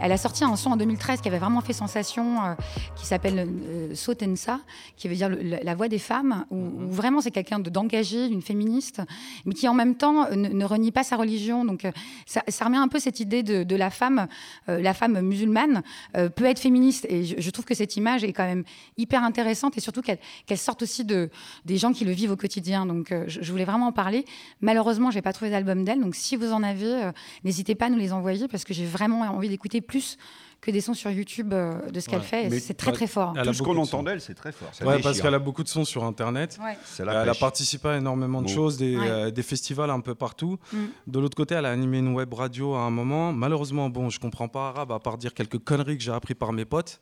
Elle 0.00 0.12
a 0.12 0.16
sorti 0.16 0.44
un 0.44 0.54
son 0.56 0.70
en 0.72 0.76
2013 0.76 1.20
qui 1.20 1.28
avait 1.28 1.38
vraiment 1.38 1.60
fait 1.60 1.72
sensation, 1.72 2.44
euh, 2.44 2.54
qui 2.96 3.06
s'appelle 3.06 3.46
euh, 3.48 3.94
Sotensa, 3.94 4.60
qui 4.96 5.08
veut 5.08 5.14
dire 5.14 5.28
le- 5.28 5.40
la, 5.42 5.62
la 5.62 5.74
voix 5.74 5.88
des 5.88 5.98
femmes, 5.98 6.44
où, 6.50 6.56
où 6.56 6.90
vraiment 6.90 7.20
c'est 7.20 7.30
quelqu'un 7.30 7.58
de- 7.58 7.70
d'engagé, 7.70 8.28
d'une 8.28 8.42
féministe, 8.42 9.00
mais 9.44 9.54
qui 9.54 9.68
en 9.68 9.74
même 9.74 9.94
temps 9.94 10.26
euh, 10.26 10.34
ne, 10.34 10.48
ne 10.48 10.64
renie 10.64 10.92
pas 10.92 11.02
sa 11.02 11.16
religion. 11.16 11.64
Donc 11.64 11.84
euh, 11.84 11.92
ça, 12.26 12.42
ça 12.48 12.64
remet 12.66 12.76
un 12.76 12.88
peu 12.88 12.98
cette 12.98 13.20
idée 13.20 13.42
de, 13.42 13.62
de 13.64 13.76
la 13.76 13.90
femme, 13.90 14.26
euh, 14.68 14.80
la 14.80 14.94
femme 14.94 15.20
musulmane 15.20 15.82
peut 16.36 16.44
être 16.44 16.58
féministe. 16.58 17.06
Et 17.08 17.24
je, 17.24 17.34
je 17.38 17.50
trouve 17.50 17.64
que 17.64 17.74
cette 17.74 17.96
image 17.96 18.24
est 18.24 18.32
quand 18.32 18.46
même 18.46 18.64
hyper 18.96 19.22
intéressante 19.24 19.76
et 19.76 19.80
surtout 19.80 20.02
qu'elle 20.02 20.18
qu'elle 20.46 20.58
sorte 20.58 20.82
aussi 20.82 21.04
de, 21.04 21.30
des 21.64 21.76
gens 21.78 21.92
qui 21.92 22.04
le 22.04 22.12
vivent 22.12 22.32
au 22.32 22.36
quotidien. 22.36 22.86
Donc 22.86 23.12
je, 23.26 23.40
je 23.42 23.50
voulais 23.52 23.64
vraiment 23.64 23.86
en 23.88 23.92
parler. 23.92 24.24
Malheureusement, 24.60 25.10
j'ai 25.10 25.22
pas 25.22 25.32
trouvé 25.32 25.50
d'album 25.50 25.84
d'elle. 25.84 26.00
Donc 26.00 26.14
si 26.14 26.36
vous 26.36 26.52
en 26.52 26.62
avez, 26.62 27.10
n'hésitez 27.44 27.74
pas 27.74 27.86
à 27.86 27.90
nous 27.90 27.98
les 27.98 28.12
envoyer 28.12 28.48
parce 28.48 28.64
que 28.64 28.74
j'ai 28.74 28.86
vraiment 28.86 29.20
envie 29.20 29.48
d'écouter 29.48 29.80
plus 29.86 30.18
que 30.62 30.70
des 30.72 30.80
sons 30.80 30.94
sur 30.94 31.10
YouTube 31.10 31.52
euh, 31.52 31.90
de 31.90 32.00
ce 32.00 32.08
qu'elle 32.08 32.18
Ouais. 32.20 32.24
fait. 32.24 32.48
Mais 32.48 32.58
C'est 32.58 32.74
très 32.74 32.90
très 32.90 33.06
fort. 33.06 33.34
a 33.36 33.42
Tout 33.44 33.52
ce 33.52 33.62
qu'on 33.62 33.76
entend 33.76 34.02
d'elle, 34.02 34.20
c'est 34.20 34.34
très 34.34 34.50
fort. 34.52 34.68
ça 34.72 34.84
Ouais, 34.84 35.00
parce 35.00 35.20
qu'elle 35.20 35.34
a 35.34 35.38
beaucoup 35.38 35.62
de 35.62 35.68
sons 35.68 35.84
sur 35.84 36.02
Internet. 36.02 36.58
Ouais. 36.64 36.76
Elle 36.98 37.08
a 37.08 37.34
participé 37.34 37.88
à 37.88 37.96
énormément 37.98 38.42
de 38.42 38.48
Bon. 38.48 38.52
choses, 38.54 38.76
des, 38.76 38.96
Ouais. 38.96 39.08
euh, 39.08 39.30
des 39.30 39.42
festivals 39.42 39.90
un 39.90 40.00
peu 40.00 40.14
partout. 40.16 40.58
Mm. 40.72 40.76
De 41.06 41.18
l'autre 41.20 41.36
côté, 41.36 41.54
elle 41.54 41.66
a 41.66 41.70
animé 41.70 41.98
une 41.98 42.14
web 42.14 42.32
radio 42.34 42.74
à 42.74 42.80
un 42.80 42.90
moment. 42.90 43.32
Malheureusement, 43.32 43.90
bon, 43.90 44.10
je 44.10 44.18
comprends 44.18 44.48
pas 44.48 44.70
arabe 44.70 44.90
à 44.92 44.98
part 44.98 45.18
dire 45.18 45.34
quelques 45.34 45.58
conneries 45.58 45.98
que 45.98 46.02
j'ai 46.02 46.10
appris 46.12 46.34
par 46.34 46.52
mes 46.52 46.64
potes. 46.64 47.00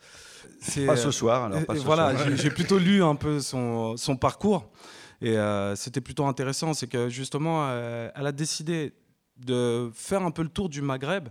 C'est, 0.60 0.84
Pas 0.84 0.96
ce 0.96 1.08
euh, 1.08 1.12
soir, 1.12 1.44
alors, 1.44 1.64
pas 1.64 1.74
et 1.74 1.78
ce 1.78 1.84
voilà, 1.84 2.10
soir. 2.14 2.28
j'ai- 2.28 2.36
j'ai 2.36 2.50
plutôt 2.50 2.78
lu 2.78 3.02
un 3.02 3.14
peu 3.14 3.40
son, 3.40 3.96
son 3.96 4.16
parcours 4.16 4.68
et 5.22 5.38
euh, 5.38 5.74
c'était 5.76 6.00
plutôt 6.02 6.26
intéressant. 6.26 6.74
C'est 6.74 6.86
que 6.88 7.08
justement, 7.08 7.60
euh, 7.68 8.10
elle 8.14 8.26
a 8.26 8.32
décidé 8.32 8.92
de 9.38 9.90
faire 9.94 10.22
un 10.22 10.30
peu 10.30 10.42
le 10.42 10.48
tour 10.48 10.68
du 10.68 10.80
Maghreb 10.82 11.28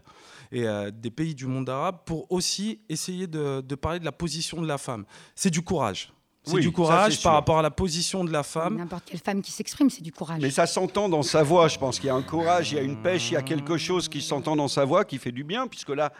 et 0.53 0.65
euh, 0.67 0.91
des 0.91 1.09
pays 1.11 1.33
du 1.35 1.47
monde 1.47 1.67
arabe 1.69 1.97
pour 2.05 2.31
aussi 2.31 2.79
essayer 2.87 3.27
de, 3.27 3.61
de 3.61 3.75
parler 3.75 3.99
de 3.99 4.05
la 4.05 4.11
position 4.11 4.61
de 4.61 4.67
la 4.67 4.77
femme. 4.77 5.03
C'est 5.35 5.49
du 5.49 5.61
courage. 5.61 6.13
C'est 6.45 6.53
Oui, 6.55 6.61
du 6.61 6.67
ça, 6.67 6.73
courage 6.73 7.23
par 7.23 7.33
rapport 7.33 7.57
à 7.57 7.61
la 7.61 7.71
position 7.71 8.23
de 8.23 8.31
la 8.31 8.43
femme. 8.43 8.77
N'importe 8.77 9.05
quelle 9.05 9.19
femme 9.19 9.41
qui 9.41 9.51
s'exprime, 9.51 9.89
c'est 9.89 10.03
du 10.03 10.11
courage. 10.11 10.41
Mais 10.41 10.51
ça 10.51 10.67
s'entend 10.67 11.09
dans 11.09 11.23
sa 11.23 11.41
voix, 11.41 11.67
je 11.69 11.79
pense 11.79 11.99
qu'il 11.99 12.07
y 12.07 12.09
a 12.09 12.15
un 12.15 12.21
courage, 12.21 12.71
il 12.71 12.75
y 12.75 12.79
a 12.79 12.83
une 12.83 13.01
pêche, 13.01 13.31
il 13.31 13.33
y 13.33 13.37
a 13.37 13.41
quelque 13.41 13.77
chose 13.77 14.09
qui 14.09 14.21
s'entend 14.21 14.55
dans 14.55 14.67
sa 14.67 14.85
voix 14.85 15.05
qui 15.05 15.17
fait 15.17 15.31
du 15.31 15.43
bien, 15.43 15.67
puisque 15.67 15.89
là, 15.89 16.11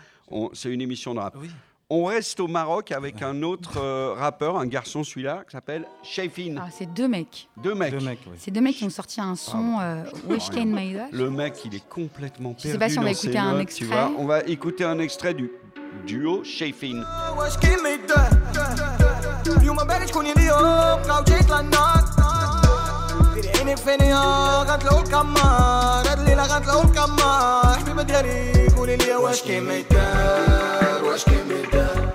c'est 0.54 0.70
une 0.72 0.82
émission 0.82 1.14
de 1.14 1.20
rap. 1.20 1.36
On 1.90 2.06
reste 2.06 2.40
au 2.40 2.48
Maroc 2.48 2.92
avec 2.92 3.22
un 3.22 3.44
autre 3.44 3.78
euh, 3.78 4.14
rappeur, 4.18 4.58
un 4.58 4.66
garçon 4.66 5.04
celui-là, 5.04 5.44
qui 5.46 5.52
s'appelle 5.52 5.86
Shafin. 6.02 6.56
Ah, 6.58 6.70
c'est 6.72 6.92
deux 6.92 7.08
mecs. 7.08 7.50
Deux 7.62 7.76
mecs. 7.76 7.94
C'est 8.38 8.52
deux 8.52 8.62
mecs 8.62 8.76
qui 8.78 8.84
ont 8.86 8.90
sorti 8.90 9.22
un 9.22 9.36
son 9.36 9.78
euh, 9.80 10.04
Wish 10.28 10.50
Can 10.50 10.66
Made 10.66 11.08
Le 11.12 11.30
mec, 11.30 11.54
il 11.66 11.76
est 11.76 11.88
complètement 11.88 12.56
Je 12.58 12.64
sais 12.70 12.78
perdu 12.78 12.80
pas 12.80 12.90
si 12.90 13.00
on 13.00 13.04
va 13.04 13.10
dans 13.10 13.16
ses 13.16 13.28
écouter 13.28 13.40
un 13.40 13.52
notes, 13.52 13.62
extrait. 13.62 13.86
tu 13.86 13.92
vois. 13.92 14.12
On 14.18 14.26
va 14.26 14.40
écouter 14.44 14.84
un 14.86 15.00
extrait 15.00 15.34
du 15.34 15.52
duo 16.08 16.44
Shafin. 16.44 17.04
جيت 23.43 23.47
للنار 23.47 23.59
عيني 23.59 23.77
فينيا 23.77 24.23
غتلو 24.63 24.99
الكمار 24.99 26.09
هاد 26.09 26.19
الليلة 26.19 26.43
غتلو 26.43 26.83
الكمار 26.83 27.79
حبيبة 27.79 28.03
ديالي 28.03 28.69
قولي 28.77 28.97
لي 28.97 29.17
واش 29.17 29.43
كاين 29.43 29.63
ما 29.63 29.75
يدار 29.75 31.05
واش 31.05 31.25
كاين 31.25 31.49
ما 31.49 31.55
يدار 31.55 32.13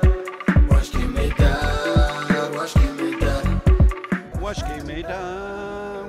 واش 0.72 0.92
كاين 0.92 1.14
ما 1.14 1.22
يدار 1.22 2.52
واش 2.58 2.74
كاين 2.74 2.96
ما 2.96 3.04
يدار 3.04 3.44
Wesh 4.44 4.60
Kemeda, 4.60 5.20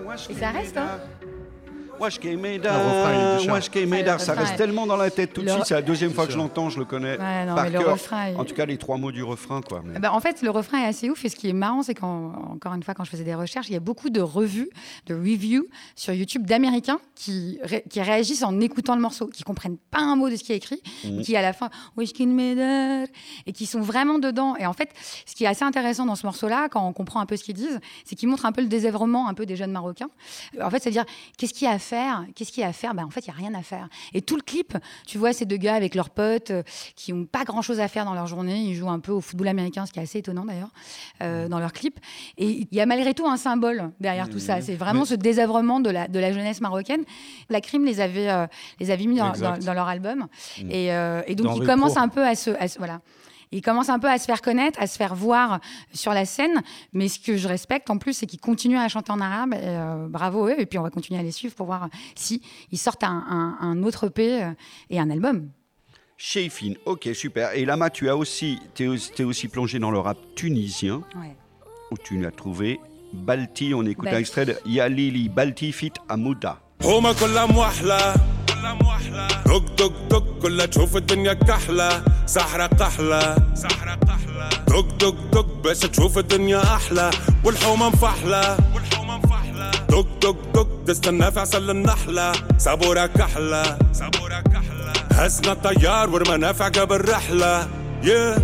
wesh 0.06 0.28
Et 0.28 0.34
ça 0.34 0.50
reste, 0.50 0.76
hein 0.76 0.88
Wesh 0.88 0.88
Le 0.88 0.88
refrain, 0.88 0.92
il 0.92 0.92
est 0.94 1.12
Kemeda, 1.14 1.22
déjà. 1.22 1.37
Wesh 1.99 2.19
Kemeda, 2.19 4.13
Ouais, 4.13 4.19
ça 4.19 4.33
reste 4.33 4.55
tellement 4.55 4.85
dans 4.87 4.97
la 4.97 5.09
tête 5.09 5.33
tout 5.33 5.41
de 5.41 5.49
suite. 5.49 5.65
C'est 5.65 5.73
la 5.73 5.81
deuxième 5.81 6.11
fois 6.11 6.25
que 6.25 6.31
je 6.33 6.37
l'entends, 6.37 6.69
je 6.69 6.79
le 6.79 6.85
connais 6.85 7.17
Ouais, 7.17 7.45
non, 7.45 7.55
par 7.55 7.63
mais 7.65 7.69
le 7.71 7.79
cœur. 7.79 7.97
En 8.37 8.45
tout 8.45 8.53
cas, 8.55 8.65
les 8.65 8.77
trois 8.77 8.97
mots 8.97 9.11
du 9.11 9.23
refrain, 9.23 9.61
quoi. 9.61 9.81
mais- 9.83 9.93
Eh 9.97 9.99
ben, 9.99 10.11
en 10.11 10.19
fait, 10.19 10.41
le 10.41 10.49
refrain 10.49 10.79
est 10.79 10.85
assez 10.87 11.09
ouf. 11.09 11.23
Et 11.25 11.29
ce 11.29 11.35
qui 11.35 11.49
est 11.49 11.53
marrant, 11.53 11.83
c'est 11.83 11.93
qu'encore 11.95 12.73
une 12.73 12.83
fois, 12.83 12.93
quand 12.93 13.03
je 13.03 13.09
faisais 13.09 13.23
des 13.23 13.35
recherches, 13.35 13.67
il 13.69 13.73
y 13.73 13.77
a 13.77 13.79
beaucoup 13.81 14.09
de 14.09 14.21
revues, 14.21 14.69
de 15.07 15.13
reviews 15.15 15.65
sur 15.95 16.13
YouTube 16.13 16.45
d'Américains 16.45 16.99
qui, 17.15 17.59
ré- 17.63 17.83
qui 17.89 18.01
réagissent 18.01 18.43
en 18.43 18.59
écoutant 18.59 18.95
le 18.95 19.01
morceau, 19.01 19.27
qui 19.27 19.43
comprennent 19.43 19.77
pas 19.91 19.99
un 19.99 20.15
mot 20.15 20.29
de 20.29 20.35
ce 20.35 20.43
qui 20.43 20.53
est 20.53 20.57
écrit, 20.57 20.81
Mhm. 21.03 21.21
qui 21.21 21.35
à 21.35 21.41
la 21.41 21.53
fin, 21.53 21.69
Meder, 22.25 23.05
et 23.45 23.51
qui 23.53 23.65
sont 23.65 23.81
vraiment 23.81 24.19
dedans. 24.19 24.55
Et 24.57 24.65
en 24.65 24.73
fait, 24.73 24.89
ce 25.25 25.35
qui 25.35 25.43
est 25.43 25.47
assez 25.47 25.63
intéressant 25.63 26.05
dans 26.05 26.15
ce 26.15 26.25
morceau-là, 26.25 26.69
quand 26.69 26.85
on 26.87 26.93
comprend 26.93 27.19
un 27.19 27.25
peu 27.25 27.35
ce 27.37 27.43
qu'ils 27.43 27.55
disent, 27.55 27.79
c'est 28.05 28.15
qu'ils 28.15 28.29
montrent 28.29 28.45
un 28.45 28.51
peu 28.51 28.61
le 28.61 28.67
désœuvrement 28.67 29.27
un 29.27 29.33
peu 29.33 29.45
des 29.45 29.55
jeunes 29.55 29.71
Marocains. 29.71 30.09
En 30.61 30.69
fait, 30.69 30.81
c'est-à-dire, 30.81 31.05
qu'est-ce 31.37 31.53
qu'il 31.53 31.67
y 31.67 31.69
a 31.69 31.73
à 31.73 31.79
faire 31.89 32.25
Qu'est-ce 32.35 32.51
qu'il 32.51 32.61
y 32.61 32.63
a 32.63 32.69
à 32.69 32.73
faire? 32.73 32.93
Ben, 32.93 33.03
En 33.05 33.09
fait, 33.09 33.21
il 33.25 33.29
n'y 33.31 33.35
a 33.35 33.37
rien 33.49 33.53
à 33.59 33.63
faire. 33.63 33.89
Et 34.13 34.21
tout 34.21 34.35
le 34.35 34.41
clip, 34.41 34.77
tu 35.07 35.17
vois 35.17 35.33
ces 35.33 35.45
deux 35.45 35.57
gars 35.57 35.75
avec 35.75 35.95
leurs 35.95 36.09
potes 36.09 36.51
euh, 36.51 36.63
qui 36.95 37.11
n'ont 37.13 37.25
pas 37.25 37.43
grand-chose 37.43 37.79
à 37.79 37.87
faire 37.87 38.05
dans 38.05 38.13
leur 38.13 38.27
journée. 38.27 38.57
Ils 38.61 38.75
jouent 38.75 38.89
un 38.89 38.99
peu 38.99 39.11
au 39.11 39.21
football 39.21 39.47
américain, 39.47 39.85
ce 39.85 39.91
qui 39.91 39.99
est 39.99 40.03
assez 40.03 40.19
étonnant 40.19 40.45
d'ailleurs, 40.45 40.69
euh, 41.23 41.47
dans 41.47 41.59
leur 41.59 41.73
clip. 41.73 41.99
Et 42.37 42.47
il 42.49 42.67
y 42.71 42.81
a 42.81 42.85
malgré 42.85 43.13
tout 43.13 43.27
un 43.27 43.37
symbole 43.37 43.91
derrière 43.99 44.29
tout 44.29 44.39
ça. 44.39 44.61
C'est 44.61 44.75
vraiment 44.75 45.01
Mais- 45.01 45.05
ce 45.07 45.15
désœuvrement 45.15 45.79
de 45.79 45.89
la, 45.89 46.07
de 46.07 46.19
la 46.19 46.31
jeunesse 46.31 46.61
marocaine. 46.61 47.03
La 47.49 47.61
crime 47.61 47.85
les 47.85 47.99
avait, 48.01 48.29
euh, 48.29 48.45
les 48.79 48.91
avait 48.91 49.05
mis 49.05 49.17
dans, 49.17 49.29
Exact. 49.31 49.59
dans- 49.59 49.65
dans 49.65 49.73
leur 49.73 49.87
album. 49.87 50.27
Et, 50.69 50.93
euh, 50.93 51.21
et 51.27 51.35
donc, 51.35 51.57
ils 51.57 51.65
commencent 51.65 51.97
un 51.97 52.09
peu 52.09 52.25
à 52.25 52.35
se. 52.35 52.51
à 52.51 52.67
se- 52.67 52.77
voilà. 52.77 53.01
Ils 53.51 53.61
commencent 53.61 53.89
un 53.89 53.97
peu 53.99 54.07
à 54.09 54.17
se 54.19 54.25
faire 54.25 54.41
connaître, 54.41 54.79
à 54.81 54.85
se 54.87 54.95
faire 54.97 55.15
voir 55.15 55.59
sur 55.93 56.13
la 56.13 56.25
scène. 56.25 56.61
Mais 56.93 57.07
ce 57.07 57.19
que 57.19 57.35
je 57.37 57.47
respecte 57.47 57.89
en 57.89 57.97
plus, 57.97 58.13
c'est 58.13 58.25
qu'ils 58.27 58.39
continuent 58.39 58.77
à 58.77 58.87
chanter 58.89 59.11
en 59.11 59.19
arabe. 59.21 59.53
Et, 59.53 59.57
euh, 59.61 60.07
bravo 60.07 60.47
eux. 60.47 60.55
Et 60.59 60.65
puis 60.65 60.77
on 60.77 60.83
va 60.83 60.89
continuer 60.91 61.19
à 61.19 61.23
les 61.23 61.31
suivre 61.31 61.55
pour 61.55 61.65
voir 61.65 61.89
si 62.15 62.41
ils 62.71 62.77
sortent 62.77 63.03
un, 63.03 63.25
un- 63.29 63.57
un 63.59 63.83
autre 63.83 64.07
EP 64.07 64.43
euh, 64.43 64.51
et 64.89 64.99
un 64.99 65.09
album. 65.09 65.49
Shayfin, 66.17 66.73
ok, 66.85 67.09
super. 67.13 67.53
Et 67.55 67.63
Lama, 67.65 67.89
tu 67.89 68.09
as 68.09 68.17
aussi, 68.17 68.59
t'es, 68.75 68.87
aussi- 68.87 69.47
plongé 69.47 69.79
dans 69.79 69.89
le 69.89 69.99
rap 69.99 70.17
tunisien, 70.35 71.01
Ouais. 71.15 71.35
où 71.91 71.95
tu 71.97 72.25
as 72.25 72.31
trouvé 72.31 72.79
Balti. 73.13 73.73
On 73.73 73.83
écoute 73.85 74.07
un 74.09 74.17
extrait 74.19 74.45
de 74.45 74.55
Yalili, 74.65 75.29
Balti 75.29 75.71
fit 75.71 75.93
Amouda. 76.09 76.59
هما 76.83 77.13
كلها 77.13 77.45
موحلة 77.45 78.13
دق 79.45 79.65
دق 79.77 79.93
دق 80.09 80.23
كلها 80.41 80.65
تشوف 80.65 80.97
الدنيا 80.97 81.33
كحلة. 81.33 82.03
سحرة 82.25 82.67
قحلة. 82.67 83.35
دق 84.67 84.87
دق 84.99 85.15
دق 85.33 85.45
باش 85.63 85.79
تشوف 85.79 86.17
الدنيا 86.17 86.63
أحلى. 86.63 87.09
والحومة 87.43 87.89
مفحلة. 87.89 88.57
دق 89.89 90.07
دق 90.21 90.37
دق 90.53 90.67
تستنى 90.87 91.31
في 91.31 91.39
عسل 91.39 91.69
النحلة. 91.69 92.31
صابورة 92.57 93.05
كحلة. 93.05 93.77
هزنا 95.11 95.51
الطيار 95.51 96.09
ورمانا 96.09 96.53
في 96.53 96.63
عقب 96.63 96.93
الرحلة 96.93 97.67
yeah. 98.03 98.39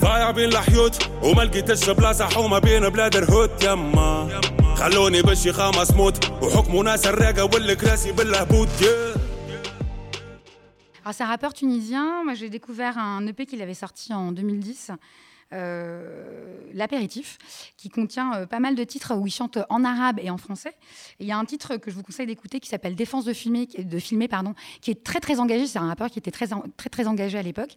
ضايع 0.00 0.30
بين 0.30 0.48
الحيوت 0.48 1.08
وما 1.22 1.42
لقيتش 1.42 1.90
بلاصة 1.90 2.26
حومة 2.26 2.58
بين 2.58 2.88
بلاد 2.88 3.16
الهوت. 3.16 3.64
يما. 3.64 4.40
خلوني 4.83 5.21
بالشيخة 5.21 5.69
مسموت 5.69 6.43
وحكموا 6.43 6.83
ناس 6.83 7.07
الراقة 7.07 7.43
والكراسي 7.43 8.11
بالهبوط 8.11 8.67
yeah. 8.67 9.19
Alors, 11.03 11.15
c'est 11.15 11.23
un 11.23 11.27
rappeur 11.27 11.53
tunisien. 11.53 12.23
Moi, 12.23 12.35
j'ai 12.35 12.49
découvert 12.49 12.97
un 12.97 13.25
EP 13.25 13.45
qu'il 13.45 13.61
avait 13.61 13.73
sorti 13.73 14.13
en 14.13 14.31
2010. 14.31 14.91
euh, 15.52 16.72
l'apéritif, 16.72 17.38
qui 17.76 17.88
contient 17.88 18.34
euh, 18.34 18.46
pas 18.46 18.58
mal 18.58 18.74
de 18.74 18.82
titres 18.82 19.14
où 19.14 19.26
il 19.26 19.30
chante 19.30 19.58
en 19.68 19.84
arabe 19.84 20.18
et 20.20 20.30
en 20.30 20.38
français. 20.38 20.74
Il 21.20 21.26
y 21.26 21.32
a 21.32 21.38
un 21.38 21.44
titre 21.44 21.76
que 21.76 21.90
je 21.90 21.94
vous 21.94 22.02
conseille 22.02 22.26
d'écouter 22.26 22.58
qui 22.58 22.68
s'appelle 22.68 22.96
Défense 22.96 23.24
de 23.24 23.32
filmer, 23.32 23.66
de 23.78 23.98
filmer 24.00 24.26
pardon, 24.26 24.54
qui 24.80 24.90
est 24.90 25.04
très 25.04 25.20
très 25.20 25.38
engagé. 25.38 25.68
C'est 25.68 25.78
un 25.78 25.86
rappeur 25.86 26.10
qui 26.10 26.18
était 26.18 26.32
très 26.32 26.46
très 26.90 27.06
engagé 27.06 27.38
à 27.38 27.42
l'époque. 27.42 27.74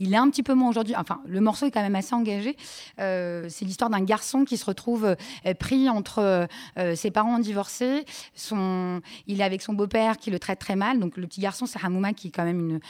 Il 0.00 0.12
est 0.12 0.16
un 0.16 0.28
petit 0.30 0.42
peu 0.42 0.54
moins 0.54 0.70
aujourd'hui. 0.70 0.96
Enfin, 0.96 1.20
le 1.26 1.40
morceau 1.40 1.66
est 1.66 1.70
quand 1.70 1.82
même 1.82 1.94
assez 1.94 2.14
engagé. 2.14 2.56
Euh, 2.98 3.46
c'est 3.48 3.64
l'histoire 3.64 3.90
d'un 3.90 4.02
garçon 4.02 4.44
qui 4.44 4.56
se 4.56 4.64
retrouve 4.64 5.14
pris 5.60 5.88
entre 5.88 6.48
ses 6.96 7.10
parents 7.10 7.38
divorcés. 7.38 8.04
Son, 8.34 9.00
il 9.28 9.40
est 9.40 9.44
avec 9.44 9.62
son 9.62 9.74
beau-père 9.74 10.16
qui 10.16 10.30
le 10.30 10.38
traite 10.40 10.58
très 10.58 10.76
mal. 10.76 10.98
Donc 10.98 11.16
le 11.16 11.26
petit 11.26 11.40
garçon, 11.40 11.66
c'est 11.66 11.78
Hamouma 11.84 12.12
qui 12.12 12.28
est 12.28 12.30
quand 12.32 12.44
même 12.44 12.80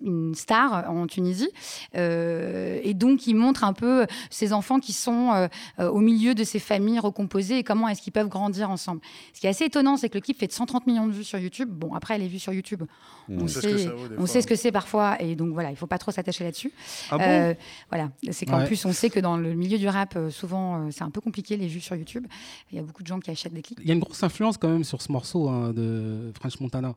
une, 0.00 0.34
star 0.34 0.88
en 0.88 1.06
Tunisie. 1.06 1.50
Et 1.94 2.94
donc 2.94 3.26
il 3.26 3.34
montre 3.34 3.64
un 3.64 3.72
peu 3.78 4.06
ces 4.30 4.52
enfants 4.52 4.80
qui 4.80 4.92
sont 4.92 5.32
euh, 5.32 5.48
euh, 5.78 5.88
au 5.88 6.00
milieu 6.00 6.34
de 6.34 6.44
ces 6.44 6.58
familles 6.58 6.98
recomposées 6.98 7.58
et 7.58 7.64
comment 7.64 7.88
est-ce 7.88 8.02
qu'ils 8.02 8.12
peuvent 8.12 8.28
grandir 8.28 8.70
ensemble. 8.70 9.00
Ce 9.32 9.40
qui 9.40 9.46
est 9.46 9.50
assez 9.50 9.64
étonnant, 9.64 9.96
c'est 9.96 10.08
que 10.08 10.14
le 10.16 10.20
clip 10.20 10.38
fait 10.38 10.50
130 10.52 10.86
millions 10.86 11.06
de 11.06 11.12
vues 11.12 11.24
sur 11.24 11.38
YouTube. 11.38 11.68
Bon, 11.70 11.94
après, 11.94 12.16
elle 12.16 12.22
est 12.22 12.28
vue 12.28 12.38
sur 12.38 12.52
YouTube. 12.52 12.82
On 13.28 13.42
On, 13.42 13.46
sait 13.48 13.60
sait, 13.60 13.78
ce 13.78 13.88
que 13.88 14.20
on 14.20 14.26
sait 14.26 14.42
ce 14.42 14.46
que 14.46 14.56
c'est 14.56 14.72
parfois. 14.72 15.20
Et 15.22 15.36
donc 15.36 15.52
voilà, 15.52 15.70
il 15.70 15.76
faut 15.76 15.86
pas 15.86 15.98
trop 15.98 16.10
s'attacher 16.10 16.44
là-dessus. 16.44 16.72
Ah 17.10 17.18
bon? 17.18 17.24
Euh, 17.24 17.54
voilà, 17.90 18.10
c'est 18.30 18.46
qu'en 18.46 18.58
Ouais. 18.58 18.66
plus, 18.66 18.84
on 18.84 18.92
sait 18.92 19.10
que 19.10 19.20
dans 19.20 19.36
le 19.36 19.54
milieu 19.54 19.78
du 19.78 19.88
rap, 19.88 20.14
euh, 20.16 20.30
souvent, 20.30 20.86
euh, 20.86 20.90
c'est 20.90 21.04
un 21.04 21.10
peu 21.10 21.20
compliqué 21.20 21.56
les 21.56 21.66
vues 21.68 21.80
sur 21.80 21.94
YouTube. 21.96 22.26
Il 22.72 22.76
y 22.76 22.78
a 22.78 22.82
beaucoup 22.82 23.02
de 23.02 23.06
gens 23.08 23.20
qui 23.20 23.30
achètent 23.30 23.54
des 23.54 23.62
clips. 23.62 23.78
Il 23.82 23.86
y 23.88 23.90
a 23.90 23.94
une 23.94 24.00
grosse 24.00 24.22
influence 24.22 24.56
quand 24.58 24.68
même 24.68 24.84
sur 24.84 25.00
ce 25.02 25.12
morceau 25.12 25.48
hein, 25.48 25.72
de 25.72 26.32
French 26.38 26.58
Montana. 26.60 26.94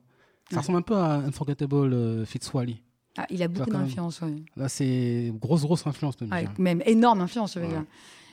Ça 0.50 0.56
Ouais. 0.56 0.60
ressemble 0.62 0.80
un 0.80 0.82
peu 0.82 0.96
à 0.98 1.14
Unforgettable 1.16 1.94
euh, 1.94 2.26
Fitzwally. 2.26 2.82
Ah, 3.18 3.26
il 3.30 3.44
a 3.44 3.48
beaucoup 3.48 3.70
d'influence, 3.70 4.22
oui. 4.22 4.44
Là, 4.56 4.70
c'est 4.70 5.34
grosse, 5.40 5.64
grosse 5.64 5.86
influence 5.86 6.20
même. 6.22 6.32
Ouais, 6.32 6.42
dirais. 6.44 6.54
même 6.58 6.82
énorme 6.86 7.22
influence, 7.22 7.54
je 7.56 7.60
veux 7.60 7.66
Ouais. 7.66 7.72
dire. 7.72 7.84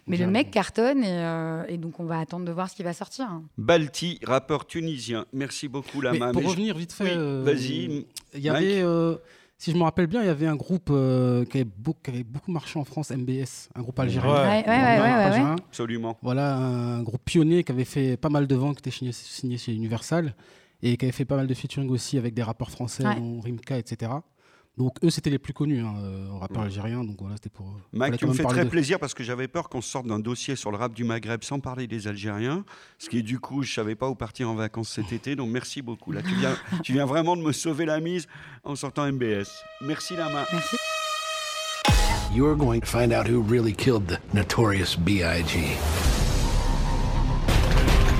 Mais 0.06 0.16
le 0.16 0.26
mec 0.26 0.50
cartonne 0.50 1.04
et, 1.04 1.06
euh, 1.06 1.64
et 1.68 1.76
donc 1.76 2.00
on 2.00 2.04
va 2.06 2.18
attendre 2.20 2.46
de 2.46 2.52
voir 2.52 2.70
ce 2.70 2.76
qui 2.76 2.82
va 2.82 2.94
sortir. 2.94 3.26
hein. 3.26 3.42
Balti, 3.58 4.18
rappeur 4.24 4.66
tunisien. 4.66 5.26
Merci 5.34 5.68
beaucoup, 5.68 5.98
Mais 6.00 6.12
Lama. 6.18 6.32
pour 6.32 6.40
Mais 6.40 6.46
je- 6.48 6.52
revenir 6.52 6.76
vite 6.78 6.92
fait, 6.92 7.04
Oui, 7.04 7.10
euh, 7.14 7.42
vas-y. 7.44 8.06
Il 8.34 8.40
y 8.40 8.48
Mike. 8.48 8.62
avait, 8.64 8.80
euh, 8.82 9.16
si 9.58 9.70
je 9.72 9.76
me 9.76 9.82
rappelle 9.82 10.06
bien, 10.06 10.22
il 10.22 10.26
y 10.26 10.30
avait 10.30 10.46
un 10.46 10.56
groupe 10.56 10.88
euh, 10.90 11.44
qui, 11.44 11.58
avait 11.58 11.68
beaucoup, 11.76 11.98
qui 12.02 12.10
avait 12.10 12.24
beaucoup 12.24 12.50
marché 12.52 12.78
en 12.78 12.84
France, 12.84 13.10
MBS, 13.10 13.68
un 13.74 13.82
groupe 13.82 13.98
algérien. 14.00 14.32
Ouais. 14.32 14.64
Ouais, 14.66 14.66
ouais, 14.66 15.42
ouais. 15.42 15.56
Absolument. 15.66 16.16
Voilà, 16.22 16.56
un 16.56 17.02
groupe 17.02 17.20
pionnier 17.26 17.62
qui 17.62 17.72
avait 17.72 17.84
fait 17.84 18.16
pas 18.16 18.30
mal 18.30 18.46
de 18.46 18.54
ventes, 18.54 18.76
qui 18.76 18.88
était 18.88 18.96
signé, 18.96 19.12
signé 19.12 19.58
chez 19.58 19.74
Universal 19.74 20.34
et 20.82 20.96
qui 20.96 21.04
avait 21.04 21.12
fait 21.12 21.26
pas 21.26 21.36
mal 21.36 21.48
de 21.48 21.52
featuring 21.54 21.90
aussi 21.90 22.16
avec 22.16 22.32
des 22.32 22.42
rappeurs 22.42 22.70
français, 22.70 23.04
Ouais. 23.04 23.16
dont 23.16 23.40
Rimka, 23.40 23.76
etc. 23.76 24.10
Donc 24.78 24.94
eux, 25.02 25.10
c'était 25.10 25.30
les 25.30 25.40
plus 25.40 25.52
connus, 25.52 25.80
hein, 25.80 25.92
euh, 25.98 26.28
rappeurs 26.38 26.62
algériens. 26.62 27.02
Donc 27.02 27.16
voilà, 27.18 27.34
c'était 27.34 27.48
pour. 27.50 27.66
euh, 27.66 27.80
Mike, 27.92 28.16
tu 28.16 28.26
me 28.26 28.32
fais 28.32 28.44
très 28.44 28.62
d'eux. 28.62 28.70
plaisir 28.70 29.00
parce 29.00 29.12
que 29.12 29.24
j'avais 29.24 29.48
peur 29.48 29.68
qu'on 29.68 29.80
sorte 29.80 30.06
d'un 30.06 30.20
dossier 30.20 30.54
sur 30.54 30.70
le 30.70 30.76
rap 30.76 30.94
du 30.94 31.02
Maghreb 31.02 31.42
sans 31.42 31.58
parler 31.58 31.88
des 31.88 32.06
Algériens. 32.06 32.64
Ce 32.98 33.08
qui 33.08 33.18
est 33.18 33.22
du 33.22 33.40
coup, 33.40 33.64
je 33.64 33.74
savais 33.74 33.96
pas 33.96 34.08
où 34.08 34.14
partir 34.14 34.48
en 34.48 34.54
vacances 34.54 34.90
cet 34.90 35.12
été. 35.12 35.34
Donc 35.34 35.50
merci 35.50 35.82
beaucoup. 35.82 36.12
Là, 36.12 36.22
tu 36.22 36.32
viens, 36.36 36.56
tu 36.84 36.92
viens 36.92 37.06
vraiment 37.06 37.36
de 37.36 37.42
me 37.42 37.50
sauver 37.52 37.86
la 37.86 37.98
mise 37.98 38.28
en 38.62 38.76
sortant 38.76 39.10
MBS. 39.10 39.48
Merci 39.80 40.14
Lama. 40.16 40.46
Merci. 40.52 40.76
You're 42.32 42.56
going 42.56 42.80
to 42.80 42.86
find 42.86 43.12
out 43.12 43.26
who 43.26 43.40
really 43.42 43.72
killed 43.72 44.06
the 44.06 44.18
notorious 44.32 44.94
B.I.G. 44.94 45.76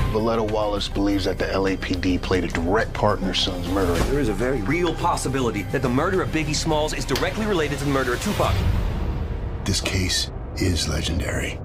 Valletta 0.09 0.43
Wallace 0.43 0.89
believes 0.89 1.25
that 1.27 1.39
the 1.39 1.45
LAPD 1.45 2.21
played 2.23 2.45
a 2.45 2.49
direct 2.49 2.95
part 2.95 3.21
in 3.21 3.27
her 3.27 3.35
son's 3.35 3.69
murder. 3.69 3.93
There 4.05 4.21
is 4.21 4.31
a 4.31 4.33
very 4.33 4.63
real 4.63 4.95
possibility 4.95 5.63
that 5.65 5.83
the 5.83 5.89
murder 5.89 6.23
of 6.23 6.31
Biggie 6.31 6.55
Smalls 6.55 6.95
is 6.95 7.05
directly 7.05 7.45
related 7.45 7.79
to 7.79 7.85
the 7.85 7.91
murder 7.91 8.15
of 8.15 8.23
Tupac. 8.23 8.55
This 9.65 9.83
case 9.83 10.31
is 10.57 10.89
legendary. 10.89 11.61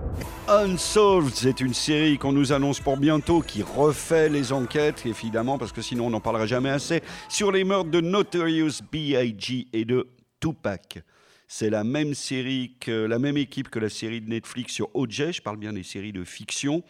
Unsolved, 0.49 1.33
c'est 1.35 1.61
une 1.61 1.73
série 1.73 2.17
qu'on 2.17 2.33
nous 2.33 2.51
annonce 2.51 2.81
pour 2.81 2.97
bientôt 2.97 3.41
qui 3.41 3.63
refait 3.63 4.27
les 4.27 4.51
enquêtes, 4.51 5.05
évidemment, 5.05 5.57
parce 5.57 5.71
que 5.71 5.81
sinon 5.81 6.07
on 6.07 6.09
n'en 6.09 6.19
parlera 6.19 6.45
jamais 6.45 6.69
assez, 6.69 7.01
sur 7.29 7.49
les 7.49 7.63
meurtres 7.63 7.91
de 7.91 8.01
Notorious 8.01 8.81
B.I.G. 8.91 9.67
et 9.71 9.85
de 9.85 10.09
Tupac. 10.41 11.01
C'est 11.47 11.69
la 11.69 11.83
même 11.83 12.13
série 12.13 12.75
que 12.79 13.05
la 13.05 13.19
même 13.19 13.37
équipe 13.37 13.69
que 13.69 13.79
la 13.79 13.89
série 13.89 14.21
de 14.21 14.29
Netflix 14.29 14.73
sur 14.73 14.89
OJ. 14.95 15.31
Je 15.31 15.41
parle 15.41 15.57
bien 15.57 15.73
des 15.73 15.83
séries 15.83 16.13
de 16.13 16.23
fiction. 16.23 16.83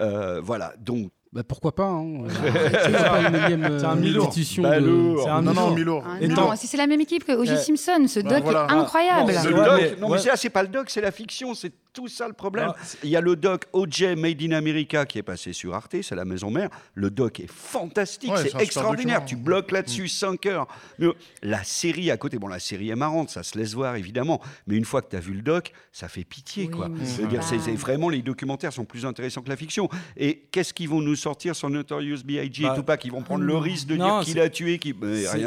Euh, 0.00 0.40
voilà, 0.42 0.74
donc. 0.80 1.10
Bah, 1.32 1.42
pourquoi 1.42 1.74
pas 1.74 1.86
hein. 1.88 2.26
C'est 2.28 2.94
euh, 2.94 3.84
un 3.84 3.96
Milo. 3.96 4.22
institution 4.26 4.62
Bah, 4.62 4.78
de-. 4.80 5.16
C'est 5.20 5.28
un 5.28 5.42
Non, 5.42 5.52
non. 5.52 6.02
Ah, 6.06 6.24
non, 6.28 6.54
si 6.54 6.68
c'est 6.68 6.76
la 6.76 6.86
même 6.86 7.00
équipe 7.00 7.24
que 7.24 7.32
O.J. 7.32 7.50
Ouais. 7.50 7.56
Simpson, 7.56 8.06
ce 8.06 8.20
Bah, 8.20 8.30
doc 8.36 8.44
voilà. 8.44 8.66
est 8.70 8.72
incroyable. 8.72 9.32
Ouais, 9.32 9.96
non, 10.00 10.08
mais 10.10 10.14
ouais. 10.14 10.18
c'est 10.20 10.36
c'est 10.36 10.50
pas 10.50 10.62
le 10.62 10.68
doc, 10.68 10.90
c'est 10.90 11.00
la 11.00 11.10
fiction. 11.10 11.54
C'est 11.54 11.72
tout 11.94 12.08
ça 12.08 12.26
le 12.28 12.34
problème. 12.34 12.72
Ah, 12.76 12.82
Il 13.02 13.10
y 13.10 13.16
a 13.16 13.20
le 13.20 13.36
doc 13.36 13.64
OJ 13.72 14.02
Made 14.16 14.42
in 14.42 14.52
America 14.52 15.06
qui 15.06 15.18
est 15.18 15.22
passé 15.22 15.52
sur 15.52 15.74
Arte, 15.74 15.96
c'est 16.02 16.14
la 16.14 16.24
maison 16.24 16.50
mère. 16.50 16.68
Le 16.94 17.08
doc 17.08 17.40
est 17.40 17.50
fantastique, 17.50 18.30
Ouais, 18.30 18.48
c'est 18.48 18.60
extraordinaire. 18.60 19.24
Tu 19.24 19.36
bloques 19.36 19.70
là-dessus 19.70 20.08
5 20.08 20.44
heures. 20.46 20.66
Mais 20.98 21.06
la 21.42 21.62
série 21.64 22.10
à 22.10 22.16
côté, 22.16 22.38
bon, 22.38 22.48
la 22.48 22.58
série 22.58 22.90
est 22.90 22.96
marrante, 22.96 23.30
ça 23.30 23.42
se 23.42 23.56
laisse 23.56 23.74
voir 23.74 23.96
évidemment. 23.96 24.40
Mais 24.66 24.76
une 24.76 24.84
fois 24.84 25.00
que 25.00 25.10
tu 25.10 25.16
as 25.16 25.20
vu 25.20 25.32
le 25.32 25.42
doc, 25.42 25.72
ça 25.92 26.08
fait 26.08 26.24
pitié, 26.24 26.68
quoi. 26.68 26.90
c'est 27.04 27.58
c'est 27.60 27.74
vraiment 27.76 28.08
les 28.08 28.22
documentaires 28.22 28.72
sont 28.72 28.84
plus 28.84 29.06
intéressants 29.06 29.42
que 29.42 29.48
la 29.48 29.56
fiction. 29.56 29.88
Et 30.16 30.48
qu'est-ce 30.50 30.74
qu'ils 30.74 30.88
vont 30.88 31.00
nous 31.00 31.16
sortir 31.16 31.54
sur 31.54 31.70
Notorious 31.70 32.18
B.I.G. 32.24 32.64
Bah, 32.64 32.72
et 32.72 32.76
Tupac 32.76 33.04
Ils 33.04 33.12
vont 33.12 33.22
prendre 33.22 33.44
le 33.44 33.56
risque 33.56 33.86
de 33.86 33.96
non, 33.96 34.18
dire 34.18 34.24
qui 34.24 34.34
l'a 34.34 34.48
tué, 34.48 34.78
qui. 34.78 34.94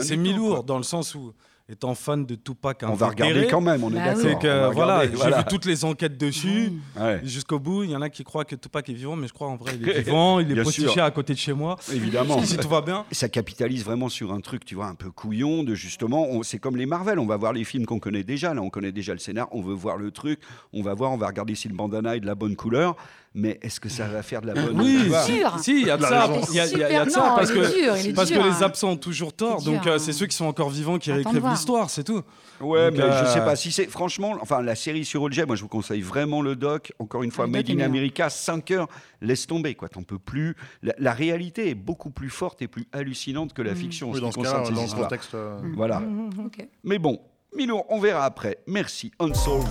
C'est 0.02 0.18
mi-lourd 0.18 0.64
dans 0.64 0.78
le 0.78 0.84
sens 0.84 1.14
où, 1.14 1.34
étant 1.70 1.95
fan 1.95 2.26
de 2.26 2.36
Tupac, 2.36 2.80
On 2.84 2.93
va 2.93 3.09
regarder 3.09 3.47
quand 3.47 3.59
même, 3.59 3.84
on 3.84 3.91
est 3.91 3.95
Bah 3.95 4.13
d'accord. 4.13 4.39
Que 4.39 4.74
voilà, 4.74 5.03
j'ai 5.05 5.11
vu 5.38 5.43
toutes 5.49 5.65
les 5.65 5.84
enquêtes 5.84 6.18
dessus 6.18 6.72
Ouais. 6.97 7.20
jusqu'au 7.24 7.59
bout. 7.59 7.84
Il 7.84 7.91
y 7.91 7.95
en 7.95 8.01
a 8.01 8.09
qui 8.09 8.24
croient 8.24 8.45
que 8.45 8.55
Tupac 8.55 8.88
est 8.89 8.93
vivant, 8.93 9.15
mais 9.18 9.28
je 9.28 9.34
crois 9.34 9.47
en 9.49 9.57
vrai 9.57 9.74
il 9.80 9.89
est 9.89 10.01
vivant. 10.03 10.39
Il 10.39 10.57
est 10.57 10.63
postiché 10.63 11.01
à 11.01 11.11
côté 11.11 11.34
de 11.34 11.39
chez 11.39 11.53
moi. 11.53 11.76
Évidemment. 11.93 12.41
Si 12.47 12.55
tout 12.57 12.70
va 12.70 12.82
bien. 12.82 13.03
Ça 13.11 13.28
capitalise 13.28 13.84
vraiment 13.84 14.07
sur 14.07 14.32
un 14.32 14.39
truc, 14.39 14.63
tu 14.63 14.76
vois, 14.76 14.86
un 14.86 14.95
peu 14.95 15.11
couillon, 15.11 15.63
de 15.63 15.76
justement, 15.76 16.41
c'est 16.43 16.59
comme 16.59 16.78
les 16.78 16.86
Marvel, 16.86 17.20
on 17.20 17.26
va 17.26 17.36
voir 17.36 17.51
les 17.51 17.65
films 17.65 17.86
qu'on 17.86 17.99
connaît 17.99 18.24
déjà, 18.24 18.53
là 18.53 18.61
on 18.61 18.70
connaît 18.70 18.93
déjà 18.93 19.11
le 19.11 19.20
scénar, 19.20 19.47
on 19.51 19.61
veut 19.61 19.74
voir 19.74 19.97
le 19.97 20.11
truc, 20.11 20.39
on 20.72 20.82
va 20.82 20.93
voir, 20.93 21.11
on 21.11 21.18
va 21.18 21.28
regarder 21.28 21.55
si 21.55 21.68
le 21.68 21.74
bandana 21.76 22.15
est 22.15 22.20
de 22.22 22.26
la 22.26 22.36
bonne 22.36 22.55
couleur, 22.55 22.95
mais 23.34 23.59
est-ce 23.61 23.80
que 23.80 23.89
ça 23.89 24.07
va 24.07 24.24
faire 24.24 24.41
de 24.41 24.47
la 24.47 24.53
bonne 24.53 24.80
Oui, 24.82 25.07
vois 25.09 25.24
si, 25.24 25.82
il 25.82 25.88
y 25.88 25.89
a 25.91 25.97
de 25.97 26.01
La 26.03 26.07
ça. 26.09 26.30
Il 26.49 26.55
y 26.55 26.59
a, 26.59 26.65
il 26.68 26.78
y 26.78 26.84
a- 26.84 26.89
il 26.89 26.93
y 26.93 26.95
a 26.97 27.05
de 27.05 27.09
ça 27.09 27.20
non, 27.20 27.36
parce 27.36 27.49
il 27.49 27.57
est 27.57 27.59
que, 27.61 27.82
dur, 27.82 27.97
il 27.97 28.07
est 28.09 28.13
parce 28.13 28.30
dur, 28.30 28.41
que 28.41 28.47
hein. 28.47 28.53
les 28.57 28.63
absents 28.63 28.89
ont 28.91 28.97
toujours 28.97 29.34
tort. 29.34 29.61
Donc 29.61 29.86
euh, 29.86 29.95
hein. 29.95 29.99
c'est 29.99 30.13
ceux 30.13 30.26
qui 30.28 30.36
sont 30.36 30.45
encore 30.45 30.70
vivants 30.70 30.97
qui 30.97 31.11
réécrivent. 31.11 31.43
L'histoire, 31.58 31.89
c'est 31.89 32.03
tout. 32.03 32.22
Ouais, 32.62 32.89
Donc, 32.89 32.99
mais 32.99 33.05
je 33.05 33.08
euh, 33.08 33.26
sais 33.26 33.39
pas 33.41 33.55
si 33.55 33.72
c'est. 33.72 33.86
Franchement, 33.88 34.38
enfin, 34.41 34.62
la 34.62 34.76
série 34.76 35.05
sur 35.05 35.22
OJ, 35.24 35.41
moi 35.45 35.55
je 35.55 35.62
vous 35.62 35.68
conseille 35.68 36.01
vraiment 36.01 36.41
le 36.41 36.55
doc. 36.55 36.93
Encore 36.99 37.24
une 37.24 37.32
fois, 37.32 37.45
le 37.45 37.51
doc 37.51 37.68
Made 37.68 37.80
in. 37.82 37.84
America, 37.86 38.30
5 38.30 38.72
heures, 38.72 38.88
laisse 39.22 39.45
tomber, 39.47 39.76
quoi. 39.76 39.89
T'en 39.89 40.03
peux 40.03 40.20
plus. 40.20 40.55
La, 40.82 40.93
la 40.97 41.14
réalité 41.14 41.70
est 41.70 41.76
beaucoup 41.76 42.10
plus 42.10 42.30
forte 42.30 42.62
et 42.62 42.68
plus 42.68 42.86
hallucinante 42.91 43.53
que 43.53 43.62
la 43.62 43.76
fiction. 43.76 44.10
en 44.10 44.14
Oui, 44.14 44.22
dans 44.22 44.32
ce 44.32 44.38
dans 44.38 44.82
histoires. 44.84 45.03
contexte, 45.03 45.36
euh, 45.36 45.60
Voilà. 45.76 46.01
Ok. 46.45 46.68
Mais 46.84 46.99
bon, 46.99 47.20
Milo, 47.55 47.84
on 47.89 47.99
verra 47.99 48.26
après. 48.26 48.58
Merci. 48.68 49.12
Unsolved. 49.20 49.68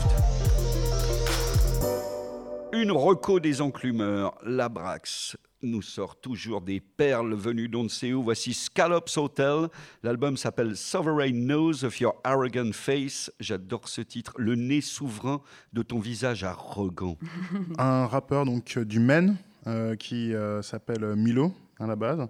Une 2.73 2.93
reco 2.93 3.41
des 3.41 3.61
enclumeurs, 3.63 4.35
Labrax 4.45 5.37
nous 5.63 5.83
sort 5.83 6.21
toujours 6.21 6.61
des 6.61 6.81
perles 6.81 7.35
venues 7.35 7.69
d'on 7.69 7.85
ne 7.85 7.89
sait 7.89 8.13
où. 8.13 8.23
Voici 8.23 8.55
Scallops 8.55 9.17
Hotel. 9.17 9.69
L'album 10.03 10.37
s'appelle 10.37 10.77
Sovereign 10.77 11.47
Nose 11.47 11.85
of 11.85 12.01
Your 12.01 12.15
Arrogant 12.25 12.73
Face. 12.73 13.31
J'adore 13.41 13.89
ce 13.89 14.01
titre. 14.01 14.33
Le 14.37 14.55
nez 14.55 14.81
souverain 14.81 15.41
de 15.73 15.83
ton 15.83 15.99
visage 15.99 16.45
arrogant. 16.45 17.17
un 17.79 18.07
rappeur 18.07 18.45
donc 18.45 18.79
du 18.79 19.01
Maine 19.01 19.37
euh, 19.67 19.97
qui 19.97 20.35
euh, 20.35 20.63
s'appelle 20.63 21.17
Milo 21.17 21.53
à 21.81 21.87
la 21.87 21.97
base, 21.97 22.27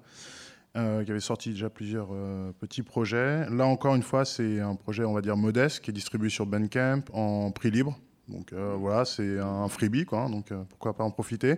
euh, 0.77 1.05
qui 1.05 1.11
avait 1.11 1.21
sorti 1.21 1.51
déjà 1.51 1.69
plusieurs 1.69 2.09
petits 2.59 2.83
projets. 2.83 3.49
Là 3.51 3.67
encore 3.67 3.95
une 3.95 4.03
fois, 4.03 4.25
c'est 4.25 4.61
un 4.61 4.75
projet 4.75 5.05
on 5.05 5.13
va 5.13 5.21
dire 5.21 5.37
modeste 5.37 5.81
qui 5.81 5.91
est 5.91 5.95
distribué 5.95 6.29
sur 6.29 6.47
Bandcamp 6.47 7.03
en 7.13 7.51
prix 7.51 7.71
libre. 7.71 7.99
Donc 8.29 8.53
voilà, 8.53 9.05
c'est 9.05 9.39
un 9.39 9.69
freebie 9.69 10.05
quoi. 10.05 10.23
hein, 10.23 10.31
donc 10.31 10.53
pourquoi 10.69 10.95
pas 10.95 11.05
en 11.05 11.11
profiter. 11.11 11.57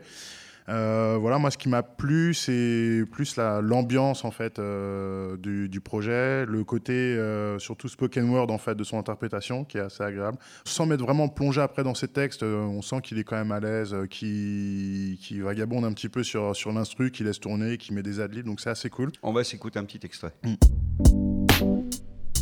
Euh, 0.69 1.16
voilà, 1.19 1.39
moi 1.39 1.51
ce 1.51 1.57
qui 1.57 1.69
m'a 1.71 1.83
plu, 1.83 2.35
c'est 2.35 3.05
plus 3.11 3.37
la- 3.37 3.62
l'ambiance 3.62 4.25
en 4.27 4.31
fait 4.31 4.59
euh, 4.59 5.37
du, 5.39 5.69
du 5.69 5.81
projet, 5.81 6.45
le 6.45 6.62
côté 6.62 6.93
euh, 6.93 7.59
surtout 7.59 7.89
spoken 7.89 8.29
word 8.29 8.51
en 8.51 8.59
fait 8.59 8.75
de 8.75 8.85
son 8.85 8.99
interprétation 8.99 9.64
qui 9.64 9.79
est 9.79 9.83
assez 9.83 10.03
agréable. 10.03 10.37
Sans 10.64 10.85
m'être 10.85 11.01
vraiment 11.03 11.29
plongé 11.29 11.62
après 11.62 11.85
dans 11.85 11.95
ses 11.95 12.09
textes, 12.09 12.43
on 12.43 12.83
sent 12.83 13.01
qu'il 13.03 13.19
est 13.19 13.25
quand 13.25 13.37
même 13.37 13.53
à 13.53 13.61
l'aise, 13.61 13.97
qu'il 14.11 15.16
qui 15.19 15.41
vagabonde 15.41 15.87
un 15.87 15.93
petit 15.93 16.11
peu 16.11 16.23
sur, 16.23 16.55
sur 16.55 16.71
l'instru, 16.71 17.11
qu'il 17.11 17.25
laisse 17.27 17.41
tourner, 17.41 17.79
qu'il 17.79 17.95
met 17.95 18.03
des 18.03 18.21
adlibs, 18.21 18.45
donc 18.45 18.61
c'est 18.61 18.71
assez 18.71 18.91
cool. 18.91 19.11
On 19.23 19.33
va 19.33 19.45
s'écouter 19.45 19.79
un 19.79 19.85
petit 19.85 20.01
extrait. 20.05 20.33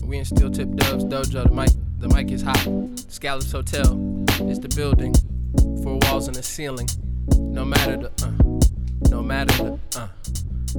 We 0.05 0.19
in 0.21 0.25
steel 0.25 0.51
tip 0.51 0.69
dubs 0.75 1.05
dojo. 1.09 1.45
The 1.45 1.53
mic, 1.53 1.71
the 2.01 2.13
mic 2.15 2.31
is 2.31 2.43
hot. 2.43 2.59
Scallops 3.09 3.53
Hotel 3.53 3.97
is 4.49 4.59
the 4.61 4.69
building. 4.75 5.13
Four 5.83 5.99
walls 6.05 6.29
and 6.29 6.37
a 6.37 6.43
ceiling. 6.43 6.87
No 7.39 7.65
matter 7.65 7.97
the, 7.97 8.11
uh, 8.25 9.11
no 9.11 9.23
matter 9.23 9.57
the, 9.57 9.99
uh, 9.99 10.09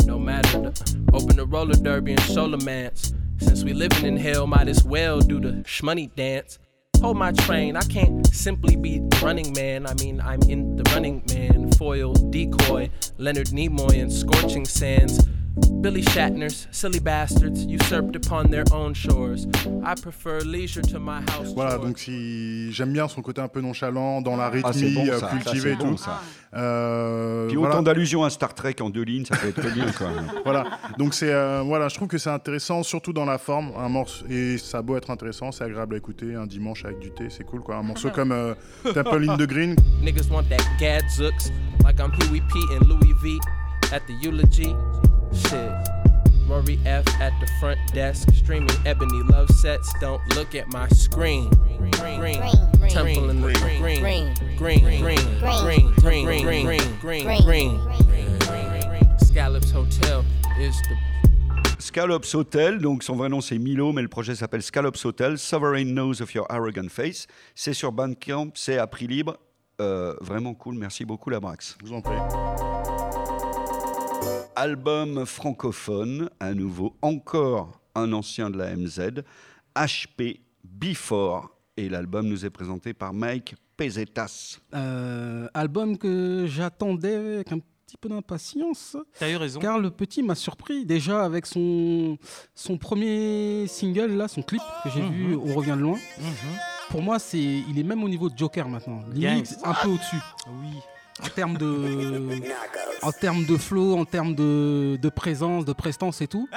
no 0.06 0.20
matter 0.20 0.62
the. 0.62 0.70
Uh. 0.70 1.18
Open 1.18 1.36
the 1.36 1.45
roller 1.45 1.74
derby 1.74 2.12
and 2.14 2.22
shoulder 2.22 2.58
mance. 2.64 3.14
Since 3.39 3.64
we 3.64 3.74
living 3.74 4.06
in 4.06 4.18
hell, 4.18 4.48
might 4.48 4.68
as 4.68 4.84
well 4.84 5.20
do 5.20 5.39
the 5.39 5.64
shmoney 5.64 6.14
dance. 6.16 6.60
Hold 7.02 7.18
my 7.18 7.32
train, 7.32 7.76
I 7.76 7.84
can't 7.84 8.26
simply 8.34 8.76
be 8.76 9.02
running 9.22 9.54
man. 9.54 9.86
I 9.86 9.93
mean, 9.95 10.20
I'm 10.20 10.41
in 10.43 10.76
the 10.76 10.84
running 10.91 11.24
man. 11.32 11.72
Foil, 11.74 12.14
decoy, 12.14 12.89
Leonard 13.18 13.48
Nimoy, 13.48 14.02
and 14.02 14.12
scorching 14.12 14.66
sands. 14.66 15.24
Billy 15.82 16.01
Shatners, 16.03 16.68
silly 16.72 16.99
bastards, 16.99 17.66
usurped 17.66 18.16
upon 18.16 18.49
their 18.49 18.64
own 18.74 18.93
shores. 18.93 19.47
I 19.86 19.93
prefer 19.95 20.39
leisure 20.41 20.82
to 20.82 20.99
my 20.99 21.22
house. 21.32 21.53
Voilà, 21.55 21.78
donc 21.78 21.99
si... 21.99 22.72
j'aime 22.72 22.91
bien 22.93 23.08
son 23.08 23.22
côté 23.22 23.41
un 23.41 23.47
peu 23.47 23.62
nonchalant, 23.62 24.22
dans 24.22 24.36
la 24.36 24.45
Ah, 24.45 24.49
rythmie, 24.49 24.74
c'est 24.74 24.89
bon, 24.93 25.08
euh, 25.08 25.20
ça. 25.20 25.28
cultivée 25.28 25.60
Ça, 25.62 25.70
et 25.70 25.78
tout. 25.78 25.86
bon, 25.86 25.97
ça. 25.97 26.22
Euh, 26.55 27.47
Puis 27.47 27.55
voilà. 27.58 27.76
autant 27.76 27.84
d'allusions 27.84 28.24
à 28.24 28.30
Star 28.30 28.53
Trek 28.53 28.76
en 28.82 28.89
deux 28.89 29.03
lignes, 29.03 29.26
ça 29.26 29.36
peut 29.38 29.49
être 29.49 29.62
très 29.62 29.72
bien. 29.72 29.91
Quoi. 29.91 30.08
voilà. 30.43 30.66
Donc 30.97 31.14
c'est 31.14 31.32
euh, 31.32 31.62
voilà, 31.64 31.88
je 31.89 31.95
trouve 31.95 32.08
que 32.08 32.18
c'est 32.18 32.30
intéressant, 32.32 32.84
surtout 32.84 33.14
dans 33.14 33.26
la 33.26 33.38
forme. 33.38 33.72
Un 33.78 33.89
morceau 33.89 34.26
et 34.30 34.58
ça 34.58 34.80
a 34.80 34.82
beau 34.82 34.97
être 34.97 35.12
intéressant, 35.12 35.51
c'est 35.51 35.64
agréable 35.64 35.95
à 35.95 35.97
écouter. 35.97 36.36
Un 36.36 36.47
dimanche 36.47 36.86
avec 36.86 36.99
du 36.99 37.12
thé, 37.12 37.28
c'est 37.30 37.43
cool 37.43 37.62
quoi. 37.62 37.76
Un 37.78 37.84
morceau 37.84 38.10
comme 38.10 38.32
euh, 38.32 38.53
Temple 38.93 39.30
in 39.30 39.38
the 39.38 39.47
Green? 39.47 39.76
Niggas 40.01 40.30
want 40.32 40.43
that 40.49 40.64
gadzooks, 40.80 41.51
like 41.84 41.99
I'm 41.99 42.12
Huey 42.30 42.41
P 42.41 42.60
and 42.76 42.88
Louis 42.88 43.14
V 43.22 43.38
at 43.93 44.01
the 44.08 44.14
eulogy. 44.26 44.74
Shit. 45.38 45.71
Rory 46.47 46.79
F 46.85 47.05
at 47.19 47.33
the 47.41 47.47
front 47.59 47.79
desk, 47.93 48.29
streaming 48.33 48.75
ebony 48.85 49.21
love 49.23 49.49
sets. 49.51 49.93
Don't 49.99 50.21
look 50.35 50.55
at 50.55 50.67
my 50.71 50.88
screen. 50.89 51.49
Green, 51.91 52.41
temple 52.89 53.29
in 53.29 53.41
the 53.41 53.53
green, 53.53 53.81
green, 53.81 54.33
green, 54.57 54.81
green, 54.81 55.39
green, 55.39 55.93
green, 55.95 56.25
green, 56.25 56.65
green, 56.65 57.25
green, 57.25 57.43
green. 57.43 59.17
Scallops 59.19 59.71
Hotel 59.71 60.23
is 60.59 60.81
the 60.89 60.95
Scallops 61.79 62.33
Hotel, 62.33 62.79
donc 62.79 63.03
son 63.03 63.15
vrai 63.15 63.29
nom 63.29 63.39
c'est 63.39 63.57
Milo, 63.57 63.93
mais 63.93 64.01
le 64.01 64.07
projet 64.07 64.35
s'appelle 64.35 64.63
Scallops 64.63 65.05
Hotel, 65.05 65.38
Sovereign 65.38 65.93
Nose 65.93 66.21
of 66.21 66.33
Your 66.33 66.45
Arrogant 66.49 66.89
Face. 66.89 67.27
C'est 67.55 67.73
sur 67.73 67.91
Bandcamp, 67.91 68.51
c'est 68.55 68.77
à 68.77 68.88
prix 68.88 69.07
libre. 69.07 69.38
Euh, 69.79 70.15
vraiment 70.21 70.55
cool, 70.55 70.75
merci 70.75 71.05
beaucoup 71.05 71.29
Labrax. 71.29 71.77
Je 71.79 71.88
vous 71.88 71.93
en 71.93 72.01
prie. 72.01 72.17
Album 74.60 75.24
francophone, 75.28 76.32
à 76.39 76.55
nouveau, 76.55 76.95
encore 77.03 77.80
un 77.93 78.12
ancien 78.12 78.49
de 78.49 78.58
la 78.58 78.76
MZ, 78.76 79.22
HP 79.76 80.39
Before. 80.64 81.51
Et 81.78 81.89
l'album 81.89 82.28
nous 82.28 82.43
est 82.43 82.49
présenté 82.49 82.95
par 82.95 83.14
Mike 83.14 83.53
Pesetas. 83.78 84.58
Euh, 84.74 85.47
album 85.53 85.95
que 85.95 86.45
j'attendais 86.47 87.14
avec 87.14 87.51
un 87.51 87.60
petit 87.60 87.97
peu 88.01 88.10
d'impatience. 88.10 88.97
T'as 89.20 89.30
eu 89.30 89.36
raison. 89.36 89.60
Car 89.60 89.78
le 89.78 89.91
petit 89.91 90.24
m'a 90.24 90.34
surpris 90.34 90.88
déjà 90.88 91.24
avec 91.24 91.45
son, 91.45 92.18
son 92.55 92.80
premier 92.80 93.68
single, 93.68 94.14
là, 94.14 94.28
son 94.28 94.41
clip 94.41 94.64
que 94.84 94.89
j'ai 94.89 95.08
vu, 95.08 95.36
On 95.36 95.53
revient 95.53 95.76
de 95.78 95.82
loin. 95.82 95.99
Pour 96.89 97.03
moi, 97.03 97.20
c'est, 97.20 97.38
il 97.38 97.78
est 97.78 97.84
même 97.84 98.03
au 98.03 98.10
niveau 98.10 98.28
de 98.28 98.36
Joker 98.36 98.68
maintenant. 98.68 99.01
Limite, 99.14 99.51
Gangs. 99.51 99.70
un 99.70 99.74
peu 99.76 99.89
au-dessus. 99.89 100.22
Oui. 100.47 100.80
En 101.24 101.30
termes 101.30 101.57
de, 101.57 102.41
en 103.01 103.11
termes 103.11 103.45
de 103.45 103.57
flow, 103.57 103.97
en 103.97 104.05
termes 104.05 104.36
de, 104.36 104.97
de 105.01 105.09
présence, 105.09 105.65
de 105.65 105.74
prestance 105.74 106.22
et 106.22 106.28
tout. 106.28 106.47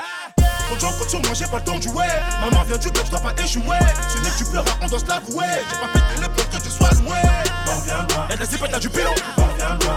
Gens 0.78 0.92
comptent 0.92 1.10
sur 1.10 1.20
moi, 1.20 1.30
j'ai 1.34 1.46
pas 1.46 1.58
le 1.58 1.64
temps 1.64 1.78
de 1.78 1.82
jouer. 1.82 2.06
Maman 2.40 2.62
vient 2.64 2.78
du 2.78 2.90
club, 2.90 3.04
je 3.04 3.10
dois 3.10 3.20
pas 3.20 3.32
échouer. 3.42 3.76
Ce 4.08 4.18
n'est 4.22 4.30
que 4.30 4.38
tu 4.38 4.44
pleuras, 4.44 4.70
on 4.80 4.86
doit 4.86 4.98
se 4.98 5.06
l'avouer. 5.06 5.44
J'ai 5.68 5.76
pas 5.78 5.92
pété 5.92 6.20
le 6.22 6.28
bloc 6.28 6.48
que 6.50 6.62
tu 6.62 6.70
sois 6.70 6.90
loué. 6.90 7.18
Bon. 7.66 8.26
Y'a 8.28 8.36
de 8.36 8.40
la 8.40 8.46
zipette, 8.46 8.70
y'a 8.70 8.78
du 8.78 8.88
pilon. 8.88 9.14
Bon. 9.36 9.46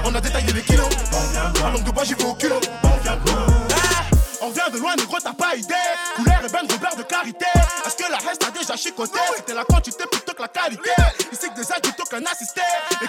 On 0.06 0.16
a 0.16 0.22
détaillé 0.22 0.52
les 0.52 0.62
kilos. 0.62 0.90
Bon, 1.12 1.80
de 1.80 1.92
bois, 1.92 2.04
j'y 2.04 2.16
vais 2.16 2.24
au 2.24 2.36
loin. 2.50 2.60
Ah, 2.84 4.04
On 4.42 4.50
vient 4.50 4.70
de 4.70 4.78
loin, 4.78 4.96
négro, 4.96 5.18
t'as 5.24 5.34
pas 5.34 5.56
idée. 5.56 5.74
Couleur 6.16 6.40
et 6.44 6.50
ben 6.52 6.62
Robert 6.70 6.96
de 6.98 7.04
carité. 7.04 7.46
Est-ce 7.86 7.96
que 7.96 8.12
la 8.12 8.18
reste 8.18 8.44
a 8.44 8.52
déjà 8.52 8.76
chicoté? 8.76 9.20
C'était 9.38 9.54
la 9.54 9.64
quantité 9.64 10.04
plutôt 10.12 10.34
que 10.34 10.42
la 10.42 10.48
qualité. 10.48 10.90
Ici 11.32 11.48
que 11.50 11.56
des 11.62 11.72
adultes, 11.72 12.00
aucun 12.02 12.26
assisté. 12.32 12.62
Les 13.00 13.08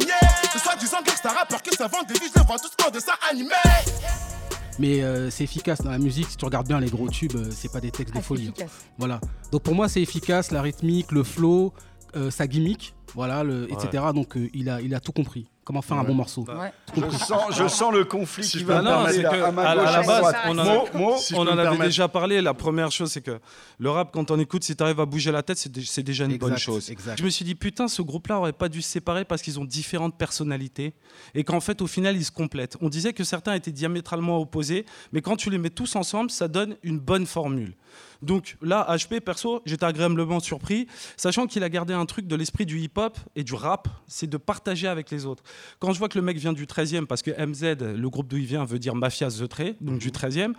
Ce 0.00 1.04
gangsta 1.04 1.30
rappeur 1.30 1.62
qui 1.62 1.70
des 1.70 2.14
vies, 2.14 2.30
je 2.34 2.38
les 2.38 2.46
vois 2.46 2.58
tous 2.58 2.84
en 2.86 2.90
dessin 2.90 3.12
animé. 3.30 3.50
Mais 4.78 5.02
euh, 5.02 5.30
c'est 5.30 5.44
efficace 5.44 5.80
dans 5.82 5.90
la 5.90 5.98
musique. 5.98 6.26
Si 6.28 6.36
tu 6.36 6.44
regardes 6.44 6.66
bien 6.66 6.80
les 6.80 6.90
gros 6.90 7.08
tubes, 7.08 7.36
euh, 7.36 7.50
c'est 7.50 7.70
pas 7.70 7.80
des 7.80 7.90
textes 7.90 8.12
Ah, 8.14 8.18
de 8.18 8.22
c'est 8.22 8.26
folie. 8.26 8.52
Voilà. 8.98 9.20
Donc 9.52 9.62
pour 9.62 9.74
moi, 9.74 9.88
c'est 9.88 10.02
efficace, 10.02 10.50
la 10.50 10.62
rythmique, 10.62 11.12
le 11.12 11.22
flow, 11.22 11.72
euh, 12.16 12.30
sa 12.30 12.46
gimmick, 12.46 12.94
voilà, 13.14 13.44
le, 13.44 13.68
etc. 13.72 14.04
Donc 14.14 14.36
euh, 14.36 14.48
il, 14.54 14.68
a, 14.68 14.80
il 14.80 14.94
a 14.94 15.00
tout 15.00 15.12
compris. 15.12 15.48
Comment 15.64 15.82
faire 15.82 15.96
un 15.98 16.04
bon 16.04 16.14
morceau. 16.14 16.44
Je 16.96 17.16
sens, 17.16 17.42
je 17.56 17.66
sens 17.68 17.92
le 17.92 18.04
conflit 18.04 18.46
qui 18.46 18.62
va 18.64 18.82
non, 18.82 19.06
c'est 19.08 19.22
permettre 19.22 19.30
que 19.30 19.42
à, 19.42 19.48
à 19.48 19.52
ma 19.52 19.62
à, 19.70 19.74
gauche, 19.76 19.86
à 19.88 19.92
la 20.00 20.06
base, 20.06 20.34
on 20.46 20.58
en, 20.58 20.64
Mo, 20.64 20.84
Mo, 20.94 21.16
on 21.34 21.46
en 21.46 21.58
avait 21.58 21.78
déjà 21.84 22.06
parlé. 22.08 22.40
La 22.40 22.54
première 22.54 22.92
chose, 22.92 23.10
c'est 23.10 23.22
que 23.22 23.38
le 23.78 23.90
rap, 23.90 24.10
quand 24.12 24.30
on 24.30 24.38
écoute, 24.38 24.62
si 24.64 24.76
tu 24.76 24.82
arrives 24.82 25.00
à 25.00 25.06
bouger 25.06 25.32
la 25.32 25.42
tête, 25.42 25.58
c'est 25.58 25.72
dé- 25.72 25.82
c'est 25.84 26.02
déjà 26.02 26.24
une 26.24 26.32
Exact, 26.32 26.48
bonne 26.48 26.58
chose. 26.58 26.90
exact. 26.90 27.18
Je 27.18 27.24
me 27.24 27.30
suis 27.30 27.44
dit, 27.44 27.54
putain, 27.54 27.88
ce 27.88 28.02
groupe-là 28.02 28.38
aurait 28.38 28.52
pas 28.52 28.68
dû 28.68 28.82
se 28.82 28.88
séparer 28.90 29.24
parce 29.24 29.42
qu'ils 29.42 29.58
ont 29.58 29.64
différentes 29.64 30.16
personnalités 30.16 30.94
et 31.34 31.44
qu'en 31.44 31.60
fait, 31.60 31.80
au 31.82 31.86
final, 31.86 32.16
ils 32.16 32.24
se 32.24 32.30
complètent. 32.32 32.76
On 32.80 32.88
disait 32.88 33.12
que 33.12 33.24
certains 33.24 33.54
étaient 33.54 33.72
diamétralement 33.72 34.38
opposés, 34.40 34.84
mais 35.12 35.22
quand 35.22 35.36
tu 35.36 35.50
les 35.50 35.58
mets 35.58 35.70
tous 35.70 35.96
ensemble, 35.96 36.30
ça 36.30 36.48
donne 36.48 36.76
une 36.82 36.98
bonne 36.98 37.26
formule. 37.26 37.74
Donc 38.22 38.56
là, 38.62 38.86
HP, 38.88 39.20
perso, 39.20 39.60
j'étais 39.66 39.84
agréablement 39.84 40.40
surpris, 40.40 40.86
sachant 41.16 41.46
qu'il 41.46 41.62
a 41.62 41.68
gardé 41.68 41.92
un 41.92 42.06
truc 42.06 42.26
de 42.26 42.34
l'esprit 42.36 42.64
du 42.66 42.80
hip-hop 42.80 43.18
et 43.36 43.44
du 43.44 43.54
rap, 43.54 43.88
c'est 44.06 44.26
de 44.26 44.36
partager 44.36 44.88
avec 44.88 45.10
les 45.10 45.26
autres. 45.26 45.42
Quand 45.78 45.92
je 45.92 45.98
vois 45.98 46.08
que 46.08 46.18
le 46.18 46.24
mec 46.24 46.36
vient 46.36 46.52
du 46.52 46.66
13e, 46.66 47.06
parce 47.06 47.22
que 47.22 47.30
MZ, 47.30 47.96
le 47.96 48.08
groupe 48.08 48.28
d'où 48.28 48.36
il 48.36 48.46
vient, 48.46 48.64
veut 48.64 48.78
dire 48.78 48.94
Mafia 48.94 49.28
The 49.28 49.48
Tray, 49.48 49.76
donc 49.80 49.98
du 49.98 50.10
13e, 50.10 50.52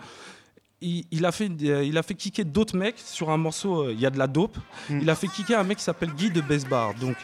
il, 0.80 1.04
il 1.10 1.24
a 1.24 1.32
fait, 1.32 1.50
euh, 1.62 1.84
il 1.84 1.96
a 1.96 2.02
fait 2.02 2.14
kicker 2.14 2.44
d'autres 2.44 2.76
mecs 2.76 2.98
sur 2.98 3.30
un 3.30 3.36
morceau, 3.36 3.84
euh, 3.84 3.92
il 3.92 4.00
y 4.00 4.06
a 4.06 4.10
de 4.10 4.18
la 4.18 4.26
dope. 4.26 4.56
Il 4.90 5.08
a 5.08 5.14
fait 5.14 5.28
kicker 5.28 5.58
un 5.58 5.64
mec 5.64 5.78
qui 5.78 5.84
s'appelle 5.84 6.10
Guy 6.10 6.30
de 6.30 6.40
Besbar. 6.40 6.94
Donc 6.94 7.16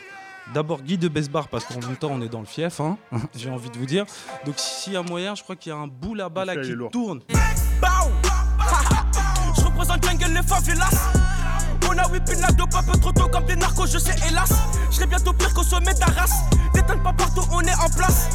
d'abord 0.54 0.82
Guy 0.82 0.98
de 0.98 1.08
Besbar, 1.08 1.48
parce 1.48 1.64
qu'en 1.64 1.80
même 1.80 1.96
temps 1.96 2.10
on 2.12 2.20
est 2.22 2.28
dans 2.28 2.40
le 2.40 2.46
fief, 2.46 2.80
hein, 2.80 2.98
j'ai 3.36 3.50
envie 3.50 3.70
de 3.70 3.78
vous 3.78 3.86
dire. 3.86 4.06
Donc 4.46 4.54
s'il 4.56 4.94
y 4.94 4.96
a 4.96 5.02
moyen, 5.02 5.34
je 5.34 5.42
crois 5.42 5.56
qu'il 5.56 5.70
y 5.70 5.74
a 5.74 5.78
un 5.78 5.86
bout 5.86 6.14
là-bas 6.14 6.44
là, 6.44 6.54
Le 6.54 6.62
qui 6.62 6.90
tourne. 6.90 7.20
Je 9.54 9.64
représente 9.64 10.04
jungle 10.04 10.32
On 12.12 12.40
la 12.40 12.48
dope 12.48 12.74
un 12.74 12.82
peu 12.82 12.98
trop 12.98 13.12
tôt 13.12 13.28
comme 13.28 13.46
des 13.46 13.56
narcos, 13.56 13.86
je 13.86 13.96
sais 13.96 14.14
hélas. 14.28 14.50
Je 14.90 14.96
serai 14.96 15.06
bientôt 15.06 15.32
pire 15.32 15.52
qu'au 15.54 15.62
sommet 15.62 15.94
de 15.94 15.98
ta 15.98 16.06
race. 16.06 16.34
Détonne 16.74 17.02
pas 17.02 17.12
partout, 17.12 17.40
on 17.50 17.60
est 17.62 17.74
en 17.74 17.88
place. 17.88 18.28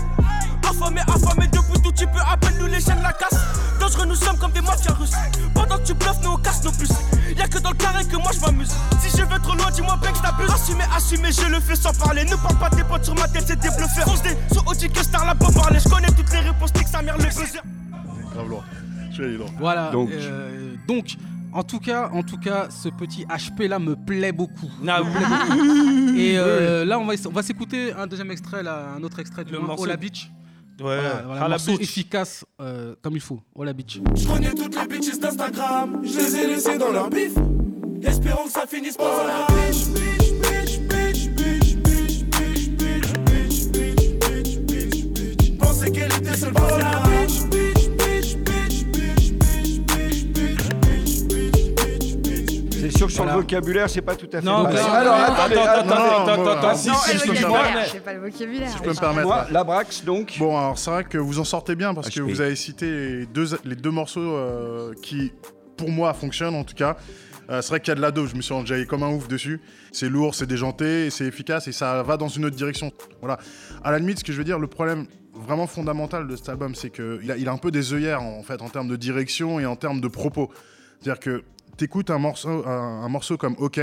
Affamé, 0.68 1.02
affamé, 1.02 1.48
debout 1.48 1.78
tout 1.84 1.92
tu 1.92 2.06
peux 2.08 2.20
appelle 2.20 2.56
nous 2.60 2.66
les 2.66 2.82
chaînes 2.82 3.02
la 3.04 3.14
casse. 3.14 3.40
Dangereux 3.80 4.06
nous 4.08 4.16
sommes 4.16 4.38
comme 4.38 4.52
des 4.52 4.62
mafias 4.62 4.94
russes. 4.94 5.12
Pendant 5.54 5.78
que 5.78 5.84
tu 5.84 5.94
bluffes 5.94 6.22
nous 6.24 6.32
on 6.32 6.38
casse 6.38 6.64
nos 6.64 6.72
puces. 6.72 6.90
Y'a 7.38 7.48
que 7.48 7.60
dans 7.60 7.70
le 7.70 7.76
carré 7.76 8.04
que 8.04 8.16
moi 8.18 8.32
je 8.34 8.40
m'amuse. 8.40 8.72
Si 9.00 9.16
je 9.16 9.24
vais 9.24 9.40
trop 9.40 9.54
loin 9.56 9.70
dis-moi 9.72 9.96
bien 10.02 10.12
que 10.12 10.18
je 10.18 10.24
t'abuse. 10.24 10.50
Assumer, 10.52 10.84
assumer, 10.96 11.32
je 11.32 11.46
le 11.46 11.60
fais 11.60 11.76
sans 11.76 11.94
parler. 11.94 12.26
Ne 12.26 12.36
parle 12.36 12.58
pas 12.58 12.70
des 12.72 12.84
potes 12.84 13.06
sur 13.06 13.14
ma 13.16 13.28
tête 13.28 13.44
c'est 13.48 13.60
des 13.60 13.70
bluffeurs. 13.70 14.06
Fonce 14.06 14.24
des 14.24 14.36
sur 14.52 14.66
Audi 14.68 14.90
que 14.90 15.04
Star 15.04 15.24
la 15.26 15.36
pas 15.36 15.52
parler 15.52 15.80
Je 15.80 15.88
connais 15.88 16.08
toutes 16.08 16.32
les 16.34 16.40
réponses, 16.40 16.74
nique 16.74 16.88
sa 16.88 17.04
mère 17.04 17.18
le 17.18 17.24
buzzer. 17.26 17.62
Grave. 18.34 18.64
Voilà. 19.60 19.92
Donc- 19.92 20.10
euh, 20.12 20.76
donc, 20.88 21.16
en 21.58 21.64
tout 21.64 21.80
cas, 21.80 22.10
en 22.14 22.22
tout 22.24 22.38
cas, 22.38 22.68
ce 22.70 22.88
petit 22.90 23.26
HP 23.26 23.68
là 23.68 23.80
me 23.80 23.96
plaît 23.96 24.32
beaucoup. 24.32 24.70
Ah 24.88 25.02
Me 25.02 25.06
oui. 25.06 25.12
plaît 25.12 25.26
beaucoup. 26.06 26.18
Et 26.18 26.34
euh, 26.38 26.86
là, 26.86 27.00
on 27.00 27.06
va, 27.06 27.14
on 27.28 27.32
va 27.32 27.42
s'écouter 27.44 27.94
un 27.94 28.06
deuxième 28.08 28.32
extrait, 28.32 28.62
là, 28.64 28.94
un 28.98 29.04
autre 29.04 29.20
extrait 29.20 29.44
du 29.44 29.52
Le 29.52 29.60
moins, 29.60 29.70
morceau- 29.70 29.84
Ola 29.84 29.98
Beach. 29.98 30.30
Ouais, 30.80 30.84
Voilà, 30.84 31.24
voilà, 31.26 31.42
à 31.42 31.46
un 31.46 31.48
la 31.48 31.56
morceau 31.56 31.72
beach. 31.72 31.82
efficace 31.82 32.46
euh, 32.62 32.94
comme 33.02 33.16
il 33.16 33.22
faut. 33.22 33.40
Ola 33.56 33.74
Beach. 33.74 34.00
Je 34.16 34.28
connais 34.28 34.52
toutes 34.54 34.76
les 34.80 34.88
bitches 34.88 35.20
d'Instagram, 35.20 36.02
je 36.04 36.18
les 36.20 36.36
ai 36.36 36.48
laissées 36.48 36.78
dans 36.78 36.92
leur 36.92 37.10
bif. 37.10 37.32
Espérons 38.04 38.46
que 38.46 38.52
ça 38.52 38.68
finisse 38.68 38.96
par 38.96 39.26
la 39.26 39.48
bitch, 39.48 39.88
bitch, 39.88 40.34
bitch, 40.40 40.80
bitch, 40.88 41.30
bitch, 41.34 41.76
bitch, 41.82 42.30
bitch, 42.36 42.70
bitch, 43.26 43.70
bitch, 43.72 44.60
bitch, 44.60 44.60
bitch, 44.68 45.38
bitch. 45.38 45.58
Pensais 45.58 45.90
qu'elle 45.92 46.12
était 46.14 46.38
seule 46.38 46.54
pour 46.54 46.78
la 46.78 47.07
sûr 52.98 53.08
que 53.08 53.14
sur 53.14 53.24
Voilà. 53.24 53.38
le 53.38 53.42
vocabulaire, 53.44 53.90
c'est 53.90 54.02
pas 54.02 54.16
tout 54.16 54.28
à 54.34 54.40
fait 54.40 54.46
Non, 54.46 54.66
Alors, 54.66 55.14
attends, 55.16 55.34
attendez, 55.34 55.56
attends, 55.56 55.62
attendez. 55.62 55.62
attends, 55.62 55.86
Non, 55.86 55.94
attends, 55.94 56.44
moi, 56.44 56.52
attends, 56.58 56.68
alors, 56.68 56.78
si, 56.78 56.90
je 57.18 57.24
peux 57.26 57.32
me 57.32 57.40
permettre. 57.40 57.92
C'est 57.92 58.00
pas 58.04 58.14
le 58.14 58.20
vocabulaire. 58.22 58.70
Je 58.78 58.84
peux 58.84 58.90
me 58.90 58.96
permettre. 59.00 59.28
Moi, 59.28 59.48
la 59.52 59.64
Brax, 59.64 60.04
donc. 60.04 60.36
Bon, 60.40 60.58
alors 60.58 60.78
c'est 60.78 60.90
vrai 60.92 61.04
que 61.04 61.18
vous 61.18 61.40
en 61.40 61.44
sortez 61.44 61.76
bien 61.76 61.94
parce 61.94 62.10
que 62.10 62.20
HP. 62.20 62.24
vous 62.30 62.42
avez 62.42 62.56
cité 62.56 62.86
les 63.20 63.26
deux, 63.26 63.48
les 63.64 63.76
deux 63.76 63.92
morceaux 63.92 64.20
euh, 64.22 64.94
qui, 65.02 65.32
pour 65.78 65.90
moi, 65.90 66.14
fonctionnent 66.14 66.56
en 66.56 66.64
tout 66.64 66.76
cas. 66.76 66.98
Euh, 67.50 67.62
c'est 67.62 67.70
vrai 67.70 67.80
qu'il 67.80 67.90
y 67.90 67.92
a 67.94 67.96
de 67.96 68.02
la 68.02 68.12
dope, 68.12 68.28
je 68.28 68.36
me 68.36 68.42
suis 68.42 68.54
enjaillé 68.54 68.86
comme 68.86 69.04
un 69.04 69.10
ouf 69.12 69.28
dessus. 69.30 69.62
C'est 69.94 70.10
lourd, 70.10 70.36
c'est 70.36 70.48
déjanté, 70.48 71.10
c'est 71.10 71.24
efficace 71.26 71.68
et 71.70 71.72
ça 71.72 72.04
va 72.04 72.18
dans 72.18 72.28
une 72.28 72.44
autre 72.46 72.58
direction. 72.58 72.92
Voilà. 73.22 73.38
À 73.84 73.92
la 73.92 74.00
limite, 74.00 74.20
ce 74.20 74.24
que 74.26 74.34
je 74.34 74.38
veux 74.38 74.44
dire, 74.44 74.60
le 74.60 74.68
problème 74.68 75.06
vraiment 75.34 75.68
fondamental 75.68 76.28
de 76.28 76.36
cet 76.36 76.50
album, 76.50 76.76
c'est 76.76 76.90
qu'il 76.90 77.32
a, 77.32 77.38
il 77.38 77.48
a 77.48 77.52
un 77.54 77.58
peu 77.58 77.72
des 77.72 77.94
œillères 77.94 78.22
en 78.22 78.44
fait 78.44 78.62
en 78.62 78.68
termes 78.70 78.88
de 78.90 78.96
direction 78.98 79.60
et 79.62 79.66
en 79.66 79.76
termes 79.78 80.02
de 80.02 80.08
propos. 80.10 80.50
C'est-à-dire 81.00 81.20
que 81.22 81.44
t'écoutes 81.78 82.10
un 82.10 82.18
morceau, 82.18 82.66
un, 82.68 83.04
un 83.04 83.08
morceau 83.10 83.38
comme 83.38 83.56
OK, 83.60 83.80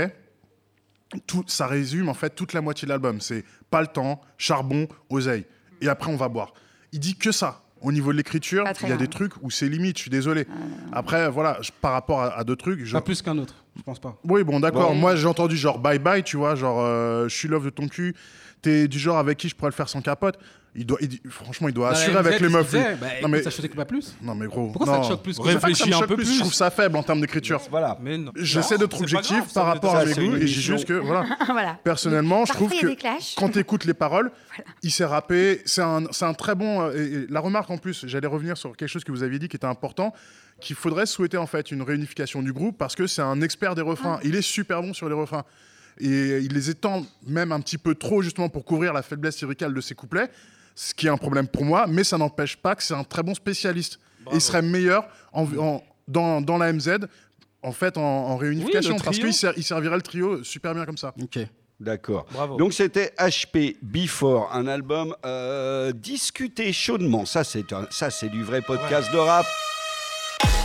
tout, 1.27 1.43
ça 1.47 1.67
résume 1.67 2.09
en 2.09 2.13
fait 2.13 2.31
toute 2.35 2.53
la 2.53 2.61
moitié 2.61 2.85
de 2.85 2.89
l'album. 2.91 3.21
C'est 3.21 3.43
pas 3.69 3.81
le 3.81 3.87
temps, 3.87 4.21
charbon, 4.37 4.87
oseille. 5.09 5.45
Et 5.81 5.87
après, 5.87 6.11
on 6.11 6.15
va 6.17 6.27
boire. 6.29 6.53
Il 6.91 6.99
dit 6.99 7.15
que 7.15 7.31
ça. 7.31 7.61
Au 7.81 7.91
niveau 7.91 8.11
de 8.11 8.17
l'écriture, 8.17 8.63
il 8.81 8.89
y 8.89 8.91
a 8.91 8.97
des 8.97 9.07
trucs 9.07 9.33
où 9.43 9.51
c'est 9.51 9.67
limite, 9.69 9.97
je 9.97 10.03
suis 10.03 10.09
désolé. 10.09 10.47
Après, 10.91 11.29
voilà, 11.29 11.57
je- 11.61 11.71
par 11.81 11.91
rapport 11.91 12.21
à, 12.21 12.35
à 12.35 12.43
d'autres 12.43 12.63
trucs. 12.63 12.83
Je... 12.83 12.93
Pas 12.93 13.01
plus 13.01 13.21
qu'un 13.21 13.37
autre, 13.37 13.53
je 13.77 13.83
pense 13.83 13.99
pas. 13.99 14.17
Oui, 14.23 14.43
bon, 14.43 14.59
d'accord. 14.59 14.89
Bon. 14.89 14.95
Moi, 14.95 15.15
j'ai 15.15 15.27
entendu 15.27 15.55
genre 15.55 15.77
bye 15.77 15.99
bye, 15.99 16.23
tu 16.23 16.37
vois, 16.37 16.55
genre 16.55 16.79
euh, 16.81 17.27
je 17.27 17.35
suis 17.35 17.47
love 17.47 17.65
de 17.65 17.69
ton 17.69 17.87
cul. 17.87 18.15
T'es 18.63 18.87
du 18.87 18.97
genre 18.97 19.17
avec 19.19 19.37
qui 19.37 19.49
je 19.49 19.55
pourrais 19.55 19.69
le 19.69 19.75
faire 19.75 19.89
sans 19.89 20.01
capote. 20.01 20.39
Il 20.77 20.85
doit, 20.85 20.97
il- 21.01 21.19
franchement, 21.29 21.69
il 21.69 21.73
doit 21.73 21.91
Bah, 21.91 21.97
assurer 21.97 22.17
avec 22.17 22.39
les 22.41 22.49
meufs. 22.49 22.65
disait, 22.65 22.89
lui. 22.91 22.97
bah, 22.99 23.07
non, 23.21 23.29
mais, 23.29 23.41
ça 23.41 23.49
choque 23.49 23.73
pas 23.75 23.85
plus. 23.85 24.13
non, 24.21 24.35
mais 24.35 24.45
gros. 24.45 24.67
Pourquoi 24.71 24.93
ça 24.95 24.99
te 25.01 25.05
choque 25.07 25.23
plus? 25.23 25.39
Réfléchis 25.39 25.93
un 25.93 25.99
peu 26.01 26.15
plus, 26.15 26.25
plus? 26.25 26.33
Je 26.35 26.39
trouve 26.41 26.53
ça 26.53 26.69
faible 26.69 26.97
en 26.97 27.03
termes 27.03 27.21
d'écriture. 27.21 27.61
Voilà. 27.71 27.97
Mais 28.01 28.17
non. 28.17 28.31
J'essaie 28.35 28.77
d'être 28.77 28.99
objectif 28.99 29.37
grave, 29.37 29.53
par 29.53 29.65
rapport 29.67 29.95
à 29.95 30.03
mes 30.03 30.13
goûts 30.13 30.35
et 30.35 30.47
j'ai 30.47 30.61
juste 30.61 30.85
que, 30.85 30.93
voilà. 30.93 31.25
voilà. 31.47 31.79
Personnellement, 31.83 32.45
je 32.45 32.51
trouve 32.53 32.71
que 32.71 33.35
quand 33.37 33.49
tu 33.49 33.59
écoutes 33.59 33.85
les 33.85 33.93
paroles, 33.93 34.31
il 34.83 34.91
s'est 34.91 35.05
rappé. 35.05 35.61
C'est 35.65 35.81
un, 35.81 36.03
c'est 36.11 36.25
un 36.25 36.33
très 36.33 36.55
bon. 36.55 36.81
euh, 36.81 36.91
et- 36.93 37.13
et 37.13 37.27
la 37.29 37.39
remarque 37.39 37.69
en 37.69 37.77
plus, 37.77 38.05
j'allais 38.07 38.27
revenir 38.27 38.57
sur 38.57 38.75
quelque 38.75 38.89
chose 38.89 39.03
que 39.05 39.11
vous 39.13 39.23
aviez 39.23 39.39
dit 39.39 39.47
qui 39.47 39.55
était 39.55 39.65
important, 39.65 40.13
qu'il 40.59 40.75
faudrait 40.75 41.05
souhaiter 41.05 41.37
en 41.37 41.47
fait 41.47 41.71
une 41.71 41.81
réunification 41.83 42.41
du 42.41 42.51
groupe 42.51 42.77
parce 42.77 42.95
que 42.95 43.07
c'est 43.07 43.21
un 43.21 43.41
expert 43.41 43.75
des 43.75 43.81
refrains. 43.81 44.19
Il 44.23 44.35
est 44.35 44.41
super 44.41 44.81
bon 44.81 44.93
sur 44.93 45.07
les 45.07 45.15
refrains. 45.15 45.45
Et 46.01 46.39
il 46.39 46.51
les 46.53 46.69
étend 46.69 47.05
même 47.25 47.53
un 47.53 47.61
petit 47.61 47.77
peu 47.77 47.95
trop 47.95 48.21
justement 48.21 48.49
pour 48.49 48.65
couvrir 48.65 48.91
la 48.91 49.01
faiblesse 49.01 49.39
lyricale 49.41 49.73
de 49.73 49.79
ses 49.79 49.95
couplets, 49.95 50.29
ce 50.75 50.93
qui 50.93 51.07
est 51.07 51.09
un 51.09 51.17
problème 51.17 51.47
pour 51.47 51.63
moi, 51.65 51.85
mais 51.87 52.03
ça 52.03 52.17
n'empêche 52.17 52.57
pas 52.57 52.75
que 52.75 52.83
c'est 52.83 52.93
un 52.93 53.03
très 53.03 53.23
bon 53.23 53.33
spécialiste. 53.33 53.99
Et 54.31 54.35
il 54.35 54.41
serait 54.41 54.61
meilleur 54.61 55.07
en, 55.33 55.45
en- 55.57 55.83
dans, 56.07 56.41
dans 56.41 56.57
la 56.57 56.71
MZ, 56.73 56.97
en 57.63 57.71
fait, 57.71 57.97
en, 57.97 58.01
en 58.01 58.37
réunification, 58.37 58.95
le 58.97 59.01
parce 59.03 59.17
trio. 59.17 59.25
qu'il 59.27 59.33
ser- 59.33 59.53
il 59.57 59.63
servirait 59.63 59.95
le 59.95 60.01
trio 60.01 60.43
super 60.43 60.73
bien 60.75 60.85
comme 60.85 60.97
ça. 60.97 61.13
Ok. 61.21 61.39
D'accord. 61.79 62.25
Bravo. 62.31 62.55
Donc 62.57 62.73
c'était 62.73 63.13
HP 63.19 63.75
Before, 63.81 64.49
un 64.53 64.65
album 64.67 65.13
euh, 65.25 65.91
discuté 65.91 66.71
chaudement. 66.71 67.25
Ça 67.25 67.43
c'est 67.43 67.73
un- 67.73 67.85
ça 67.91 68.09
c'est 68.09 68.29
du 68.29 68.43
vrai 68.43 68.61
podcast 68.61 69.11
de 69.11 69.17
rap. 69.17 69.45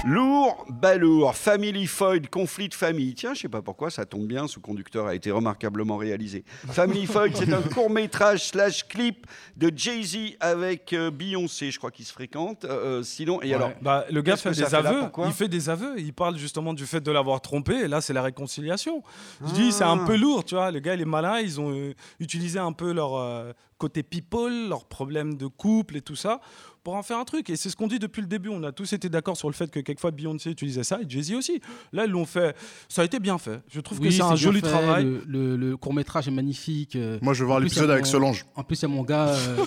Lourd, 0.07 0.65
balourd, 0.71 1.35
Family 1.37 1.87
Foyd, 1.87 2.31
conflit 2.31 2.71
de 2.71 2.75
famille. 2.75 3.13
Tiens, 3.15 3.35
je 3.35 3.43
sais 3.43 3.49
pas 3.51 3.61
pourquoi, 3.61 3.91
ça 3.91 4.07
tombe 4.07 4.27
bien, 4.27 4.49
ce 4.49 4.59
conducteur 4.59 5.07
a 5.07 5.15
été 5.15 5.31
remarquablement 5.31 5.99
réalisé. 5.99 6.43
Family 6.71 7.05
Foyd, 7.07 7.37
c'est 7.37 7.53
un 7.53 7.61
court 7.61 7.91
métrage 7.91 8.49
slash 8.49 8.89
clip 8.89 9.27
de 9.59 9.71
Jay-Z 9.75 10.37
avec 10.41 10.95
euh, 10.95 11.11
Beyoncé, 11.11 11.71
je 11.71 11.77
crois 11.77 11.91
qu'ils 11.91 12.07
se 12.07 12.15
fréquentent. 12.15 12.65
Euh, 12.65 13.03
sinon, 13.03 13.43
et 13.43 13.49
Ouais. 13.51 13.55
alors 13.55 13.73
Bah, 13.83 14.07
le 14.11 14.23
gars 14.23 14.39
fait 14.39 14.53
des 14.53 14.65
fait 14.65 14.75
aveux. 14.75 15.03
il 15.27 15.33
fait 15.33 15.49
des 15.49 15.69
aveux. 15.69 15.95
Il 16.01 16.15
parle 16.15 16.39
justement 16.39 16.73
du 16.73 16.87
fait 16.87 17.01
de 17.03 17.11
l'avoir 17.13 17.43
trompé. 17.43 17.75
Et 17.75 17.89
là, 17.89 18.01
c'est 18.01 18.15
la 18.15 18.23
réconciliation. 18.23 19.03
Je 19.47 19.53
dis, 19.53 19.71
c'est 19.71 19.85
un 19.85 20.01
Ah. 20.03 20.07
peu 20.07 20.17
lourd, 20.17 20.45
tu 20.47 20.55
vois. 20.55 20.71
Le 20.71 20.81
gars, 20.81 20.95
il 20.95 21.03
est 21.03 21.05
malin. 21.05 21.41
Ils 21.41 21.61
ont 21.61 21.73
euh, 21.75 21.93
utilisé 22.21 22.59
un 22.59 22.73
peu 22.73 22.93
leur 22.93 23.17
euh, 23.17 23.53
côté 23.77 24.03
people, 24.03 24.69
leurs 24.69 24.87
problèmes 24.87 25.35
de 25.37 25.47
couple 25.47 25.99
et 25.99 26.01
tout 26.01 26.17
ça 26.17 26.41
pour 26.83 26.95
en 26.97 27.03
faire 27.03 27.19
un 27.19 27.25
truc. 27.25 27.51
Et 27.51 27.57
c'est 27.57 27.69
ce 27.71 27.77
qu'on 27.77 27.87
dit 27.87 27.99
depuis 27.99 28.21
le 28.23 28.27
début. 28.27 28.49
On 28.49 28.63
a 28.65 28.73
tous 28.73 28.93
été 28.93 29.09
d'accord 29.09 29.37
sur 29.37 29.49
le 29.49 29.55
fait 29.55 29.71
que 29.71 29.81
quelquefois 29.81 30.11
Beyoncé 30.11 30.51
utilisait 30.51 30.83
ça 30.85 30.99
et 31.01 31.05
Jay-Z 31.09 31.33
aussi. 31.35 31.61
Là, 31.93 32.05
ils 32.07 32.11
l'ont 32.11 32.25
fait. 32.27 32.57
Ça 32.89 33.03
a 33.03 33.05
été 33.05 33.19
bien 33.21 33.39
fait. 33.39 33.61
Je 33.69 33.81
trouve 33.81 34.01
que 34.01 34.11
c'est 34.11 34.23
un 34.23 34.37
joli 34.37 34.61
fait, 34.61 34.69
travail. 34.69 35.05
Le, 35.05 35.23
le- 35.27 35.57
le 35.57 35.77
court-métrage 35.77 36.29
est 36.29 36.33
magnifique. 36.33 36.97
euh, 36.97 37.19
Moi, 37.23 37.35
je 37.35 37.41
veux 37.41 37.47
voir 37.47 37.61
l'épisode 37.61 37.91
avec 37.91 38.05
mon- 38.05 38.11
Solange. 38.11 38.47
En 38.57 38.63
plus, 38.63 38.79
il 38.79 38.83
y 38.83 38.85
a 38.87 38.89
mon 38.89 39.03
gars. 39.03 39.29
euh, 39.29 39.65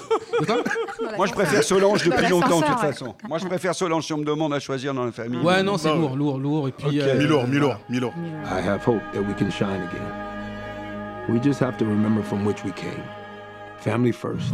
Moi, 1.17 1.27
je 1.27 1.33
préfère 1.33 1.63
Solange 1.63 2.03
depuis 2.03 2.27
longtemps, 2.29 2.61
de 2.61 2.65
toute 2.65 2.79
façon. 2.79 3.15
Moi, 3.27 3.37
je 3.37 3.45
préfère 3.45 3.75
Solange 3.75 4.05
si 4.05 4.13
on 4.13 4.17
me 4.17 4.25
demande 4.25 4.53
à 4.53 4.59
choisir 4.59 4.93
dans 4.93 5.05
la 5.05 5.11
famille. 5.11 5.39
Ouais, 5.41 5.61
non, 5.63 5.77
c'est 5.77 5.89
Non, 5.89 5.99
lourd, 5.99 6.15
lourd, 6.17 6.37
lourd. 6.39 6.67
Et 6.67 6.71
puis. 6.71 6.99
Ok. 6.99 7.05
euh, 7.07 7.17
Milo, 7.19 7.43
Milo, 7.47 7.67
voilà. 7.67 7.79
Milo. 7.89 8.11
I 8.45 8.67
have 8.67 8.81
hope 8.87 9.01
that 9.13 9.19
we 9.21 9.35
can 9.37 9.49
shine 9.51 9.81
again. 9.81 11.29
We 11.29 11.41
just 11.41 11.61
have 11.61 11.77
to 11.77 11.85
remember 11.85 12.21
from 12.23 12.45
which 12.45 12.63
we 12.65 12.71
came. 12.73 13.03
Family 13.79 14.11
first, 14.11 14.53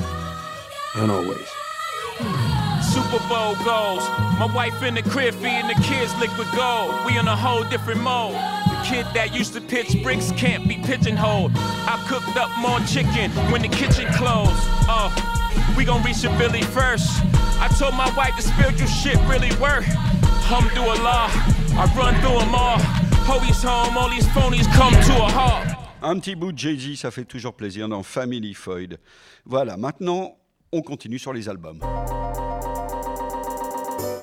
and 0.95 1.09
always. 1.09 1.37
Super 2.81 3.19
Bowl 3.27 3.55
goals. 3.63 4.03
My 4.39 4.49
wife 4.53 4.81
in 4.83 4.95
the 4.95 5.03
crib 5.03 5.33
feeding 5.35 5.67
the 5.67 5.79
kids 5.83 6.13
liquid 6.19 6.47
gold. 6.55 6.93
We 7.05 7.17
in 7.17 7.27
a 7.27 7.35
whole 7.35 7.63
different 7.65 8.01
mode. 8.01 8.33
The 8.33 8.81
kid 8.83 9.05
that 9.13 9.33
used 9.33 9.53
to 9.53 9.61
pitch 9.61 10.01
bricks 10.03 10.31
can't 10.33 10.67
be 10.67 10.77
pigeonholed. 10.77 11.51
I 11.55 11.95
cooked 12.07 12.37
up 12.37 12.49
more 12.59 12.79
chicken 12.81 13.31
when 13.51 13.61
the 13.61 13.67
kitchen 13.67 14.07
closed. 14.13 14.51
Oh, 14.87 15.09
we 15.77 15.85
gon' 15.85 16.03
reach 16.03 16.23
a 16.23 16.29
Billy 16.37 16.61
first. 16.61 17.09
I 17.61 17.67
told 17.77 17.93
my 17.95 18.09
wife 18.15 18.35
the 18.35 18.43
spiritual 18.43 18.87
shit 18.87 19.17
really 19.27 19.51
work. 19.59 19.83
Hum 20.47 20.69
do 20.73 20.81
a 20.81 20.95
law. 21.03 21.29
I 21.77 21.85
run 21.95 22.15
through 22.21 22.39
them 22.39 22.55
all. 22.55 22.79
Hoey's 23.27 23.61
home, 23.61 23.97
all 23.97 24.09
these 24.09 24.27
phonies 24.27 24.67
come 24.73 24.93
to 24.93 25.13
a 25.23 25.29
halt. 25.29 25.67
Un 26.01 26.19
petit 26.19 26.35
bout 26.35 26.53
de 26.53 26.57
Jay-Z, 26.57 26.95
ça 26.95 27.11
fait 27.11 27.25
toujours 27.25 27.53
plaisir 27.53 27.89
dans 27.89 28.03
Family 28.03 28.53
Foyd. 28.53 28.97
Voilà, 29.45 29.75
maintenant, 29.77 30.37
On 30.71 30.83
continue 30.83 31.17
sur 31.17 31.33
les 31.33 31.49
albums. 31.49 31.79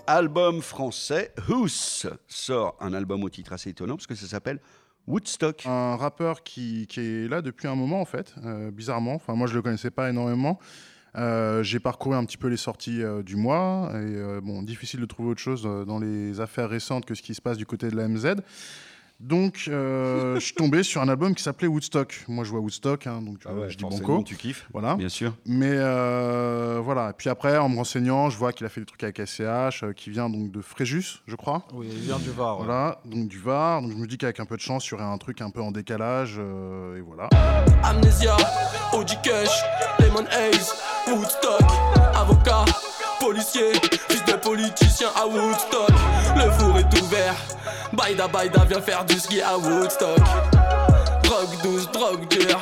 Album 0.06 0.62
français, 0.62 1.32
Who's 1.48 2.06
sort 2.28 2.76
un 2.80 2.92
album 2.92 3.24
au 3.24 3.28
titre 3.28 3.52
assez 3.52 3.70
étonnant 3.70 3.96
parce 3.96 4.06
que 4.06 4.14
ça 4.14 4.28
s'appelle 4.28 4.60
Woodstock. 5.08 5.66
Un 5.66 5.96
rappeur 5.96 6.44
qui, 6.44 6.86
est 6.96 7.28
là 7.28 7.42
depuis 7.42 7.66
un 7.66 7.74
moment 7.74 8.00
en 8.00 8.04
fait, 8.04 8.32
euh, 8.44 8.70
bizarrement. 8.70 9.14
Enfin, 9.14 9.34
moi 9.34 9.48
je 9.48 9.54
le 9.54 9.62
connaissais 9.62 9.90
pas 9.90 10.08
énormément. 10.08 10.60
Euh, 11.16 11.64
j'ai 11.64 11.80
parcouru 11.80 12.14
un 12.14 12.24
petit 12.24 12.36
peu 12.36 12.46
les 12.46 12.56
sorties 12.56 13.02
euh, 13.02 13.24
du 13.24 13.34
mois 13.34 13.90
et 13.94 14.40
bon, 14.40 14.62
difficile 14.62 15.00
de 15.00 15.06
trouver 15.06 15.30
autre 15.30 15.40
chose 15.40 15.64
dans 15.64 15.98
les 15.98 16.40
affaires 16.40 16.70
récentes 16.70 17.06
que 17.06 17.16
ce 17.16 17.22
qui 17.22 17.34
se 17.34 17.42
passe 17.42 17.56
du 17.56 17.66
côté 17.66 17.90
de 17.90 17.96
la 17.96 18.06
MZ. 18.06 18.36
Donc, 19.18 19.64
euh, 19.68 20.34
je 20.40 20.40
suis 20.40 20.54
tombé 20.54 20.82
sur 20.82 21.00
un 21.00 21.08
album 21.08 21.34
qui 21.34 21.42
s'appelait 21.42 21.68
Woodstock. 21.68 22.24
Moi, 22.28 22.44
je 22.44 22.50
vois 22.50 22.60
Woodstock, 22.60 23.06
hein, 23.06 23.22
donc 23.22 23.38
euh, 23.46 23.68
je 23.68 23.76
dis 23.76 23.84
banco. 23.84 24.22
tu 24.24 24.36
kiffes, 24.36 24.66
voilà. 24.72 24.94
bien 24.96 25.08
sûr. 25.08 25.34
Mais 25.46 25.70
euh, 25.72 26.80
voilà. 26.82 27.10
Et 27.10 27.12
puis 27.16 27.30
après, 27.30 27.56
en 27.56 27.68
me 27.68 27.76
renseignant, 27.76 28.28
je 28.30 28.36
vois 28.36 28.52
qu'il 28.52 28.66
a 28.66 28.68
fait 28.68 28.80
des 28.80 28.86
trucs 28.86 29.02
avec 29.02 29.20
SCH, 29.24 29.82
euh, 29.82 29.92
qui 29.94 30.10
vient 30.10 30.28
donc 30.28 30.50
de 30.50 30.60
Fréjus, 30.60 31.22
je 31.26 31.36
crois. 31.36 31.64
Oui, 31.72 31.88
il 31.90 32.00
vient 32.00 32.18
du 32.18 32.30
Var. 32.30 32.58
ouais. 32.58 32.64
Voilà, 32.66 33.00
donc 33.04 33.28
du 33.28 33.38
Var. 33.38 33.82
Donc 33.82 33.92
je 33.92 33.96
me 33.96 34.06
dis 34.06 34.18
qu'avec 34.18 34.38
un 34.40 34.46
peu 34.46 34.56
de 34.56 34.60
chance, 34.62 34.86
il 34.88 34.90
y 34.92 34.94
aurait 34.94 35.04
un 35.04 35.18
truc 35.18 35.40
un 35.40 35.50
peu 35.50 35.62
en 35.62 35.70
décalage. 35.72 36.36
euh, 36.38 36.98
et 36.98 37.00
voilà. 37.00 37.28
Amnesia, 37.82 38.36
OG 38.92 39.08
Cash, 39.22 39.62
Lemon 40.00 40.26
Haze, 40.30 40.74
Woodstock, 41.08 41.62
avocat, 42.14 42.64
policier, 43.26 43.72
fils 44.08 44.24
de 44.24 44.34
politicien 44.34 45.08
à 45.16 45.26
Woodstock. 45.26 45.90
Le 46.36 46.48
four 46.52 46.78
est 46.78 47.02
ouvert, 47.02 47.34
Baïda 47.92 48.28
Baïda 48.28 48.64
vient 48.64 48.80
faire 48.80 49.04
du 49.04 49.18
ski 49.18 49.40
à 49.40 49.58
Woodstock. 49.58 50.18
Drogue 51.24 51.62
douce, 51.62 51.90
drogue 51.90 52.28
dure. 52.28 52.60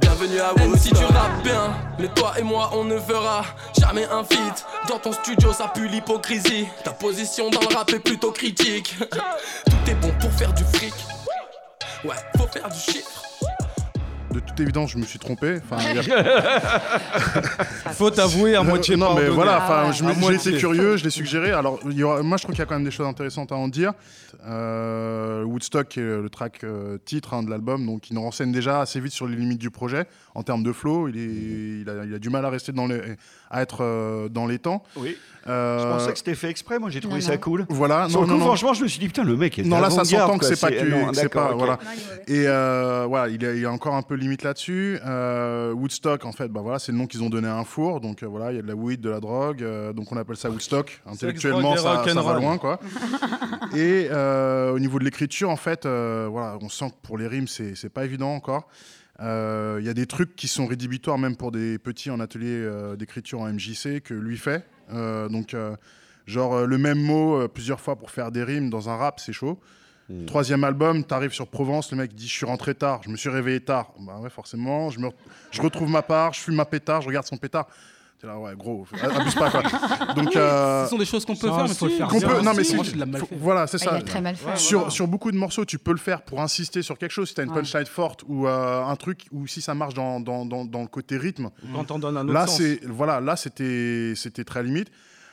Bienvenue 0.00 0.38
à 0.38 0.52
Woodstock. 0.52 0.78
si 0.78 0.90
tu 0.90 1.04
rappes 1.04 1.42
bien, 1.42 1.74
mais 1.98 2.06
toi 2.08 2.34
et 2.38 2.42
moi 2.42 2.70
on 2.72 2.84
ne 2.84 3.00
fera 3.00 3.44
jamais 3.80 4.04
un 4.04 4.22
feat. 4.22 4.64
Dans 4.88 5.00
ton 5.00 5.12
studio 5.12 5.52
ça 5.52 5.66
pue 5.74 5.88
l'hypocrisie. 5.88 6.68
Ta 6.84 6.92
position 6.92 7.50
dans 7.50 7.60
le 7.60 7.74
rap 7.74 7.90
est 7.92 7.98
plutôt 7.98 8.30
critique. 8.30 8.94
Tout 9.10 9.90
est 9.90 9.94
bon 9.94 10.12
pour 10.20 10.30
faire 10.32 10.52
du 10.52 10.62
fric. 10.72 10.94
Ouais, 12.04 12.14
faut 12.36 12.46
faire 12.46 12.68
du 12.68 12.78
chiffre. 12.78 13.29
De 14.32 14.38
toute 14.38 14.60
évidence, 14.60 14.92
je 14.92 14.98
me 14.98 15.02
suis 15.04 15.18
trompé. 15.18 15.58
Enfin, 15.70 15.82
a- 15.84 16.02
Faut 17.92 18.10
t'avouer 18.10 18.54
à 18.54 18.62
Non, 18.62 18.68
moitié 18.70 18.96
Non, 18.96 19.14
mais 19.14 19.28
voilà, 19.28 19.58
Ah 19.60 19.64
enfin, 19.64 19.86
ouais. 19.88 19.92
je 19.92 20.04
me- 20.04 20.10
À 20.10 20.32
j'ai 20.40 20.50
été 20.50 20.58
curieux, 20.58 20.96
je 20.96 21.04
l'ai 21.04 21.10
suggéré. 21.10 21.50
Alors, 21.50 21.80
il 21.86 21.92
y 21.96 22.02
aura- 22.04 22.22
moi, 22.22 22.36
je 22.36 22.44
trouve 22.44 22.54
qu'il 22.54 22.60
y 22.60 22.62
a 22.62 22.66
quand 22.66 22.76
même 22.76 22.84
des 22.84 22.90
choses 22.92 23.06
intéressantes 23.08 23.50
à 23.50 23.56
en 23.56 23.66
dire. 23.68 23.92
Euh, 24.46 25.42
Woodstock, 25.44 25.88
qui 25.88 26.00
est 26.00 26.02
le 26.02 26.28
track 26.30 26.60
euh, 26.64 26.98
titre 27.04 27.34
hein, 27.34 27.42
de 27.42 27.50
l'album, 27.50 27.84
donc 27.84 28.08
il 28.10 28.14
nous 28.14 28.22
renseigne 28.22 28.52
déjà 28.52 28.80
assez 28.80 29.00
vite 29.00 29.12
sur 29.12 29.26
les 29.26 29.34
limites 29.36 29.58
du 29.60 29.70
projet 29.70 30.06
en 30.34 30.42
termes 30.42 30.62
de 30.62 30.72
flow. 30.72 31.08
Il, 31.08 31.16
est, 31.16 31.80
il, 31.82 31.90
a, 31.90 32.04
il 32.04 32.14
a 32.14 32.18
du 32.18 32.30
mal 32.30 32.44
à 32.44 32.50
rester 32.50 32.72
dans 32.72 32.86
les, 32.86 33.00
à 33.50 33.62
être 33.62 33.82
euh, 33.82 34.28
dans 34.28 34.46
les 34.46 34.58
temps. 34.58 34.82
Oui. 34.96 35.16
Euh, 35.46 35.78
Je 35.78 35.84
pensais 35.84 36.12
que 36.12 36.18
c'était 36.18 36.34
fait 36.34 36.50
exprès, 36.50 36.78
moi 36.78 36.90
j'ai 36.90 37.00
trouvé 37.00 37.16
Non, 37.16 37.20
ça 37.26 37.32
non. 37.32 37.38
cool. 37.38 37.66
Voilà, 37.70 38.08
non, 38.08 38.20
le 38.22 38.26
non, 38.26 38.34
coup, 38.34 38.38
non. 38.40 38.46
franchement, 38.46 38.74
je 38.74 38.82
me 38.82 38.88
suis 38.88 39.00
dit, 39.00 39.06
putain, 39.06 39.24
le 39.24 39.36
mec 39.36 39.58
est 39.58 39.62
Non, 39.62 39.80
là, 39.80 39.88
ça 39.90 40.04
s'entend 40.04 40.38
que 40.38 40.44
c'est 40.44 40.60
pas 40.60 40.70
d'accord, 40.70 41.48
pas, 41.48 41.54
voilà. 41.54 41.78
Et 42.26 42.44
euh, 42.46 43.06
voilà, 43.08 43.28
il 43.28 43.42
y, 43.60 43.64
a, 43.64 43.72
encore 43.72 43.94
un 43.94 44.02
peu 44.02 44.14
limite 44.14 44.42
là-dessus. 44.42 44.98
Euh, 45.04 45.72
Woodstock, 45.72 46.26
en 46.26 46.32
fait, 46.32 46.48
bah 46.48 46.60
voilà, 46.62 46.78
c'est 46.78 46.92
le 46.92 46.98
nom 46.98 47.06
qu'ils 47.06 47.22
ont 47.22 47.30
donné 47.30 47.48
à 47.48 47.56
un 47.56 47.64
four. 47.64 48.00
Donc 48.00 48.22
voilà, 48.22 48.52
il 48.52 48.56
y 48.56 48.58
a 48.58 48.62
de 48.62 48.68
la 48.68 48.74
weed, 48.74 49.00
de 49.00 49.08
la 49.10 49.20
drogue. 49.20 49.64
donc 49.94 50.12
on 50.12 50.16
appelle 50.16 50.36
ça 50.36 50.50
Woodstock. 50.50 51.00
Intellectuellement, 51.06 51.76
ça, 51.76 52.04
ça 52.06 52.22
va 52.22 52.34
loin, 52.34 52.58
quoi. 52.58 52.78
Et 53.74 54.08
euh, 54.10 54.72
au 54.72 54.78
niveau 54.78 54.98
de 54.98 55.04
l'écriture, 55.04 55.50
en 55.50 55.56
fait, 55.56 55.86
euh, 55.86 56.28
voilà, 56.30 56.58
on 56.60 56.68
sent 56.68 56.90
que 56.90 57.06
pour 57.06 57.18
les 57.18 57.26
rimes, 57.26 57.46
c'est 57.48 57.88
pas 57.88 58.04
évident 58.04 58.34
encore. 58.34 58.68
Euh, 59.20 59.78
Il 59.80 59.86
y 59.86 59.88
a 59.90 59.94
des 59.94 60.06
trucs 60.06 60.34
qui 60.36 60.48
sont 60.48 60.66
rédhibitoires 60.66 61.18
même 61.18 61.36
pour 61.36 61.52
des 61.52 61.78
petits 61.78 62.10
en 62.10 62.20
atelier 62.20 62.48
euh, 62.62 62.96
d'écriture 62.96 63.40
en 63.40 63.52
MJC 63.52 64.00
que 64.02 64.14
lui 64.14 64.38
fait. 64.38 64.64
Euh, 64.92 65.28
donc, 65.28 65.54
euh, 65.54 65.76
genre 66.26 66.54
euh, 66.54 66.66
le 66.66 66.78
même 66.78 66.98
mot 67.00 67.34
euh, 67.40 67.48
plusieurs 67.48 67.80
fois 67.80 67.96
pour 67.96 68.10
faire 68.10 68.32
des 68.32 68.42
rimes 68.42 68.70
dans 68.70 68.88
un 68.88 68.96
rap, 68.96 69.20
c'est 69.20 69.32
chaud. 69.32 69.58
Troisième 70.26 70.64
album, 70.64 71.04
t'arrives 71.04 71.32
sur 71.32 71.46
Provence, 71.46 71.92
le 71.92 71.98
mec 71.98 72.12
dit 72.14 72.26
je 72.26 72.32
suis 72.34 72.44
rentré 72.46 72.74
tard, 72.74 73.00
je 73.04 73.10
me 73.10 73.16
suis 73.16 73.28
réveillé 73.28 73.60
tard. 73.60 73.92
Bah 74.00 74.18
ouais, 74.18 74.28
forcément, 74.28 74.90
je, 74.90 74.98
me 74.98 75.06
re- 75.06 75.12
je 75.52 75.62
retrouve 75.62 75.88
ma 75.88 76.02
part, 76.02 76.32
je 76.32 76.40
fume 76.40 76.56
ma 76.56 76.64
pétard, 76.64 77.00
je 77.02 77.06
regarde 77.06 77.26
son 77.26 77.36
pétard. 77.36 77.68
T'es 78.20 78.26
là, 78.26 78.38
ouais, 78.38 78.52
gros, 78.54 78.86
abuse 79.02 79.34
pas 79.34 79.50
quoi. 79.50 79.62
Donc, 80.14 80.36
euh, 80.36 80.84
Ce 80.84 80.90
sont 80.90 80.98
des 80.98 81.06
choses 81.06 81.24
qu'on 81.24 81.34
peut 81.34 81.48
faire, 81.48 81.62
mais 81.64 81.70
il 81.70 81.74
faut 81.74 81.86
le 81.86 81.92
faire 81.92 82.08
qu'on 82.08 82.18
bien. 82.18 82.28
peut- 82.28 82.34
non, 82.42 82.52
mais 82.52 82.52
Moi, 82.52 82.64
c'est- 82.64 82.84
je 82.84 82.96
l'ai 82.96 83.06
mal 83.06 83.20
faut- 83.22 83.26
fait. 83.26 83.36
Voilà, 83.40 83.66
c'est 83.66 83.78
Ah, 83.80 83.84
ça. 83.84 83.90
il 83.94 83.98
a 83.98 84.02
très 84.02 84.20
mal 84.20 84.36
fait. 84.36 84.56
Sur, 84.58 84.78
Voilà. 84.80 84.90
sur 84.90 85.08
beaucoup 85.08 85.32
de 85.32 85.38
morceaux, 85.38 85.64
tu 85.64 85.78
peux 85.78 85.92
le 85.92 85.96
faire 85.96 86.20
pour 86.20 86.42
insister 86.42 86.82
sur 86.82 86.98
quelque 86.98 87.12
chose. 87.12 87.28
Si 87.28 87.34
tu 87.34 87.40
as 87.40 87.44
une 87.44 87.50
Ouais. 87.50 87.56
punchline 87.62 87.86
forte 87.86 88.24
ou 88.28 88.46
euh, 88.46 88.84
un 88.84 88.96
truc, 88.96 89.26
ou 89.32 89.46
si 89.46 89.62
ça 89.62 89.74
marche 89.74 89.94
dans, 89.94 90.20
dans, 90.20 90.44
dans, 90.44 90.66
dans 90.66 90.82
le 90.82 90.86
côté 90.88 91.16
rythme. 91.16 91.48
Quand 91.74 91.90
on 91.92 91.98
donne 91.98 92.18
un 92.18 92.24
autre 92.24 92.34
Là, 92.34 92.46
sens. 92.46 92.58
c'est 92.58 92.80
voilà, 92.86 93.20
là 93.20 93.36
c'était 93.36 94.12
c'était 94.16 94.44
très 94.44 94.62
limite. 94.62 94.88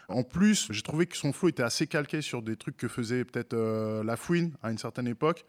En 0.10 0.24
plus, 0.24 0.68
j'ai 0.72 0.82
trouvé 0.84 1.06
que 1.06 1.18
son 1.18 1.34
flow 1.34 1.50
était 1.50 1.64
assez 1.64 1.86
calqué 1.86 2.22
sur 2.22 2.42
des 2.42 2.56
trucs 2.56 2.78
que 2.78 2.88
faisait 2.88 3.26
peut-être 3.26 3.54
euh, 3.54 4.06
La 4.06 4.16
Fouine 4.16 4.52
à 4.64 4.72
une 4.72 4.78
certaine 4.78 5.06
époque. 5.08 5.44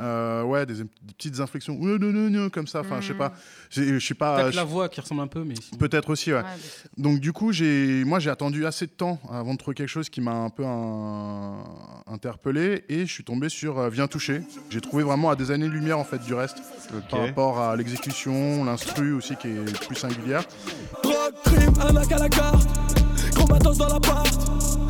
Euh, 0.00 0.42
ouais, 0.42 0.66
des, 0.66 0.74
des 0.74 0.84
petites 1.16 1.40
inflexions 1.40 1.74
Ouais, 1.80 1.98
non, 1.98 2.12
non, 2.12 2.28
non, 2.28 2.50
comme 2.50 2.66
ça. 2.66 2.80
Enfin, 2.80 3.00
je 3.00 3.08
sais 3.08 3.14
pas. 3.14 3.32
J'ai- 3.70 3.98
Je 3.98 4.06
sais 4.06 4.12
pas. 4.14 4.36
Peut-être 4.36 4.50
je- 4.52 4.56
la 4.56 4.64
voix 4.64 4.90
qui 4.90 5.00
ressemble 5.00 5.22
un 5.22 5.26
peu, 5.26 5.44
mais 5.44 5.54
sinon- 5.54 5.78
Peut-être 5.78 6.10
aussi, 6.10 6.30
ouais. 6.30 6.42
Donc 6.98 7.20
du 7.20 7.32
coup, 7.32 7.52
j'ai, 7.52 8.04
moi, 8.04 8.18
j'ai 8.18 8.28
attendu 8.28 8.66
assez 8.66 8.84
de 8.86 8.90
temps 8.90 9.18
avant 9.30 9.54
de 9.54 9.58
trouver 9.58 9.74
quelque 9.74 9.88
chose 9.88 10.10
qui 10.10 10.20
m'a 10.20 10.32
un 10.34 10.50
peu 10.50 10.64
un- 10.66 11.64
interpellé, 12.06 12.84
et 12.90 13.06
je 13.06 13.12
suis 13.12 13.24
tombé 13.24 13.48
sur 13.48 13.78
euh, 13.78 13.88
Viens 13.88 14.08
toucher. 14.08 14.42
J'ai 14.68 14.82
trouvé 14.82 15.04
vraiment 15.04 15.30
à 15.30 15.36
des 15.36 15.50
années-lumière 15.50 15.98
en 15.98 16.04
fait 16.04 16.18
du 16.18 16.34
reste, 16.34 16.58
par 17.10 17.20
rapport 17.20 17.58
à 17.60 17.74
l'exécution, 17.76 18.62
l'instru 18.64 19.14
aussi 19.14 19.36
qui 19.36 19.48
est 19.48 19.86
plus 19.86 19.96
singulière. 19.96 20.44
Drogue, 21.02 21.34
crime, 21.46 21.72
arnaque 21.80 22.12
à 22.12 22.18
la 22.18 22.28
carte. 22.28 22.68
Gros 23.46 23.54
matos 23.54 23.78
dans 23.78 23.88
l'appart. 23.88 24.26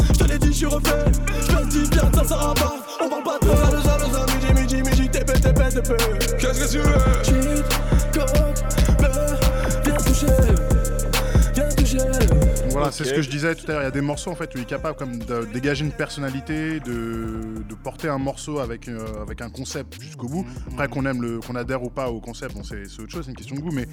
Je 0.09 0.19
te 0.19 0.25
l'ai 0.25 0.39
dit, 0.39 0.49
je 0.49 0.53
suis 0.53 0.67
refait. 0.67 1.05
Je 1.49 1.67
dis 1.67 1.91
bien, 1.91 2.11
ça 2.13 2.25
sera 2.25 2.55
pas. 2.55 2.77
On 3.01 3.09
parle 3.09 3.23
pas 3.25 3.39
de 3.41 3.81
ça, 3.83 3.99
le 3.99 4.13
ça, 4.13 4.27
midi, 4.35 4.61
midi, 4.61 4.83
midi, 4.83 5.09
TP, 5.11 5.33
TP, 5.41 5.69
TP. 5.75 5.97
Qu'est-ce 6.39 6.65
que 6.65 6.71
tu 6.71 6.79
veux? 6.79 6.99
Cheat, 7.23 7.65
Voilà, 12.77 12.93
c'est 12.93 13.05
ce 13.05 13.15
que 13.15 13.23
je 13.23 13.31
disais 13.31 13.55
tout 13.55 13.65
à 13.69 13.73
l'heure. 13.73 13.83
Il 13.83 13.85
y 13.85 13.89
a 13.89 13.91
des 13.91 14.01
morceaux 14.01 14.31
en 14.31 14.35
fait 14.35 14.55
où 14.55 14.59
il 14.59 14.63
est 14.63 14.67
capable 14.67 14.97
comme 14.97 15.19
de 15.19 15.45
dégager 15.53 15.85
une 15.85 15.93
personnalité, 15.93 16.81
de, 16.81 17.63
de 17.69 17.75
porter 17.75 18.09
un 18.09 18.19
morceau 18.19 18.59
avec, 18.59 18.89
euh, 18.89 19.23
avec 19.23 19.41
un 19.41 19.51
concept 19.51 20.01
jusqu'au 20.01 20.29
bout. 20.29 20.47
Après 20.73 20.89
qu'on 20.89 21.07
aime 21.07 21.23
le, 21.23 21.41
qu'on 21.41 21.57
adhère 21.57 21.83
ou 21.83 21.91
pas 21.91 22.11
au 22.11 22.21
concept, 22.21 22.55
bon, 22.55 22.63
c'est 22.63 22.87
c'est 22.89 23.01
autre 23.03 23.13
chose, 23.13 23.25
c'est 23.25 23.31
une 23.31 23.37
question 23.37 23.57
de 23.57 23.61
goût. 23.61 23.73
Mais 23.73 23.87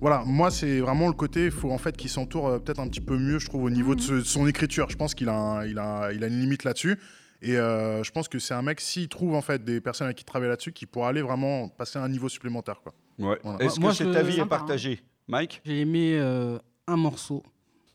voilà, 0.00 0.22
moi 0.26 0.50
c'est 0.50 0.80
vraiment 0.80 1.06
le 1.06 1.12
côté, 1.14 1.46
il 1.46 1.50
faut 1.50 1.70
en 1.70 1.78
fait 1.78 1.96
qu'il 1.96 2.10
s'entoure 2.10 2.48
euh, 2.48 2.58
peut-être 2.58 2.80
un 2.80 2.88
petit 2.88 3.00
peu 3.00 3.16
mieux, 3.18 3.38
je 3.38 3.46
trouve, 3.46 3.64
au 3.64 3.70
niveau 3.70 3.94
de, 3.94 4.00
ce- 4.00 4.12
de 4.12 4.20
son 4.20 4.46
écriture. 4.46 4.88
Je 4.90 4.96
pense 4.96 5.14
qu'il 5.14 5.28
a, 5.28 5.34
un- 5.34 5.66
il 5.66 5.78
a, 5.78 6.12
il 6.12 6.22
a 6.22 6.26
une 6.26 6.40
limite 6.40 6.64
là-dessus. 6.64 6.98
Et 7.42 7.56
euh, 7.56 8.02
je 8.02 8.10
pense 8.10 8.28
que 8.28 8.38
c'est 8.38 8.52
un 8.52 8.60
mec, 8.60 8.82
s'il 8.82 9.08
trouve 9.08 9.34
en 9.34 9.40
fait 9.40 9.64
des 9.64 9.80
personnes 9.80 10.04
avec 10.06 10.18
qui 10.18 10.24
travailler 10.24 10.50
là-dessus, 10.50 10.72
qui 10.72 10.84
pourra 10.84 11.08
aller 11.08 11.22
vraiment 11.22 11.68
passer 11.68 11.98
à 11.98 12.02
un 12.02 12.08
niveau 12.10 12.28
supplémentaire. 12.28 12.82
Quoi. 12.82 12.92
Ouais. 13.18 13.38
Voilà. 13.42 13.64
Est-ce 13.64 13.80
Moi, 13.80 13.92
que 13.92 13.96
cet 13.96 14.14
avis 14.14 14.34
est 14.34 14.40
Sympa, 14.40 14.58
partagé? 14.58 15.00
Mike? 15.26 15.62
J'ai 15.64 15.80
aimé 15.80 16.18
euh, 16.18 16.58
un 16.86 16.96
morceau. 16.98 17.42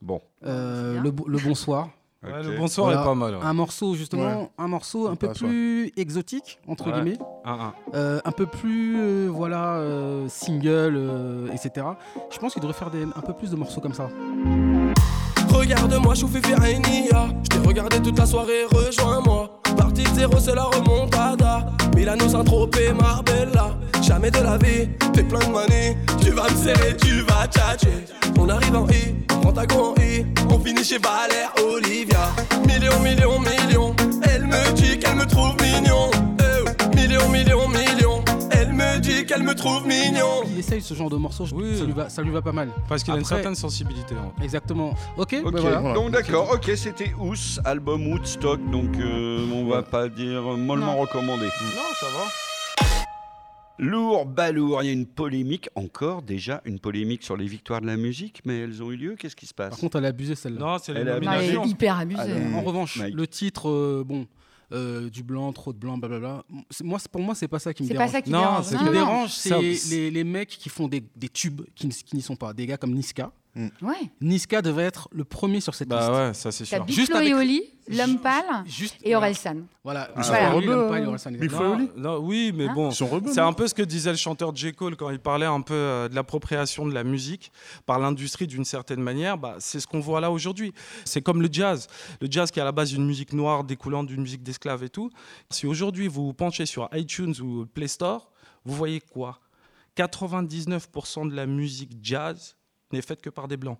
Bon. 0.01 0.21
Euh, 0.45 0.99
le, 1.01 1.11
bo- 1.11 1.27
le 1.27 1.37
bonsoir. 1.39 1.89
Ouais, 2.25 2.41
le 2.41 2.57
bonsoir 2.57 2.91
est 2.91 2.95
pas 2.95 3.13
mal, 3.13 3.35
ouais. 3.35 3.41
Un 3.43 3.53
morceau 3.53 3.93
justement, 3.93 4.23
Ouais. 4.41 4.49
un 4.57 4.67
morceau 4.67 5.07
un 5.07 5.15
peu 5.15 5.27
plus 5.31 5.91
exotique 5.95 6.57
entre 6.67 6.87
Ouais. 6.87 6.93
guillemets, 6.93 7.19
Un, 7.43 7.51
un. 7.53 7.73
Euh, 7.93 8.19
un 8.25 8.31
peu 8.31 8.47
plus 8.47 8.95
euh, 8.97 9.27
voilà 9.31 9.75
euh, 9.75 10.27
single, 10.27 10.95
euh, 10.97 11.47
etc. 11.53 11.85
Je 12.31 12.39
pense 12.39 12.53
qu'il 12.53 12.63
devrait 12.63 12.73
faire 12.75 12.89
des- 12.89 13.03
un 13.03 13.21
peu 13.21 13.33
plus 13.33 13.51
de 13.51 13.55
morceaux 13.55 13.79
comme 13.79 13.93
ça. 13.93 14.09
Regarde-moi, 15.53 16.15
chauffer 16.15 16.41
Ferrainia. 16.41 17.27
Je 17.43 17.49
t'ai 17.49 17.67
regardé 17.67 18.01
toute 18.01 18.17
la 18.17 18.25
soirée, 18.25 18.65
rejoins-moi. 18.71 19.54
Partie 19.95 20.13
zéro, 20.13 20.33
c'est 20.39 20.55
la 20.55 20.63
remontada. 20.63 21.67
Milano, 21.95 22.27
Saint-Tropez, 22.27 22.91
Marbella. 22.91 23.77
Jamais 24.01 24.29
de 24.29 24.39
la 24.39 24.57
vie, 24.57 24.89
t'es 25.13 25.23
plein 25.23 25.39
de 25.39 25.45
money. 25.45 25.97
Tu 26.19 26.31
vas 26.31 26.49
me 26.49 26.57
serrer, 26.57 26.97
tu 26.97 27.21
vas 27.21 27.47
tchatcher. 27.47 28.05
On 28.37 28.49
arrive 28.49 28.75
en 28.75 28.87
I, 28.89 29.15
on 29.45 29.53
ta 29.53 29.61
en 29.61 29.95
I. 30.01 30.25
On 30.49 30.59
finit 30.59 30.83
chez 30.83 30.97
Valère, 30.97 31.53
Olivia. 31.65 32.27
Millions, 32.67 32.99
millions, 32.99 33.39
millions. 33.39 33.95
Elle 34.23 34.47
me 34.47 34.73
dit 34.73 34.99
qu'elle 34.99 35.15
me 35.15 35.25
trouve 35.25 35.55
mignon. 35.61 36.11
Eh 36.39 36.43
oh. 36.65 36.95
Millions, 36.95 37.29
millions, 37.29 37.67
millions. 37.69 37.84
Dit 39.05 39.25
qu'elle 39.25 39.43
me 39.43 39.53
trouve 39.53 39.85
mignon. 39.87 40.43
Il 40.49 40.57
essaye 40.59 40.81
ce 40.81 40.93
genre 40.95 41.09
de 41.11 41.15
morceau, 41.17 41.45
je- 41.45 41.75
ça, 41.75 41.85
lui 41.85 41.93
va, 41.93 42.09
ça 42.09 42.21
lui 42.23 42.31
va 42.31 42.41
pas 42.41 42.51
mal. 42.51 42.69
Parce 42.89 43.03
qu'il 43.03 43.13
a 43.13 43.17
une 43.17 43.23
certaine 43.25 43.53
sensibilité. 43.55 44.15
Exactement. 44.41 44.95
Ok, 45.17 45.35
bah 45.43 45.51
voilà. 45.61 45.93
donc 45.93 46.11
d'accord, 46.11 46.51
ok, 46.53 46.71
c'était 46.75 47.13
Ous, 47.19 47.59
album 47.63 48.07
Woodstock, 48.07 48.59
donc 48.71 48.97
euh, 48.97 49.47
on 49.53 49.65
va 49.67 49.83
pas 49.83 50.09
dire 50.09 50.41
mollement 50.57 50.97
recommandé. 50.97 51.45
Non, 51.45 51.81
ça 51.99 52.07
va. 52.07 52.25
Lourd, 53.77 54.25
balourd, 54.25 54.81
il 54.83 54.85
y 54.85 54.89
a 54.89 54.93
une 54.93 55.05
polémique, 55.05 55.69
encore 55.75 56.21
déjà 56.21 56.61
une 56.65 56.79
polémique 56.79 57.23
sur 57.23 57.35
les 57.35 57.45
victoires 57.45 57.81
de 57.81 57.87
la 57.87 57.97
musique, 57.97 58.41
mais 58.45 58.59
elles 58.61 58.81
ont 58.81 58.89
eu 58.91 58.95
lieu, 58.95 59.15
qu'est-ce 59.19 59.35
qui 59.35 59.45
se 59.45 59.53
passe? 59.53 59.71
Par 59.71 59.79
contre, 59.79 59.97
elle 59.97 60.05
a 60.05 60.09
abusé 60.09 60.33
celle-là. 60.33 60.59
Non, 60.59 60.77
c'est 60.81 60.93
Elle 60.93 61.09
elle 61.09 61.27
est 61.55 61.67
hyper 61.67 61.99
abusée. 61.99 62.21
Alors, 62.21 62.55
En 62.55 62.61
revanche, 62.61 62.97
Mike. 62.97 63.13
le 63.13 63.27
titre, 63.27 63.69
euh, 63.69 64.03
bon, 64.05 64.25
euh, 64.75 65.09
du 65.09 65.23
blanc, 65.23 65.51
trop 65.53 65.73
de 65.73 65.77
blanc, 65.77 65.97
blablabla. 65.97 66.43
c'est- 66.69 66.83
Moi, 66.83 66.99
pour 67.11 67.21
moi, 67.21 67.33
c'est 67.33 67.47
pas 67.47 67.59
ça 67.59 67.73
qui 67.73 67.83
me 67.83 67.87
C'est 67.87 67.93
dérange. 67.93 68.07
pas 68.07 68.11
ça 68.13 68.21
qui 68.21 68.29
non, 68.29 68.39
dérange. 68.39 68.65
Ce 68.65 68.75
qui 68.75 68.83
me 68.83 68.91
dérange, 68.91 69.31
c'est 69.31 69.61
les, 69.89 70.11
les 70.11 70.23
mecs 70.23 70.49
qui 70.49 70.69
font 70.69 70.87
des, 70.87 71.03
des 71.15 71.29
tubes 71.29 71.61
qui 71.73 71.89
n'y 72.13 72.21
sont 72.21 72.35
pas. 72.35 72.53
Des 72.53 72.65
gars 72.67 72.77
comme 72.77 72.93
Niska. 72.93 73.31
Ouais. 73.55 74.11
Niska 74.19 74.61
devait 74.61 74.83
être 74.83 75.07
le 75.13 75.23
premier 75.23 75.61
sur 75.61 75.73
cette 75.75 75.87
Bah 75.87 75.99
liste. 75.99 76.11
ouais, 76.11 76.33
ça 76.33 76.51
c'est 76.51 76.65
sûr. 76.65 76.85
Juste 76.87 77.15
avec- 77.15 77.33
Oli, 77.33 77.63
L'Homme 77.87 78.17
Pâle 78.19 78.43
et 79.03 79.15
Orelsan. 79.15 79.57
Voilà. 79.83 80.09
Ah, 80.15 80.21
Voilà. 80.23 80.55
Oli, 80.55 80.65
L'Homme 80.67 80.89
Pâle 80.89 81.03
et 81.03 81.05
Orelsan, 81.05 81.33
exactement. 81.35 81.77
Non, 81.77 81.89
non, 81.95 82.17
oui, 82.17 82.51
mais 82.53 82.67
Hein 82.67 82.73
bon, 82.73 82.89
Ils 82.89 82.95
sont 82.95 83.07
rebeux, 83.07 83.31
c'est 83.31 83.39
un 83.39 83.53
peu 83.53 83.67
ce 83.67 83.73
que 83.73 83.81
disait 83.83 84.11
le 84.11 84.17
chanteur 84.17 84.53
J. 84.55 84.73
Cole 84.73 84.97
quand 84.97 85.09
il 85.09 85.19
parlait 85.19 85.45
un 85.45 85.61
peu 85.61 85.73
euh, 85.73 86.09
de 86.09 86.15
l'appropriation 86.15 86.85
de 86.85 86.93
la 86.93 87.03
musique 87.05 87.51
par 87.85 87.97
l'industrie 87.99 88.47
d'une 88.47 88.65
certaine 88.65 89.01
manière. 89.01 89.37
Bah, 89.37 89.55
c'est 89.59 89.79
ce 89.79 89.87
qu'on 89.87 89.99
voit 90.01 90.19
là 90.19 90.31
aujourd'hui. 90.31 90.73
C'est 91.05 91.21
comme 91.21 91.41
le 91.41 91.47
jazz. 91.49 91.87
Le 92.19 92.27
jazz 92.29 92.51
qui 92.51 92.59
est 92.59 92.61
à 92.61 92.65
la 92.65 92.71
base 92.73 92.91
une 92.91 93.05
musique 93.05 93.31
noire 93.31 93.63
découlant 93.63 94.03
d'une 94.03 94.21
musique 94.21 94.43
d'esclave 94.43 94.83
et 94.83 94.89
tout. 94.89 95.09
Si 95.49 95.65
aujourd'hui 95.65 96.07
vous 96.09 96.25
vous 96.25 96.33
penchez 96.33 96.65
sur 96.65 96.89
iTunes 96.93 97.35
ou 97.41 97.65
Play 97.67 97.87
Store, 97.87 98.31
vous 98.65 98.75
voyez 98.75 98.99
quoi? 98.99 99.39
99% 99.95 101.29
de 101.29 101.35
la 101.35 101.45
musique 101.45 101.91
jazz 102.01 102.55
n'est 102.95 103.01
faite 103.01 103.21
que 103.21 103.29
par 103.29 103.47
des 103.47 103.57
blancs. 103.57 103.77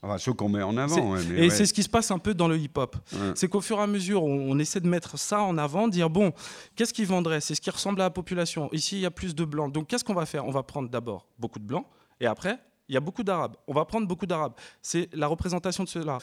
Enfin, 0.00 0.16
ceux 0.18 0.32
qu'on 0.32 0.48
met 0.48 0.62
en 0.62 0.76
avant. 0.76 0.94
C'est- 0.94 1.00
ouais, 1.00 1.20
mais 1.28 1.38
et 1.38 1.40
ouais. 1.48 1.50
c'est 1.50 1.66
ce 1.66 1.72
qui 1.74 1.82
se 1.82 1.88
passe 1.88 2.10
un 2.12 2.18
peu 2.20 2.32
dans 2.32 2.46
le 2.46 2.56
hip-hop. 2.56 2.96
Ouais. 3.12 3.32
C'est 3.34 3.48
qu'au 3.48 3.60
fur 3.60 3.78
et 3.78 3.82
à 3.82 3.86
mesure, 3.88 4.22
on, 4.22 4.52
on 4.52 4.58
essaie 4.60 4.78
de 4.80 4.86
mettre 4.86 5.18
ça 5.18 5.40
en 5.42 5.58
avant, 5.58 5.88
dire 5.88 6.08
bon, 6.08 6.32
qu'est-ce 6.76 6.92
qui 6.94 7.04
vendrait 7.04 7.40
C'est 7.40 7.56
ce 7.56 7.60
qui 7.60 7.70
ressemble 7.70 8.00
à 8.00 8.04
la 8.04 8.10
population. 8.10 8.68
Ici, 8.72 8.96
il 8.98 9.00
y 9.00 9.06
a 9.06 9.10
plus 9.10 9.34
de 9.34 9.44
blancs. 9.44 9.72
Donc, 9.72 9.88
qu'est-ce 9.88 10.04
qu'on 10.04 10.14
va 10.14 10.24
faire? 10.26 10.46
On 10.46 10.52
va 10.52 10.62
prendre 10.62 10.88
d'abord 10.88 11.26
beaucoup 11.38 11.58
de 11.58 11.64
blancs, 11.64 11.84
et 12.20 12.26
après, 12.26 12.60
il 12.88 12.94
y 12.94 12.96
a 12.96 13.00
beaucoup 13.00 13.24
d'arabes. 13.24 13.56
On 13.66 13.74
va 13.74 13.84
prendre 13.84 14.06
beaucoup 14.06 14.24
d'arabes. 14.26 14.52
C'est 14.80 15.08
la 15.12 15.26
représentation 15.26 15.82
de 15.84 15.88
cela. 15.88 16.18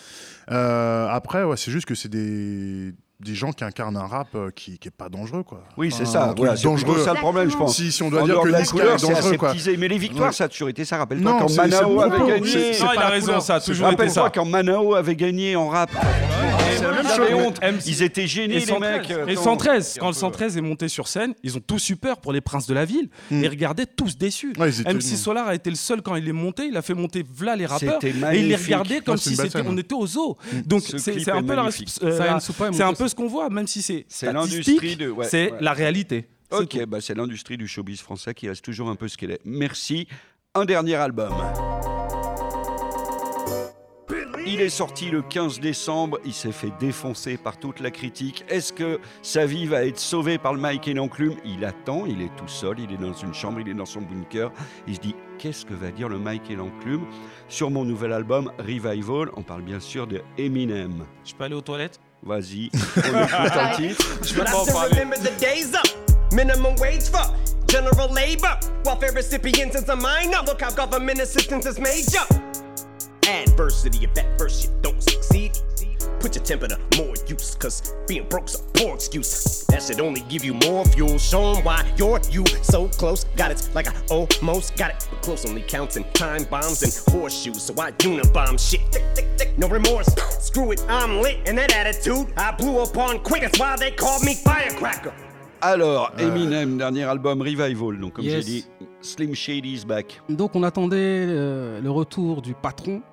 Euh, 0.51 1.07
après, 1.09 1.43
ouais, 1.43 1.57
c'est 1.57 1.69
juste 1.71 1.85
que 1.85 1.95
c'est 1.95 2.09
des, 2.09 2.93
des 3.21 3.33
gens 3.33 3.51
qui 3.53 3.63
incarnent 3.63 3.95
un 3.97 4.05
rap 4.07 4.27
euh, 4.35 4.51
qui, 4.51 4.77
qui 4.77 4.89
est 4.89 4.91
pas 4.91 5.07
dangereux, 5.09 5.43
quoi. 5.43 5.63
Oui, 5.77 5.89
c'est 5.91 6.05
ça. 6.05 6.33
Voilà, 6.35 6.55
c'est 6.57 6.67
plutôt 6.73 6.97
ça 6.97 7.13
le 7.13 7.19
problème, 7.19 7.49
je 7.49 7.55
pense. 7.57 7.75
Si, 7.77 7.91
si 7.91 8.03
on 8.03 8.09
doit 8.09 8.23
En 8.23 8.25
dire 8.25 8.41
que 8.41 8.47
la 8.49 8.63
couleur, 8.65 8.95
est 8.95 8.97
c'est 8.99 9.07
dangereux, 9.13 9.37
quoi. 9.37 9.53
Mais 9.77 9.87
les 9.87 9.97
victoires, 9.97 10.27
Ouais. 10.29 10.33
ça 10.33 10.45
a 10.45 10.49
toujours 10.49 10.69
été 10.69 10.83
ça. 10.85 10.97
Rappelle-toi 10.97 11.31
Non, 11.31 11.39
quand 11.39 11.47
c'est- 11.47 11.55
c'est 11.55 11.61
Manao 11.81 12.01
avait 12.01 12.17
beaucoup. 12.17 12.27
gagné. 12.29 12.47
C'est- 12.47 12.73
c'est 12.73 12.83
Non, 12.83 12.89
il 12.93 12.97
a 12.97 13.01
la 13.01 13.09
raison, 13.09 13.25
couleur. 13.27 13.41
ça 13.41 13.55
a 13.55 13.59
toujours 13.61 13.87
été 13.87 13.95
Rappelle-toi 13.95 14.23
ça. 14.25 14.29
quand 14.33 14.45
Manao 14.45 14.95
avait 14.95 15.15
gagné 15.15 15.55
en 15.55 15.69
rap. 15.69 15.91
C'est 16.75 16.83
la 16.83 16.91
même 16.91 16.99
Ils 17.03 17.07
chose. 17.09 17.19
avaient 17.19 17.33
mais- 17.35 17.41
honte. 17.45 17.59
Ils 17.85 18.03
étaient 18.03 18.27
gênés, 18.27 18.55
Et 18.55 18.59
les 18.59 18.65
113. 18.65 19.07
mecs. 19.07 19.09
Et 19.29 19.31
Attends. 19.31 19.43
113, 19.43 19.97
quand 19.99 20.07
le 20.07 20.13
113 20.13 20.57
est 20.57 20.61
monté 20.61 20.87
sur 20.89 21.07
scène, 21.07 21.33
ils 21.41 21.55
ont 21.57 21.61
tous 21.65 21.89
eu 21.89 21.95
peur 21.95 22.17
pour 22.19 22.33
les 22.33 22.41
princes 22.41 22.67
de 22.67 22.73
la 22.73 22.83
ville. 22.83 23.07
Hmm. 23.31 23.41
Et 23.41 23.45
ils 23.45 23.49
regardaient 23.49 23.85
tous 23.85 24.17
déçus. 24.17 24.53
MC 24.85 25.15
Solar 25.15 25.47
a 25.47 25.55
été 25.55 25.69
le 25.69 25.75
seul 25.77 26.01
quand 26.01 26.15
il 26.15 26.27
est 26.27 26.33
monté, 26.33 26.65
il 26.67 26.75
a 26.75 26.81
fait 26.81 26.93
monter 26.93 27.23
v'là 27.33 27.55
les 27.55 27.65
rappeurs. 27.65 28.03
Et 28.03 28.09
il 28.39 28.47
les 28.49 28.55
regardait 28.57 28.99
comme 28.99 29.17
si 29.17 29.37
on 29.65 29.77
était 29.77 29.93
au 29.95 30.05
zoo. 30.05 30.37
Donc 30.65 30.81
Ce 30.83 30.97
c'est 30.97 31.31
un 31.31 31.41
peu 31.43 31.55
la 31.55 31.65
euh, 31.65 31.71
c'est 31.71 32.81
un 32.83 32.87
monté 32.87 33.04
peu 33.05 33.09
ce 33.09 33.15
qu'on 33.15 33.27
voit, 33.27 33.49
même 33.49 33.67
si 33.67 33.81
c'est 33.81 34.05
C'est 34.07 34.27
statistique, 34.29 34.65
l'industrie 34.81 34.95
de- 34.95 35.09
ouais, 35.09 35.27
c'est 35.27 35.51
ouais. 35.51 35.57
la 35.61 35.73
réalité. 35.73 36.27
Ok, 36.51 36.69
tout. 36.69 36.85
bah 36.87 37.01
c'est 37.01 37.15
l'industrie 37.15 37.57
du 37.57 37.67
showbiz 37.67 38.01
français 38.01 38.33
qui 38.33 38.47
reste 38.47 38.63
toujours 38.63 38.89
un 38.89 38.95
peu 38.95 39.07
ce 39.07 39.17
qu'elle 39.17 39.31
est. 39.31 39.41
Merci. 39.45 40.07
Un 40.53 40.65
dernier 40.65 40.95
album. 40.95 41.33
Il 44.47 44.61
est 44.61 44.69
sorti 44.69 45.09
le 45.09 45.23
15 45.23 45.59
décembre, 45.59 46.19
il 46.23 46.31
s'est 46.33 46.51
fait 46.51 46.71
défoncer 46.79 47.35
par 47.35 47.57
toute 47.57 47.79
la 47.79 47.89
critique. 47.89 48.45
Est-ce 48.47 48.71
que 48.71 48.99
sa 49.23 49.47
vie 49.47 49.65
va 49.65 49.83
être 49.85 49.97
sauvée 49.99 50.37
par 50.37 50.53
le 50.53 50.59
Mike 50.59 50.87
et 50.87 50.93
l'enclume? 50.93 51.35
Il 51.43 51.65
attend, 51.65 52.05
il 52.05 52.21
est 52.21 52.29
tout 52.37 52.47
seul, 52.47 52.79
il 52.79 52.91
est 52.93 52.97
dans 52.97 53.11
une 53.13 53.33
chambre, 53.33 53.59
il 53.59 53.67
est 53.67 53.73
dans 53.73 53.87
son 53.87 54.01
bunker. 54.01 54.51
Il 54.87 54.95
se 54.95 54.99
dit 54.99 55.15
qu'est-ce 55.39 55.65
que 55.65 55.73
va 55.73 55.89
dire 55.89 56.09
le 56.09 56.19
Mike 56.19 56.51
et 56.51 56.55
l'enclume? 56.55 57.05
Sur 57.49 57.71
mon 57.71 57.83
nouvel 57.85 58.13
album 58.13 58.51
Revival, 58.59 59.29
on 59.35 59.41
parle 59.41 59.63
bien 59.63 59.79
sûr 59.79 60.05
de 60.05 60.21
Eminem. 60.37 61.05
Je 61.25 61.33
peux 61.33 61.43
aller 61.45 61.55
aux 61.55 61.61
toilettes? 61.61 61.99
Vas-y, 62.25 62.71
on 62.97 62.99
écoute 63.23 63.55
un 63.55 63.75
titre. 63.75 64.19
Je 64.23 64.33
peux 64.33 64.41
I 64.41 64.45
pas 64.45 64.55
en 64.57 64.63
still 64.63 64.73
parler. 64.73 64.89
remember 64.99 65.17
the 65.17 65.39
days 65.39 65.73
up. 65.75 65.85
Minimum 66.33 66.75
wage 66.77 67.07
for 67.09 67.21
general 67.67 68.11
labor. 68.11 68.57
Welfare 68.83 69.11
recipients 69.13 69.75
since 69.75 69.87
a 69.89 69.95
minor. 69.95 70.39
Look 70.47 70.61
how 70.61 70.71
government 70.71 71.19
assistance 71.19 71.67
is 71.67 71.79
major. 71.79 72.25
Adversity, 73.27 74.05
if 74.05 74.17
at 74.17 74.37
first 74.39 74.63
you 74.63 74.69
don't 74.81 75.01
succeed. 75.03 75.44
Put 76.25 76.33
your 76.37 76.43
temper 76.43 76.67
to 76.67 76.79
more 76.97 77.13
use, 77.27 77.53
cause 77.53 77.93
being 78.07 78.27
broke's 78.27 78.55
a 78.55 78.63
poor 78.73 78.95
excuse. 78.95 79.63
That 79.67 79.83
should 79.83 79.99
only 80.01 80.21
give 80.21 80.43
you 80.43 80.55
more 80.55 80.83
fuel. 80.85 81.19
Show 81.19 81.53
'em 81.53 81.63
why 81.63 81.85
you're 81.97 82.19
you 82.31 82.43
so 82.63 82.87
close. 82.87 83.25
Got 83.37 83.51
it 83.51 83.69
like 83.75 83.87
I 83.87 83.93
almost 84.09 84.75
got 84.75 84.89
it. 84.89 85.07
But 85.11 85.21
close 85.21 85.45
only 85.45 85.61
counts 85.61 85.97
in 85.97 86.03
time 86.13 86.45
bombs 86.49 86.81
and 86.81 86.91
horseshoes. 87.13 87.61
So 87.61 87.75
I 87.79 87.91
unibomb 87.99 88.57
shit. 88.57 88.81
Tick, 88.91 89.03
tick, 89.13 89.27
tick. 89.37 89.55
No 89.59 89.67
remorse. 89.67 90.07
Screw 90.39 90.71
it, 90.71 90.83
I'm 90.89 91.21
lit. 91.21 91.47
And 91.47 91.59
that 91.59 91.71
attitude 91.75 92.33
I 92.35 92.49
blew 92.57 92.79
up 92.79 92.97
on 92.97 93.19
quick. 93.19 93.41
That's 93.43 93.59
why 93.59 93.75
they 93.77 93.91
called 93.91 94.23
me 94.23 94.33
Firecracker. 94.33 95.13
Alors, 95.61 96.11
Eminem, 96.17 96.79
dernier 96.79 97.03
album 97.03 97.39
Revival. 97.43 97.99
Donc, 97.99 98.13
comme 98.13 98.25
j'ai 98.25 98.31
Yes. 98.37 98.45
dit, 98.45 98.65
Slim 99.01 99.35
Shady 99.35 99.75
is 99.75 99.85
back. 99.85 100.19
Donc 100.27 100.55
on 100.55 100.63
attendait 100.63 100.97
euh, 101.29 101.79
le 101.81 101.91
retour 101.91 102.41
du 102.41 102.55
patron, 102.55 103.03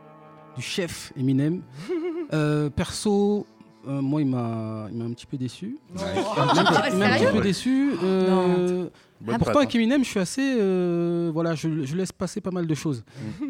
du 0.56 0.62
chef 0.62 1.12
Eminem. 1.14 1.60
Euh, 2.32 2.70
perso, 2.70 3.46
euh, 3.88 4.00
moi 4.00 4.20
il 4.22 4.26
m'a 4.28 4.86
il 4.90 4.96
m'a 4.98 5.04
un 5.04 5.12
petit 5.12 5.26
peu 5.26 5.36
déçu. 5.36 5.76
Il 5.94 6.00
m'a 6.00 6.42
un 6.42 6.46
petit- 6.46 6.90
il 6.92 6.98
m'a 6.98 7.06
un 7.06 7.10
petit 7.10 7.18
Sérieux 7.18 7.30
peu 7.32 7.40
déçu. 7.40 7.92
euh, 8.02 8.88
Bonne 9.20 9.38
pourtant 9.38 9.58
avec 9.58 9.74
Eminem 9.74 10.02
je 10.04 10.08
suis 10.10 10.18
assez... 10.20 10.56
euh, 10.58 11.30
voilà, 11.32 11.54
je, 11.54 11.84
je 11.84 11.94
laisse 11.96 12.10
passer 12.10 12.40
pas 12.40 12.50
mal 12.50 12.66
de 12.66 12.74
choses. 12.74 13.04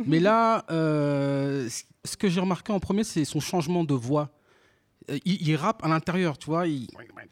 Mais 0.07 0.20
là, 0.20 0.64
euh, 0.70 1.66
ce 2.05 2.16
que 2.16 2.28
j'ai 2.28 2.41
remarqué 2.41 2.72
en 2.72 2.80
premier, 2.80 3.05
c'est 3.05 3.24
son 3.24 3.41
changement 3.41 3.83
de 3.85 3.95
voix. 3.95 4.28
Il, 5.24 5.49
il 5.49 5.57
rappe 5.57 5.85
à 5.85 5.89
l'intérieur, 5.89 6.37
tu 6.39 6.47
vois. 6.47 6.66
Il, 6.68 6.87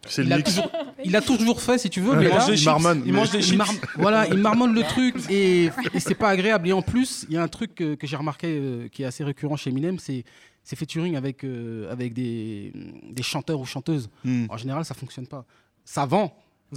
C'est 0.09 0.23
il 0.23 0.29
le 0.29 0.35
a, 0.37 0.43
toujours, 0.43 0.71
il 1.05 1.17
a 1.17 1.21
toujours 1.21 1.61
fait, 1.61 1.79
si 1.79 1.89
tu 1.91 2.01
veux. 2.01 2.11
Ouais, 2.13 2.17
mais 2.17 2.25
il 2.25 2.29
là, 2.29 2.35
mange 2.39 2.47
des 2.49 2.57
chips. 2.57 2.67
marmonne, 2.67 3.03
Il 3.07 3.13
mange 3.13 3.31
des 3.31 3.39
il 3.39 3.45
chips. 3.45 3.59
mar- 3.59 3.73
voilà, 3.97 4.27
il 4.29 4.39
marmonne 4.39 4.75
le 4.75 4.83
truc 4.83 5.15
et, 5.31 5.71
et 5.95 6.01
c'est 6.01 6.15
pas 6.17 6.31
agréable. 6.31 6.69
Et 6.69 6.73
en 6.73 6.83
plus, 6.83 7.27
il 7.29 7.35
y 7.35 7.39
a 7.39 7.43
un 7.43 7.49
truc 7.49 7.75
que, 7.75 7.95
que 7.95 8.07
j'ai 8.07 8.17
remarqué 8.17 8.47
euh, 8.59 8.89
qui 8.89 9.03
est 9.03 9.07
assez 9.07 9.23
récurrent 9.23 9.57
chez 9.57 9.71
Eminem, 9.71 9.99
c'est 9.99 10.25
ses 10.63 10.77
featuring 10.77 11.17
avec, 11.17 11.45
euh, 11.45 11.91
avec 11.91 12.13
des, 12.15 12.73
des 13.11 13.23
chanteurs 13.23 13.59
ou 13.61 13.65
chanteuses. 13.67 14.09
Hmm. 14.25 14.47
En 14.49 14.57
général, 14.57 14.85
ça 14.85 14.95
fonctionne 14.95 15.27
pas. 15.27 15.45
Ça 15.85 16.07
vend. 16.07 16.33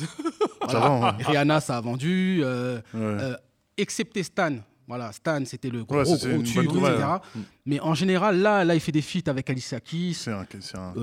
Ça 0.70 0.80
vend, 0.80 1.04
ouais. 1.18 1.24
Rihanna, 1.24 1.60
ça 1.62 1.78
a 1.78 1.82
vendu. 1.82 2.40
euh, 2.42 2.78
Ouais. 2.94 3.00
euh, 3.02 3.36
excepté 3.78 4.24
Stan. 4.24 4.56
Voilà, 4.88 5.12
Stan, 5.12 5.44
c'était 5.46 5.70
le 5.70 5.84
gros, 5.84 5.98
Ouais, 5.98 6.04
gros 6.04 6.18
tube, 6.18 6.42
etc. 6.42 6.68
ouais. 6.78 7.42
Mais 7.66 7.80
en 7.80 7.94
général, 7.94 8.38
là, 8.40 8.64
là, 8.66 8.74
il 8.74 8.80
fait 8.82 8.92
des 8.92 9.02
feats 9.02 9.30
avec 9.30 9.50
Alicia 9.50 9.80
Keys, 9.80 10.14
C'est 10.14 10.32
un, 10.32 10.46
c'est 10.60 10.78
un- 10.78 10.94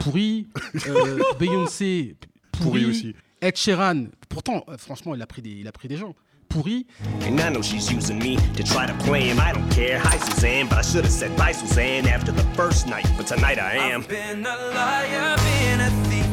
pourri, 0.00 0.48
Beyoncé, 1.38 2.16
Pourri 2.52 2.84
aussi. 2.86 3.14
Ed 3.40 3.56
Sheeran, 3.56 4.06
pourtant, 4.28 4.64
franchement, 4.78 5.14
il 5.14 5.22
a 5.22 5.26
pris 5.26 5.42
des, 5.42 5.50
il 5.50 5.66
a 5.68 5.72
pris 5.72 5.88
des 5.88 5.96
gens. 5.96 6.14
Pourri. 6.50 6.84
And 7.22 7.40
I 7.40 7.48
know 7.48 7.62
she's 7.62 7.90
using 7.90 8.18
me 8.18 8.36
to 8.56 8.62
try 8.64 8.84
to 8.84 8.92
play 9.04 9.28
him. 9.30 9.38
I 9.38 9.52
don't 9.52 9.70
care. 9.70 9.98
Hi, 10.00 10.18
Suzanne, 10.18 10.66
but 10.68 10.78
I 10.78 10.82
should 10.82 11.04
have 11.04 11.12
said 11.12 11.34
bye, 11.36 11.52
Suzanne, 11.52 12.06
after 12.08 12.32
the 12.32 12.42
first 12.54 12.86
night. 12.88 13.06
But 13.16 13.28
tonight 13.28 13.58
I 13.58 13.76
am. 13.92 14.02
Been 14.02 14.44
a 14.44 14.56
liar, 14.74 15.36
been 15.36 15.80
a 15.80 15.90
thief, 16.08 16.26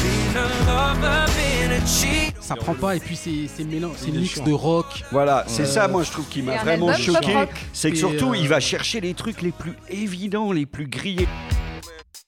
been 0.00 0.36
a 0.36 0.46
lover, 0.66 1.26
been 1.36 1.72
a 1.72 1.86
cheat. 1.86 2.34
Ça 2.40 2.54
prend 2.56 2.74
pas, 2.74 2.94
et 2.94 3.00
puis 3.00 3.16
c'est 3.16 3.30
est 3.62 4.12
mix 4.12 4.40
de 4.42 4.52
rock. 4.52 5.02
Voilà, 5.10 5.44
c'est 5.48 5.62
Euh, 5.62 5.66
ça, 5.66 5.88
moi, 5.88 6.04
je 6.04 6.12
trouve, 6.12 6.28
qui 6.28 6.42
m'a 6.42 6.58
vraiment 6.58 6.92
choqué. 6.94 7.34
C'est 7.72 7.90
que 7.90 7.96
surtout, 7.96 8.32
euh, 8.32 8.36
il 8.36 8.48
va 8.48 8.60
chercher 8.60 9.00
les 9.00 9.14
trucs 9.14 9.42
les 9.42 9.50
plus 9.50 9.72
évidents, 9.88 10.52
les 10.52 10.66
plus 10.66 10.86
grillés. 10.86 11.28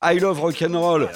I 0.03 0.19
Love 0.19 0.41
Rock'n'Roll 0.41 1.09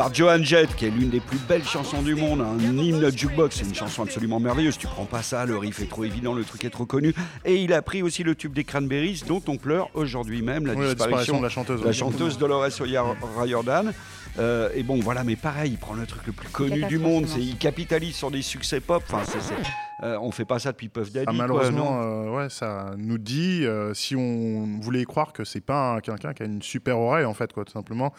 par 0.00 0.14
Joan 0.14 0.42
Jett, 0.42 0.74
qui 0.76 0.86
est 0.86 0.90
l'une 0.90 1.10
des 1.10 1.20
plus 1.20 1.36
belles 1.36 1.62
chansons 1.62 2.00
du 2.00 2.14
monde, 2.14 2.40
un 2.40 2.58
hymne 2.58 3.00
de 3.00 3.10
jukebox, 3.10 3.56
c'est 3.56 3.66
une 3.66 3.74
chanson 3.74 4.02
absolument 4.02 4.40
merveilleuse. 4.40 4.78
Tu 4.78 4.86
prends 4.86 5.04
pas 5.04 5.20
ça, 5.22 5.44
le 5.44 5.58
riff 5.58 5.78
est 5.80 5.90
trop 5.90 6.04
évident, 6.04 6.32
le 6.32 6.42
truc 6.42 6.64
est 6.64 6.70
trop 6.70 6.86
connu. 6.86 7.12
Et 7.44 7.56
il 7.56 7.74
a 7.74 7.82
pris 7.82 8.02
aussi 8.02 8.22
le 8.22 8.34
tube 8.34 8.54
des 8.54 8.64
Cranberries, 8.64 9.22
dont 9.28 9.42
on 9.46 9.58
pleure 9.58 9.90
aujourd'hui 9.92 10.40
même 10.40 10.66
la 10.66 10.72
Oui, 10.72 10.86
la 10.86 10.94
disparition 10.94 11.36
de 11.36 11.42
la 11.42 11.50
chanteuse. 11.50 11.84
la 11.84 11.92
chanteuse 11.92 12.38
Dolores 12.38 12.80
O'Riordan. 12.80 13.92
Euh, 14.38 14.70
et 14.74 14.82
bon, 14.84 15.00
voilà, 15.00 15.22
mais 15.22 15.36
pareil, 15.36 15.72
il 15.72 15.78
prend 15.78 15.92
le 15.92 16.06
truc 16.06 16.22
le 16.26 16.32
plus 16.32 16.48
connu 16.48 16.82
du 16.84 16.96
monde, 16.98 17.26
c'est 17.26 17.40
il 17.40 17.58
capitalise 17.58 18.14
sur 18.14 18.30
des 18.30 18.40
succès 18.40 18.80
pop. 18.80 19.02
Enfin, 19.06 19.22
c'est, 19.26 19.42
c'est- 19.42 19.54
euh, 20.02 20.16
on 20.22 20.30
fait 20.30 20.46
pas 20.46 20.58
ça 20.58 20.72
depuis 20.72 20.88
Puff 20.88 21.12
Daddy. 21.12 21.26
Ah, 21.28 21.32
malheureusement, 21.34 22.00
euh, 22.00 22.30
ouais, 22.30 22.48
ça 22.48 22.92
nous 22.96 23.18
dit 23.18 23.66
euh, 23.66 23.92
si 23.92 24.16
on 24.16 24.78
voulait 24.80 25.02
y 25.02 25.04
croire 25.04 25.34
que 25.34 25.44
c'est 25.44 25.60
pas 25.60 25.96
un- 25.96 26.00
quelqu'un 26.00 26.32
qui 26.32 26.42
a 26.42 26.46
une 26.46 26.62
super 26.62 26.98
oreille 26.98 27.26
en 27.26 27.34
fait, 27.34 27.52
quoi, 27.52 27.66
tout 27.66 27.72
simplement. 27.72 28.14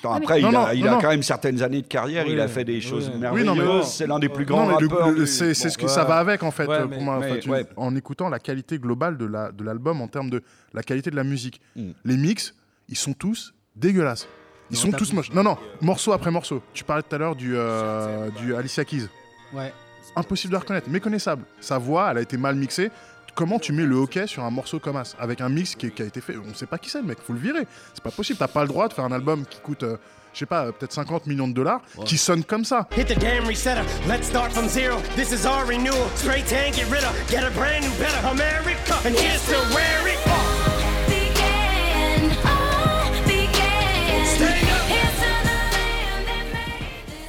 Attends, 0.00 0.12
Ah, 0.12 0.16
après, 0.18 0.40
il, 0.40 0.42
Non, 0.42 0.48
a, 0.48 0.52
non, 0.52 0.68
il 0.74 0.80
non, 0.84 0.86
a 0.86 0.90
non. 0.94 1.00
quand 1.00 1.08
même 1.08 1.22
certaines 1.22 1.62
années 1.62 1.82
de 1.82 1.86
carrière, 1.86 2.24
Oui, 2.26 2.32
il 2.32 2.40
a 2.40 2.46
fait 2.48 2.64
des 2.64 2.80
choses 2.80 3.10
oui. 3.12 3.18
merveilleuses. 3.20 3.58
Oui, 3.58 3.80
c'est 3.84 4.06
l'un 4.06 4.18
des 4.18 4.28
plus 4.28 4.44
grands 4.44 4.66
rappeurs. 4.66 5.12
du- 5.14 5.26
c'est 5.26 5.48
bon, 5.48 5.54
ce 5.54 5.76
que 5.78 5.82
ouais. 5.82 5.88
ça 5.88 6.04
va 6.04 6.16
avec 6.18 6.42
en 6.42 6.50
fait 6.50 6.66
Ouais, 6.66 6.80
pour 6.80 6.88
mais- 6.90 7.00
moi. 7.00 7.18
Ouais. 7.18 7.66
En 7.76 7.94
écoutant 7.96 8.28
la 8.28 8.38
qualité 8.38 8.78
globale 8.78 9.16
de 9.18 9.26
la 9.26 9.50
de 9.50 9.64
l'album 9.64 10.00
en 10.00 10.08
termes 10.08 10.30
de 10.30 10.42
la 10.72 10.82
qualité 10.82 11.10
de 11.10 11.16
la 11.16 11.24
musique, 11.24 11.60
Mm. 11.76 11.90
les 12.04 12.16
mix, 12.16 12.54
ils 12.88 12.96
sont 12.96 13.12
tous 13.12 13.54
dégueulasses. 13.74 14.28
Ils 14.70 14.74
Non, 14.76 14.80
sont 14.82 14.90
tous 14.92 15.12
moches. 15.14 15.32
Non, 15.32 15.42
non, 15.42 15.56
morceau 15.80 16.12
après 16.12 16.30
morceau. 16.30 16.62
Tu 16.74 16.84
parlais 16.84 17.02
tout 17.02 17.14
à 17.14 17.18
l'heure 17.18 17.34
du, 17.34 17.54
euh, 17.56 18.28
du 18.38 18.54
Alicia 18.54 18.84
Keys. 18.84 19.08
Ouais. 19.54 19.72
Impossible 20.14 20.52
de 20.52 20.58
reconnaître, 20.58 20.88
méconnaissable. 20.90 21.44
Sa 21.60 21.78
voix, 21.78 22.08
elle 22.10 22.18
a 22.18 22.20
été 22.20 22.36
mal 22.36 22.54
mixée. 22.54 22.90
Comment 23.38 23.60
tu 23.60 23.72
mets 23.72 23.84
le 23.84 23.94
hockey 23.94 24.26
sur 24.26 24.42
un 24.42 24.50
morceau 24.50 24.80
comme 24.80 25.00
ça 25.04 25.16
Avec 25.20 25.40
un 25.40 25.48
mix 25.48 25.76
qui, 25.76 25.92
qui 25.92 26.02
a 26.02 26.06
été 26.06 26.20
fait. 26.20 26.34
On 26.36 26.52
sait 26.54 26.66
pas 26.66 26.76
qui 26.76 26.90
c'est 26.90 26.98
le 26.98 27.04
mec, 27.04 27.18
faut 27.24 27.32
le 27.32 27.38
virer. 27.38 27.68
C'est 27.94 28.02
pas 28.02 28.10
possible, 28.10 28.36
t'as 28.36 28.48
pas 28.48 28.62
le 28.62 28.66
droit 28.66 28.88
de 28.88 28.94
faire 28.94 29.04
un 29.04 29.12
album 29.12 29.46
qui 29.46 29.60
coûte, 29.60 29.84
euh, 29.84 29.96
je 30.32 30.40
sais 30.40 30.46
pas, 30.46 30.64
euh, 30.64 30.72
peut-être 30.72 30.92
50 30.92 31.28
millions 31.28 31.46
de 31.46 31.52
dollars, 31.52 31.80
qui 32.04 32.18
sonne 32.18 32.42
comme 32.42 32.64
ça. 32.64 32.88
Hit 32.96 33.06
the 33.06 33.16
damn 33.16 33.46
resetter. 33.46 33.84
Let's 34.08 34.26
start 34.26 34.50
from 34.50 34.66
zero. 34.66 34.96
This 35.14 35.30
is 35.30 35.46
our 35.46 35.64
renewal. 35.64 36.08
Straight 36.16 36.46
tank, 36.48 36.74
get 36.74 36.90
rid 36.90 37.04
of. 37.04 37.14
Get 37.30 37.44
a 37.44 37.52
brand 37.52 37.84
new, 37.84 37.92
better 38.00 38.26
America. 38.26 38.96
And 39.06 39.14
here's 39.14 39.46
to 39.46 39.72
wear 39.72 40.08
it. 40.08 40.37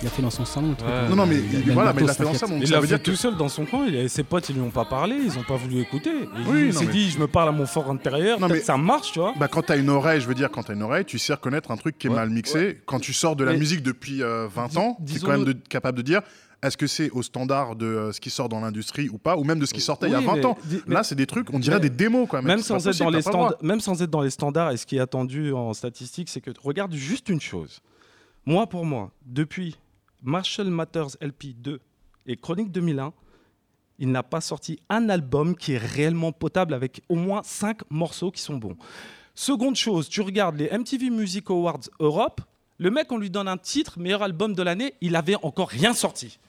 Il 0.01 0.07
a 0.07 0.09
fait 0.11 0.21
dans 0.21 0.29
son 0.29 0.45
salon. 0.45 0.69
le 0.69 0.75
truc. 0.75 0.89
Ouais. 0.89 1.09
Non, 1.09 1.15
non, 1.17 1.25
mais 1.25 1.35
Il 1.35 1.39
a- 1.39 1.59
il- 1.59 1.65
il 1.65 1.71
a 1.71 1.73
voilà, 1.73 1.93
mais 1.93 2.01
il 2.01 2.07
l'a 2.07 2.13
fait 2.13 2.23
dans 2.23 2.31
donc 2.31 2.39
Il 2.63 2.69
l'a 2.71 2.79
veut 2.79 2.87
fait 2.87 2.99
tout 2.99 3.15
seul 3.15 3.35
dans 3.35 3.49
son 3.49 3.65
coin. 3.65 3.85
il- 3.85 4.09
ses 4.09 4.23
potes, 4.23 4.47
ils 4.49 4.55
lui 4.55 4.61
ont 4.61 4.69
pas 4.69 4.85
parlé. 4.85 5.15
Ils 5.17 5.37
ont 5.37 5.43
pas 5.43 5.57
voulu 5.57 5.79
écouter. 5.81 6.09
Et 6.09 6.27
Oui, 6.49 6.63
il 6.67 6.73
s'est 6.73 6.85
mais- 6.85 6.91
dit, 6.91 7.09
je 7.09 7.19
me 7.19 7.27
parle 7.27 7.49
à 7.49 7.51
mon 7.51 7.65
fort 7.65 7.89
intérieur. 7.91 8.39
Non, 8.39 8.47
mais- 8.47 8.61
ça 8.61 8.77
marche, 8.77 9.11
tu 9.11 9.19
vois. 9.19 9.33
Bah, 9.37 9.49
quand 9.49 9.63
t'as 9.63 9.77
une 9.77 9.89
oreille, 9.89 10.21
je 10.21 10.27
veux 10.27 10.35
dire, 10.35 10.49
quand 10.51 10.63
t'as 10.63 10.73
une 10.73 10.83
oreille, 10.83 11.03
tu 11.05 11.19
sais 11.19 11.33
reconnaître 11.33 11.69
un 11.71 11.77
truc 11.77 11.97
qui 11.97 12.07
est 12.07 12.11
mal 12.11 12.29
mixé. 12.29 12.81
Quand 12.85 12.99
tu 12.99 13.11
sors 13.11 13.35
de 13.35 13.43
la 13.43 13.51
Mais- 13.53 13.57
musique 13.59 13.83
depuis 13.83 14.23
euh, 14.23 14.47
20 14.47 14.77
ans, 14.77 14.95
tu 14.99 15.03
es 15.03 15.05
disons-le- 15.15 15.31
quand 15.33 15.37
même 15.37 15.45
de- 15.53 15.59
capable 15.67 15.97
de 15.97 16.03
dire 16.03 16.21
est-ce 16.63 16.77
que 16.77 16.87
c'est 16.87 17.09
au 17.11 17.21
standard 17.21 17.75
de 17.75 17.85
euh, 17.85 18.11
ce 18.13 18.21
qui 18.21 18.29
sort 18.29 18.47
dans 18.49 18.61
l'industrie 18.61 19.09
ou 19.09 19.17
pas, 19.17 19.35
ou 19.37 19.43
même 19.43 19.59
de 19.59 19.65
ce 19.65 19.73
qui 19.73 19.81
sortait 19.81 20.07
il 20.07 20.11
y 20.13 20.15
a 20.15 20.19
Oui, 20.19 20.25
20 20.25 20.35
mais- 20.35 20.45
ans. 20.45 20.57
Là, 20.87 21.03
c'est 21.03 21.15
des 21.15 21.25
trucs, 21.27 21.53
on 21.53 21.59
dirait 21.59 21.75
mais- 21.75 21.81
des 21.81 21.89
démos 21.89 22.25
quand 22.29 22.41
même. 22.41 22.59
Sans, 22.59 22.75
être 22.77 22.83
possible, 22.85 23.03
dans 23.05 23.09
les 23.17 23.21
standards, 23.21 23.55
même 23.61 23.79
sans 23.81 24.01
être 24.01 24.09
dans 24.09 24.21
les 24.21 24.29
standards, 24.29 24.71
et 24.71 24.77
ce 24.77 24.85
qui 24.85 24.95
est 24.95 25.01
attendu 25.01 25.51
en 25.51 25.73
statistique, 25.73 26.29
c'est 26.29 26.39
que 26.41 26.51
regarde 26.63 26.93
juste 26.93 27.27
une 27.27 27.41
chose. 27.41 27.81
Moi, 28.45 28.67
pour 28.67 28.85
moi, 28.85 29.11
depuis 29.25 29.77
Marshall 30.23 30.69
Matters 30.69 31.15
LP2 31.21 31.77
et 32.27 32.35
Chronique 32.37 32.71
2001, 32.71 33.13
il 33.99 34.11
n'a 34.11 34.23
pas 34.23 34.41
sorti 34.41 34.79
un 34.89 35.09
album 35.09 35.55
qui 35.55 35.73
est 35.73 35.77
réellement 35.77 36.31
potable 36.31 36.73
avec 36.73 37.01
au 37.09 37.15
moins 37.15 37.41
5 37.43 37.79
morceaux 37.89 38.31
qui 38.31 38.41
sont 38.41 38.55
bons. 38.57 38.77
Seconde 39.35 39.75
chose, 39.75 40.09
tu 40.09 40.21
regardes 40.21 40.57
les 40.57 40.69
MTV 40.77 41.09
Music 41.09 41.49
Awards 41.49 41.81
Europe, 41.99 42.41
le 42.81 42.91
mec, 42.91 43.11
on 43.11 43.17
lui 43.17 43.29
donne 43.29 43.49
un 43.49 43.57
titre, 43.57 43.99
meilleur 43.99 44.23
album 44.23 44.53
de 44.53 44.63
l'année, 44.63 44.93
il 45.01 45.17
avait 45.17 45.35
encore 45.43 45.67
rien 45.67 45.93
sorti. 45.93 46.39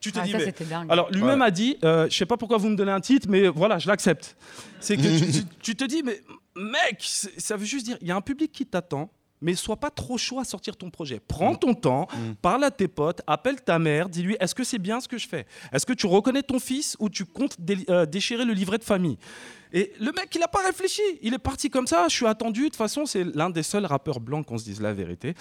Tu 0.00 0.10
te 0.10 0.18
Ah, 0.18 0.22
dis, 0.24 0.32
ça, 0.32 0.38
mais-. 0.38 0.54
Alors 0.88 1.08
lui-même 1.12 1.38
Ouais. 1.40 1.46
a 1.46 1.50
dit, 1.52 1.76
euh, 1.84 2.08
je 2.10 2.16
sais 2.16 2.26
pas 2.26 2.36
pourquoi 2.36 2.56
vous 2.58 2.68
me 2.68 2.74
donnez 2.74 2.90
un 2.90 3.00
titre, 3.00 3.28
mais 3.30 3.46
voilà, 3.46 3.78
je 3.78 3.86
l'accepte. 3.86 4.36
C'est 4.80 4.96
que 4.96 5.02
tu, 5.02 5.30
tu- 5.32 5.44
tu 5.62 5.76
te 5.76 5.84
dis, 5.84 6.02
mais 6.02 6.20
mec, 6.56 6.96
ça 7.00 7.56
veut 7.56 7.64
juste 7.64 7.86
dire, 7.86 7.96
il 8.00 8.08
y 8.08 8.10
a 8.10 8.16
un 8.16 8.20
public 8.20 8.50
qui 8.50 8.66
t'attend. 8.66 9.08
Mais 9.40 9.54
sois 9.54 9.76
pas 9.76 9.90
trop 9.90 10.18
chaud 10.18 10.40
à 10.40 10.44
sortir 10.44 10.76
ton 10.76 10.90
projet. 10.90 11.20
Prends 11.26 11.54
ton 11.54 11.74
temps, 11.74 12.08
parle 12.42 12.64
à 12.64 12.70
tes 12.70 12.88
potes, 12.88 13.20
appelle 13.26 13.60
ta 13.62 13.78
mère, 13.78 14.08
dis-lui 14.08 14.36
est-ce 14.40 14.54
que 14.54 14.64
c'est 14.64 14.78
bien 14.78 15.00
ce 15.00 15.06
que 15.08 15.16
je 15.18 15.28
fais? 15.28 15.46
Est-ce 15.72 15.86
que 15.86 15.92
tu 15.92 16.06
reconnais 16.06 16.42
ton 16.42 16.58
fils 16.58 16.96
ou 16.98 17.08
tu 17.08 17.24
comptes 17.24 17.54
dé- 17.60 17.84
euh, 17.88 18.04
déchirer 18.06 18.44
le 18.44 18.52
livret 18.52 18.78
de 18.78 18.84
famille? 18.84 19.16
Et 19.72 19.92
le 20.00 20.12
mec, 20.12 20.30
il 20.34 20.38
n'a 20.40 20.48
pas 20.48 20.62
réfléchi. 20.64 21.02
Il 21.20 21.34
est 21.34 21.38
parti 21.38 21.68
comme 21.68 21.86
ça. 21.86 22.06
Je 22.08 22.14
suis 22.16 22.26
attendu. 22.26 22.62
De 22.62 22.66
toute 22.68 22.76
façon, 22.76 23.04
c'est 23.04 23.22
l'un 23.22 23.50
des 23.50 23.62
seuls 23.62 23.84
rappeurs 23.84 24.18
blancs, 24.18 24.46
qu'on 24.46 24.56
se 24.56 24.64
dise 24.64 24.80
la 24.80 24.94
vérité, 24.94 25.34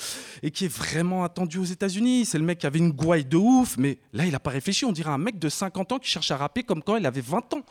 et 0.43 0.51
qui 0.51 0.65
est 0.65 0.67
vraiment 0.67 1.23
attendu 1.23 1.57
aux 1.59 1.63
États-Unis. 1.63 2.25
C'est 2.25 2.37
le 2.37 2.43
mec 2.43 2.59
qui 2.59 2.67
avait 2.67 2.79
une 2.79 2.91
gouaille 2.91 3.23
de 3.23 3.37
ouf, 3.37 3.77
mais 3.77 3.97
là, 4.11 4.25
il 4.25 4.31
n'a 4.33 4.39
pas 4.41 4.49
réfléchi. 4.49 4.83
On 4.83 4.91
dirait 4.91 5.11
un 5.11 5.17
mec 5.17 5.39
de 5.39 5.47
50 5.47 5.93
ans 5.93 5.97
qui 5.99 6.09
cherche 6.09 6.29
à 6.31 6.35
rapper 6.37 6.63
comme 6.63 6.83
quand 6.83 6.97
il 6.97 7.05
avait 7.05 7.21
20 7.21 7.53
ans. 7.53 7.61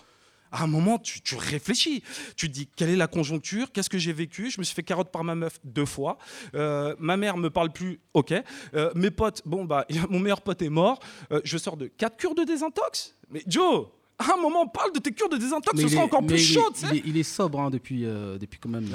À 0.56 0.62
un 0.62 0.66
moment, 0.66 0.98
tu, 0.98 1.20
réfléchis. 1.36 2.02
Tu 2.34 2.48
te 2.48 2.52
dis, 2.52 2.66
quelle 2.66 2.88
est 2.88 2.96
la 2.96 3.08
conjoncture? 3.08 3.72
Qu'est-ce 3.72 3.90
que 3.90 3.98
j'ai 3.98 4.14
vécu? 4.14 4.50
Je 4.50 4.58
me 4.58 4.64
suis 4.64 4.74
fait 4.74 4.82
carotte 4.82 5.10
par 5.10 5.22
ma 5.22 5.34
meuf 5.34 5.58
deux 5.64 5.84
fois. 5.84 6.16
Euh, 6.54 6.96
ma 6.98 7.18
mère 7.18 7.36
me 7.36 7.50
parle 7.50 7.70
plus, 7.70 8.00
ok. 8.14 8.32
Euh, 8.72 8.90
mes 8.94 9.10
potes, 9.10 9.42
bon, 9.44 9.66
bah, 9.66 9.84
mon 10.08 10.18
meilleur 10.18 10.40
pote 10.40 10.62
est 10.62 10.70
mort. 10.70 10.98
Euh, 11.30 11.42
je 11.44 11.58
sors 11.58 11.76
de 11.76 11.88
quatre 11.88 12.16
cures 12.16 12.34
de 12.34 12.42
désintox. 12.44 13.14
Mais 13.30 13.42
Joe, 13.46 13.88
à 14.18 14.32
un 14.32 14.40
moment, 14.40 14.66
parle 14.66 14.92
de 14.92 14.98
tes 14.98 15.12
cures 15.12 15.28
de 15.28 15.36
désintox, 15.36 15.74
Mais 15.74 15.82
ce 15.82 15.86
il 15.86 15.90
sera 15.90 16.02
est- 16.02 16.04
encore 16.06 16.24
plus 16.24 16.36
il 16.40 16.54
chaud, 16.54 16.70
tu 16.74 16.80
sais. 16.80 16.86
il 16.92 16.96
est, 16.96 17.02
il 17.06 17.16
est 17.18 17.22
sobre 17.22 17.60
hein, 17.60 17.68
depuis, 17.70 18.04
euh, 18.06 18.38
depuis 18.38 18.58
quand 18.58 18.70
même. 18.70 18.86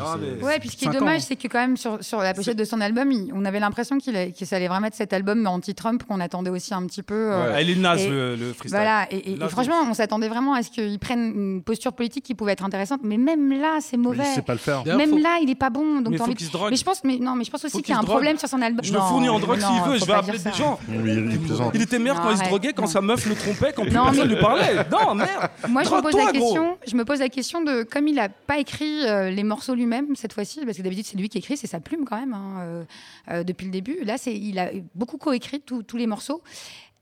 Ouais, 0.42 0.60
puis 0.60 0.70
ce 0.70 0.78
qui 0.78 0.86
est 0.86 0.90
dommage, 0.92 1.22
c'est 1.22 1.36
que 1.36 1.48
quand 1.48 1.60
même 1.60 1.78
sur, 1.78 2.04
sur 2.04 2.20
la 2.20 2.34
pochette 2.34 2.58
de 2.58 2.64
son 2.64 2.82
album, 2.82 3.12
il- 3.12 3.32
on 3.34 3.46
avait 3.46 3.60
l'impression 3.60 3.98
qu'il 4.00 4.14
que 4.34 4.46
ça 4.46 4.56
allait 4.56 4.68
vraiment 4.68 4.88
être 4.88 4.96
cet 4.96 5.14
album 5.14 5.46
anti-Trump 5.46 6.04
qu'on 6.08 6.20
attendait 6.20 6.50
aussi 6.50 6.74
un 6.74 6.86
petit 6.88 7.04
peu. 7.04 7.14
euh, 7.32 7.54
Ouais. 7.54 7.64
Il 7.64 7.70
est 7.70 7.76
naze, 7.76 8.02
et- 8.02 8.10
le- 8.10 8.36
le 8.36 8.46
freestyle. 8.54 8.72
Voilà, 8.72 9.08
et, 9.12 9.18
et- 9.18 9.32
et 9.34 9.38
Naze 9.38 9.52
franchement, 9.52 9.76
on 9.88 9.94
s'attendait 9.94 10.28
vraiment 10.28 10.54
à 10.56 10.64
ce 10.64 10.72
qu'il 10.72 10.98
prenne 11.00 11.20
une 11.36 11.62
posture 11.64 11.94
politique 11.94 12.24
qui 12.26 12.34
pouvait 12.36 12.54
être 12.54 12.64
intéressante, 12.66 13.02
mais 13.04 13.18
même 13.18 13.52
là, 13.60 13.78
c'est 13.80 13.98
mauvais. 13.98 14.24
sait 14.34 14.42
pas 14.42 14.54
le 14.54 14.60
faire. 14.60 14.84
Même 14.86 15.12
faut- 15.12 15.18
là, 15.18 15.38
il 15.44 15.50
est 15.50 15.56
pas 15.56 15.70
bon. 15.70 16.02
Donc 16.02 16.12
Mais 16.14 16.18
faut 16.18 16.24
envie 16.24 16.34
de- 16.34 16.38
qu'il 16.40 16.48
se 16.48 16.52
drogue. 16.52 16.72
Mais 16.72 16.78
je 16.78 16.84
pense, 16.84 17.04
mais 17.04 17.18
non, 17.20 17.36
mais 17.36 17.44
je 17.44 17.52
pense 17.52 17.64
aussi 17.66 17.82
qu'il 17.82 17.94
y 17.94 17.96
a 17.96 18.00
un 18.00 18.02
drogue. 18.04 18.16
problème 18.16 18.38
sur 18.38 18.50
son 18.50 18.62
album. 18.62 18.84
Je 18.84 18.92
le 18.94 19.00
fournis 19.00 19.30
en 19.30 19.40
drogue 19.40 19.60
s'il 19.60 19.82
veut, 19.92 19.98
je 20.00 20.06
vais 20.06 20.14
appeler 20.14 20.40
des 20.40 20.52
gens. 20.54 20.80
Il. 20.90 21.40
Il 21.76 21.82
était 21.84 22.00
meilleur 22.00 22.22
quand 22.22 22.32
il 22.32 22.38
se 22.38 22.44
droguait, 22.44 22.74
quand 22.74 22.88
sa 22.88 23.02
meuf 23.02 23.26
le 23.28 23.36
trompait, 23.36 23.74
quand 23.76 23.84
personne 23.86 24.28
lui 24.28 24.36
parlait. 24.38 24.72
Non, 24.92 25.11
merde. 25.16 25.50
Moi, 25.68 25.84
je 25.84 25.90
me 25.90 26.02
pose 26.02 26.16
la 26.16 26.32
question. 26.32 26.78
Je 26.88 26.96
me 26.96 27.06
pose 27.06 27.20
la 27.20 27.30
question 27.30 27.62
de 27.62 27.84
comme 27.84 28.08
il 28.08 28.16
n'a 28.16 28.30
pas 28.30 28.60
écrit 28.60 29.06
euh, 29.06 29.30
les 29.30 29.44
morceaux 29.44 29.76
lui-même 29.76 30.16
cette 30.16 30.34
fois-ci, 30.34 30.66
parce 30.66 30.78
que 30.78 30.82
d'habitude 30.84 31.06
c'est 31.06 31.18
lui 31.18 31.30
qui 31.30 31.38
écrit, 31.38 31.58
c'est 31.58 31.68
sa 31.68 31.80
plume 31.80 32.06
quand 32.06 32.20
même 32.20 32.34
hein, 32.34 32.58
euh, 32.60 32.84
euh, 33.30 33.44
depuis 33.44 33.66
le 33.66 33.72
début. 33.72 34.04
Là, 34.04 34.18
c'est 34.18 34.34
il 34.34 34.60
a 34.60 34.70
beaucoup 34.96 35.18
coécrit 35.18 35.62
tous 35.62 35.98
les 35.98 36.08
morceaux. 36.08 36.42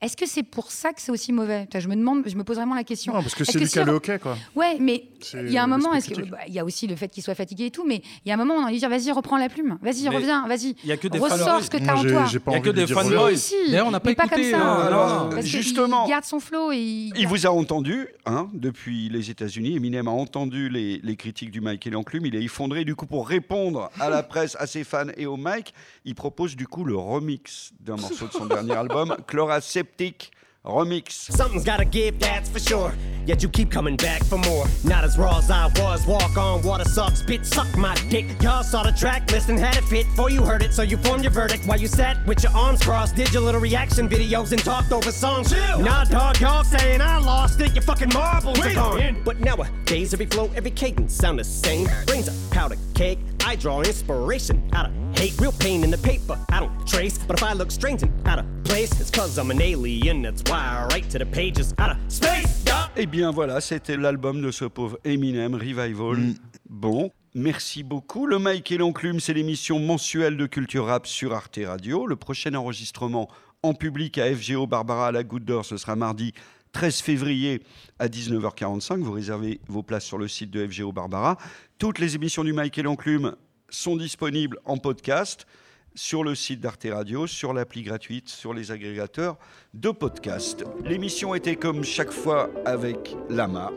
Est-ce 0.02 0.16
que 0.16 0.26
c'est 0.26 0.42
pour 0.42 0.70
ça 0.70 0.92
que 0.94 1.00
c'est 1.00 1.12
aussi 1.12 1.30
mauvais? 1.30 1.68
Je 1.74 1.86
me 1.86 1.94
demande, 1.94 2.22
je 2.26 2.34
me 2.34 2.42
pose 2.42 2.56
vraiment 2.56 2.74
la 2.74 2.84
question. 2.84 3.12
Non, 3.12 3.20
parce 3.20 3.34
que 3.34 3.44
c'est 3.44 3.58
lui 3.58 3.68
qui 3.68 3.78
a 3.78 3.84
le 3.84 3.92
hockey, 3.92 4.18
quoi. 4.18 4.36
Ouais, 4.56 4.78
mais 4.80 5.04
il 5.34 5.52
y 5.52 5.58
a 5.58 5.62
un 5.64 5.66
moment, 5.66 5.92
est-ce 5.92 6.10
que 6.10 6.22
bah, 6.22 6.38
il 6.48 6.54
y 6.54 6.58
a 6.58 6.64
aussi 6.64 6.86
le 6.86 6.96
fait 6.96 7.08
qu'il 7.08 7.22
soit 7.22 7.34
fatigué 7.34 7.66
et 7.66 7.70
tout, 7.70 7.84
mais 7.86 8.02
il 8.24 8.28
y 8.28 8.30
a 8.30 8.34
un 8.34 8.38
moment, 8.38 8.54
on 8.54 8.62
a 8.62 8.64
envie 8.64 8.74
de 8.74 8.78
dire 8.78 8.88
vas-y, 8.88 9.10
reprends 9.12 9.36
la 9.36 9.50
plume, 9.50 9.78
vas-y, 9.82 10.08
reviens, 10.08 10.46
vas-y, 10.48 10.74
il 10.82 10.88
y 10.88 10.92
a 10.92 10.96
que 10.96 11.08
des 11.08 11.18
ressors 11.18 11.38
fanboys. 11.38 11.62
ce 11.62 11.70
que 11.70 11.76
t'as 11.76 11.94
en 11.96 12.02
toi. 12.02 12.24
Il 12.46 12.52
y 12.52 12.56
a 12.56 12.60
que 12.60 12.70
de 12.70 12.72
des 12.72 12.86
fanboys. 12.86 13.36
Si, 13.36 13.54
D'ailleurs, 13.68 13.88
on 13.88 13.90
n'a 13.90 14.00
pas 14.00 14.08
mais 14.10 14.14
pas 14.14 14.26
comme 14.28 14.40
écouté, 14.40 15.40
qu'il 15.42 15.50
justement. 15.50 16.08
garde 16.08 16.24
son 16.24 16.40
flow 16.40 16.72
et 16.72 16.78
il 16.78 17.12
Il 17.18 17.28
vous 17.28 17.46
a 17.46 17.50
entendu, 17.50 18.06
hein, 18.24 18.48
depuis 18.54 19.10
les 19.10 19.30
États-Unis. 19.30 19.76
Eminem 19.76 20.08
a 20.08 20.12
entendu 20.12 20.70
les, 20.70 20.98
les 21.02 21.16
critiques 21.16 21.50
du 21.50 21.60
Mike 21.60 21.86
et 21.86 21.90
l'enclume. 21.90 22.24
Il 22.24 22.34
est 22.34 22.42
effondré. 22.42 22.84
Du 22.86 22.94
coup, 22.96 23.06
pour 23.06 23.28
répondre 23.28 23.90
à 24.00 24.08
la 24.08 24.22
presse, 24.30 24.56
à 24.58 24.66
ses 24.66 24.84
fans 24.84 25.08
et 25.18 25.26
au 25.26 25.36
Mike, 25.36 25.74
il 26.06 26.14
propose 26.14 26.56
du 26.56 26.66
coup 26.66 26.84
le 26.84 26.96
remix 26.96 27.72
d'un 27.80 27.96
morceau 27.96 28.26
de 28.28 28.32
son 28.32 28.46
dernier 28.46 28.72
album, 28.72 29.14
Chlora 29.26 29.60
sceptique 29.90 30.30
Remix. 30.64 31.12
Something's 31.12 31.64
gotta 31.64 31.86
give, 31.86 32.18
that's 32.18 32.48
for 32.50 32.58
sure. 32.58 32.92
Yet 33.24 33.42
you 33.42 33.48
keep 33.48 33.70
coming 33.70 33.96
back 33.96 34.22
for 34.24 34.36
more. 34.38 34.66
Not 34.84 35.04
as 35.04 35.16
raw 35.16 35.38
as 35.38 35.50
I 35.50 35.66
was. 35.76 36.06
Walk 36.06 36.36
on 36.36 36.62
water, 36.62 36.84
sucks, 36.84 37.20
spit, 37.20 37.46
suck 37.46 37.74
my 37.78 37.94
dick. 38.08 38.26
Y'all 38.42 38.62
saw 38.62 38.82
the 38.82 38.92
track 38.92 39.30
list 39.30 39.48
and 39.48 39.58
had 39.58 39.76
it 39.76 39.84
fit. 39.84 40.06
Before 40.06 40.30
you 40.30 40.42
heard 40.42 40.62
it, 40.62 40.74
so 40.74 40.82
you 40.82 40.96
formed 40.98 41.24
your 41.24 41.32
verdict. 41.32 41.66
While 41.66 41.80
you 41.80 41.86
sat 41.86 42.26
with 42.26 42.42
your 42.42 42.52
arms 42.52 42.82
crossed, 42.82 43.16
did 43.16 43.32
your 43.32 43.42
little 43.42 43.60
reaction 43.60 44.08
videos 44.08 44.52
and 44.52 44.62
talked 44.62 44.92
over 44.92 45.12
songs. 45.12 45.52
Nah, 45.52 46.04
dog, 46.04 46.40
y'all 46.40 46.64
saying 46.64 47.00
I 47.00 47.18
lost 47.18 47.60
it. 47.60 47.74
Your 47.74 47.82
fucking 47.82 48.10
marbles 48.12 48.58
are 48.60 48.74
gone. 48.74 49.22
But 49.24 49.40
nowadays, 49.40 50.12
every 50.12 50.26
flow, 50.26 50.50
every 50.54 50.70
cadence 50.72 51.14
sound 51.14 51.38
the 51.38 51.44
same. 51.44 51.88
Brains 52.06 52.28
a 52.28 52.54
powder 52.54 52.76
cake. 52.94 53.18
I 53.46 53.56
draw 53.56 53.80
inspiration 53.80 54.68
out 54.74 54.86
of 54.86 55.18
hate. 55.18 55.38
Real 55.40 55.52
pain 55.52 55.84
in 55.84 55.90
the 55.90 55.98
paper. 55.98 56.38
I 56.50 56.60
don't 56.60 56.86
trace. 56.86 57.16
But 57.18 57.36
if 57.38 57.42
I 57.42 57.52
look 57.54 57.70
strange 57.70 58.02
and 58.02 58.26
out 58.26 58.38
of 58.38 58.46
place, 58.64 59.00
it's 59.00 59.10
cause 59.10 59.38
I'm 59.38 59.50
an 59.50 59.62
alien. 59.62 60.22
That's 60.22 60.42
why 60.50 60.58
I 60.58 60.86
write 60.90 61.08
to 61.10 61.18
the 61.18 61.24
pages 61.24 61.72
out 61.78 61.90
of 61.90 61.96
space. 62.08 62.64
Yeah. 62.66 62.90
Eh 62.96 63.06
bien 63.06 63.30
voilà, 63.30 63.60
c'était 63.60 63.96
l'album 63.96 64.42
de 64.42 64.50
ce 64.50 64.64
pauvre 64.64 64.98
Eminem, 65.04 65.54
Revival. 65.54 66.34
Bon, 66.68 67.10
merci 67.34 67.82
beaucoup. 67.82 68.26
Le 68.26 68.38
Mike 68.38 68.72
et 68.72 68.78
l'enclume, 68.78 69.20
c'est 69.20 69.32
l'émission 69.32 69.78
mensuelle 69.78 70.36
de 70.36 70.46
culture 70.46 70.86
rap 70.86 71.06
sur 71.06 71.32
Arte 71.32 71.60
Radio. 71.64 72.06
Le 72.06 72.16
prochain 72.16 72.54
enregistrement 72.54 73.28
en 73.62 73.74
public 73.74 74.18
à 74.18 74.34
FGO 74.34 74.66
Barbara 74.66 75.08
à 75.08 75.12
la 75.12 75.22
Goutte 75.22 75.44
d'Or, 75.44 75.64
ce 75.64 75.76
sera 75.76 75.94
mardi 75.94 76.32
13 76.72 77.00
février 77.00 77.62
à 77.98 78.08
19h45. 78.08 79.00
Vous 79.00 79.12
réservez 79.12 79.60
vos 79.68 79.82
places 79.82 80.04
sur 80.04 80.18
le 80.18 80.26
site 80.28 80.50
de 80.50 80.66
FGO 80.66 80.92
Barbara. 80.92 81.36
Toutes 81.78 81.98
les 81.98 82.16
émissions 82.16 82.42
du 82.42 82.52
Mike 82.52 82.78
et 82.78 82.82
l'enclume 82.82 83.36
sont 83.68 83.96
disponibles 83.96 84.58
en 84.64 84.78
podcast 84.78 85.46
sur 85.94 86.24
le 86.24 86.34
site 86.34 86.60
d'Arte 86.60 86.86
Radio, 86.90 87.26
sur 87.26 87.52
l'appli 87.52 87.82
gratuite, 87.82 88.28
sur 88.28 88.54
les 88.54 88.70
agrégateurs 88.70 89.36
de 89.74 89.90
podcasts. 89.90 90.64
L'émission 90.84 91.34
était 91.34 91.56
comme 91.56 91.84
chaque 91.84 92.10
fois 92.12 92.48
avec 92.64 93.14
Lama, 93.28 93.70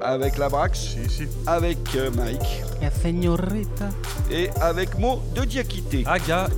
avec 0.00 0.38
Labrax, 0.38 0.96
avec 1.46 1.78
euh, 1.96 2.10
Mike 2.12 2.62
La 2.80 2.90
señorita. 2.90 3.88
et 4.30 4.48
avec 4.60 4.98
Mo 4.98 5.22
de 5.34 5.42
Diakité. 5.44 6.04
Aga. 6.06 6.48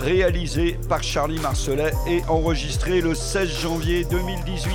Réalisé 0.00 0.78
par 0.88 1.02
Charlie 1.02 1.38
Marcelet 1.40 1.92
et 2.08 2.22
enregistré 2.28 3.00
le 3.00 3.14
16 3.14 3.48
janvier 3.48 4.04
2018. 4.04 4.72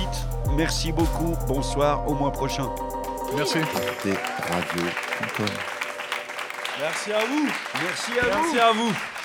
Merci 0.56 0.90
beaucoup, 0.92 1.36
bonsoir, 1.46 2.08
au 2.08 2.14
mois 2.14 2.32
prochain. 2.32 2.68
Merci. 3.36 3.58
Merci 6.80 7.12
à 7.12 7.24
vous. 7.26 7.48
Merci 7.82 8.12
à 8.18 8.24
vous. 8.24 8.42
Merci 8.42 8.58
à 8.58 8.72
vous. 8.72 9.19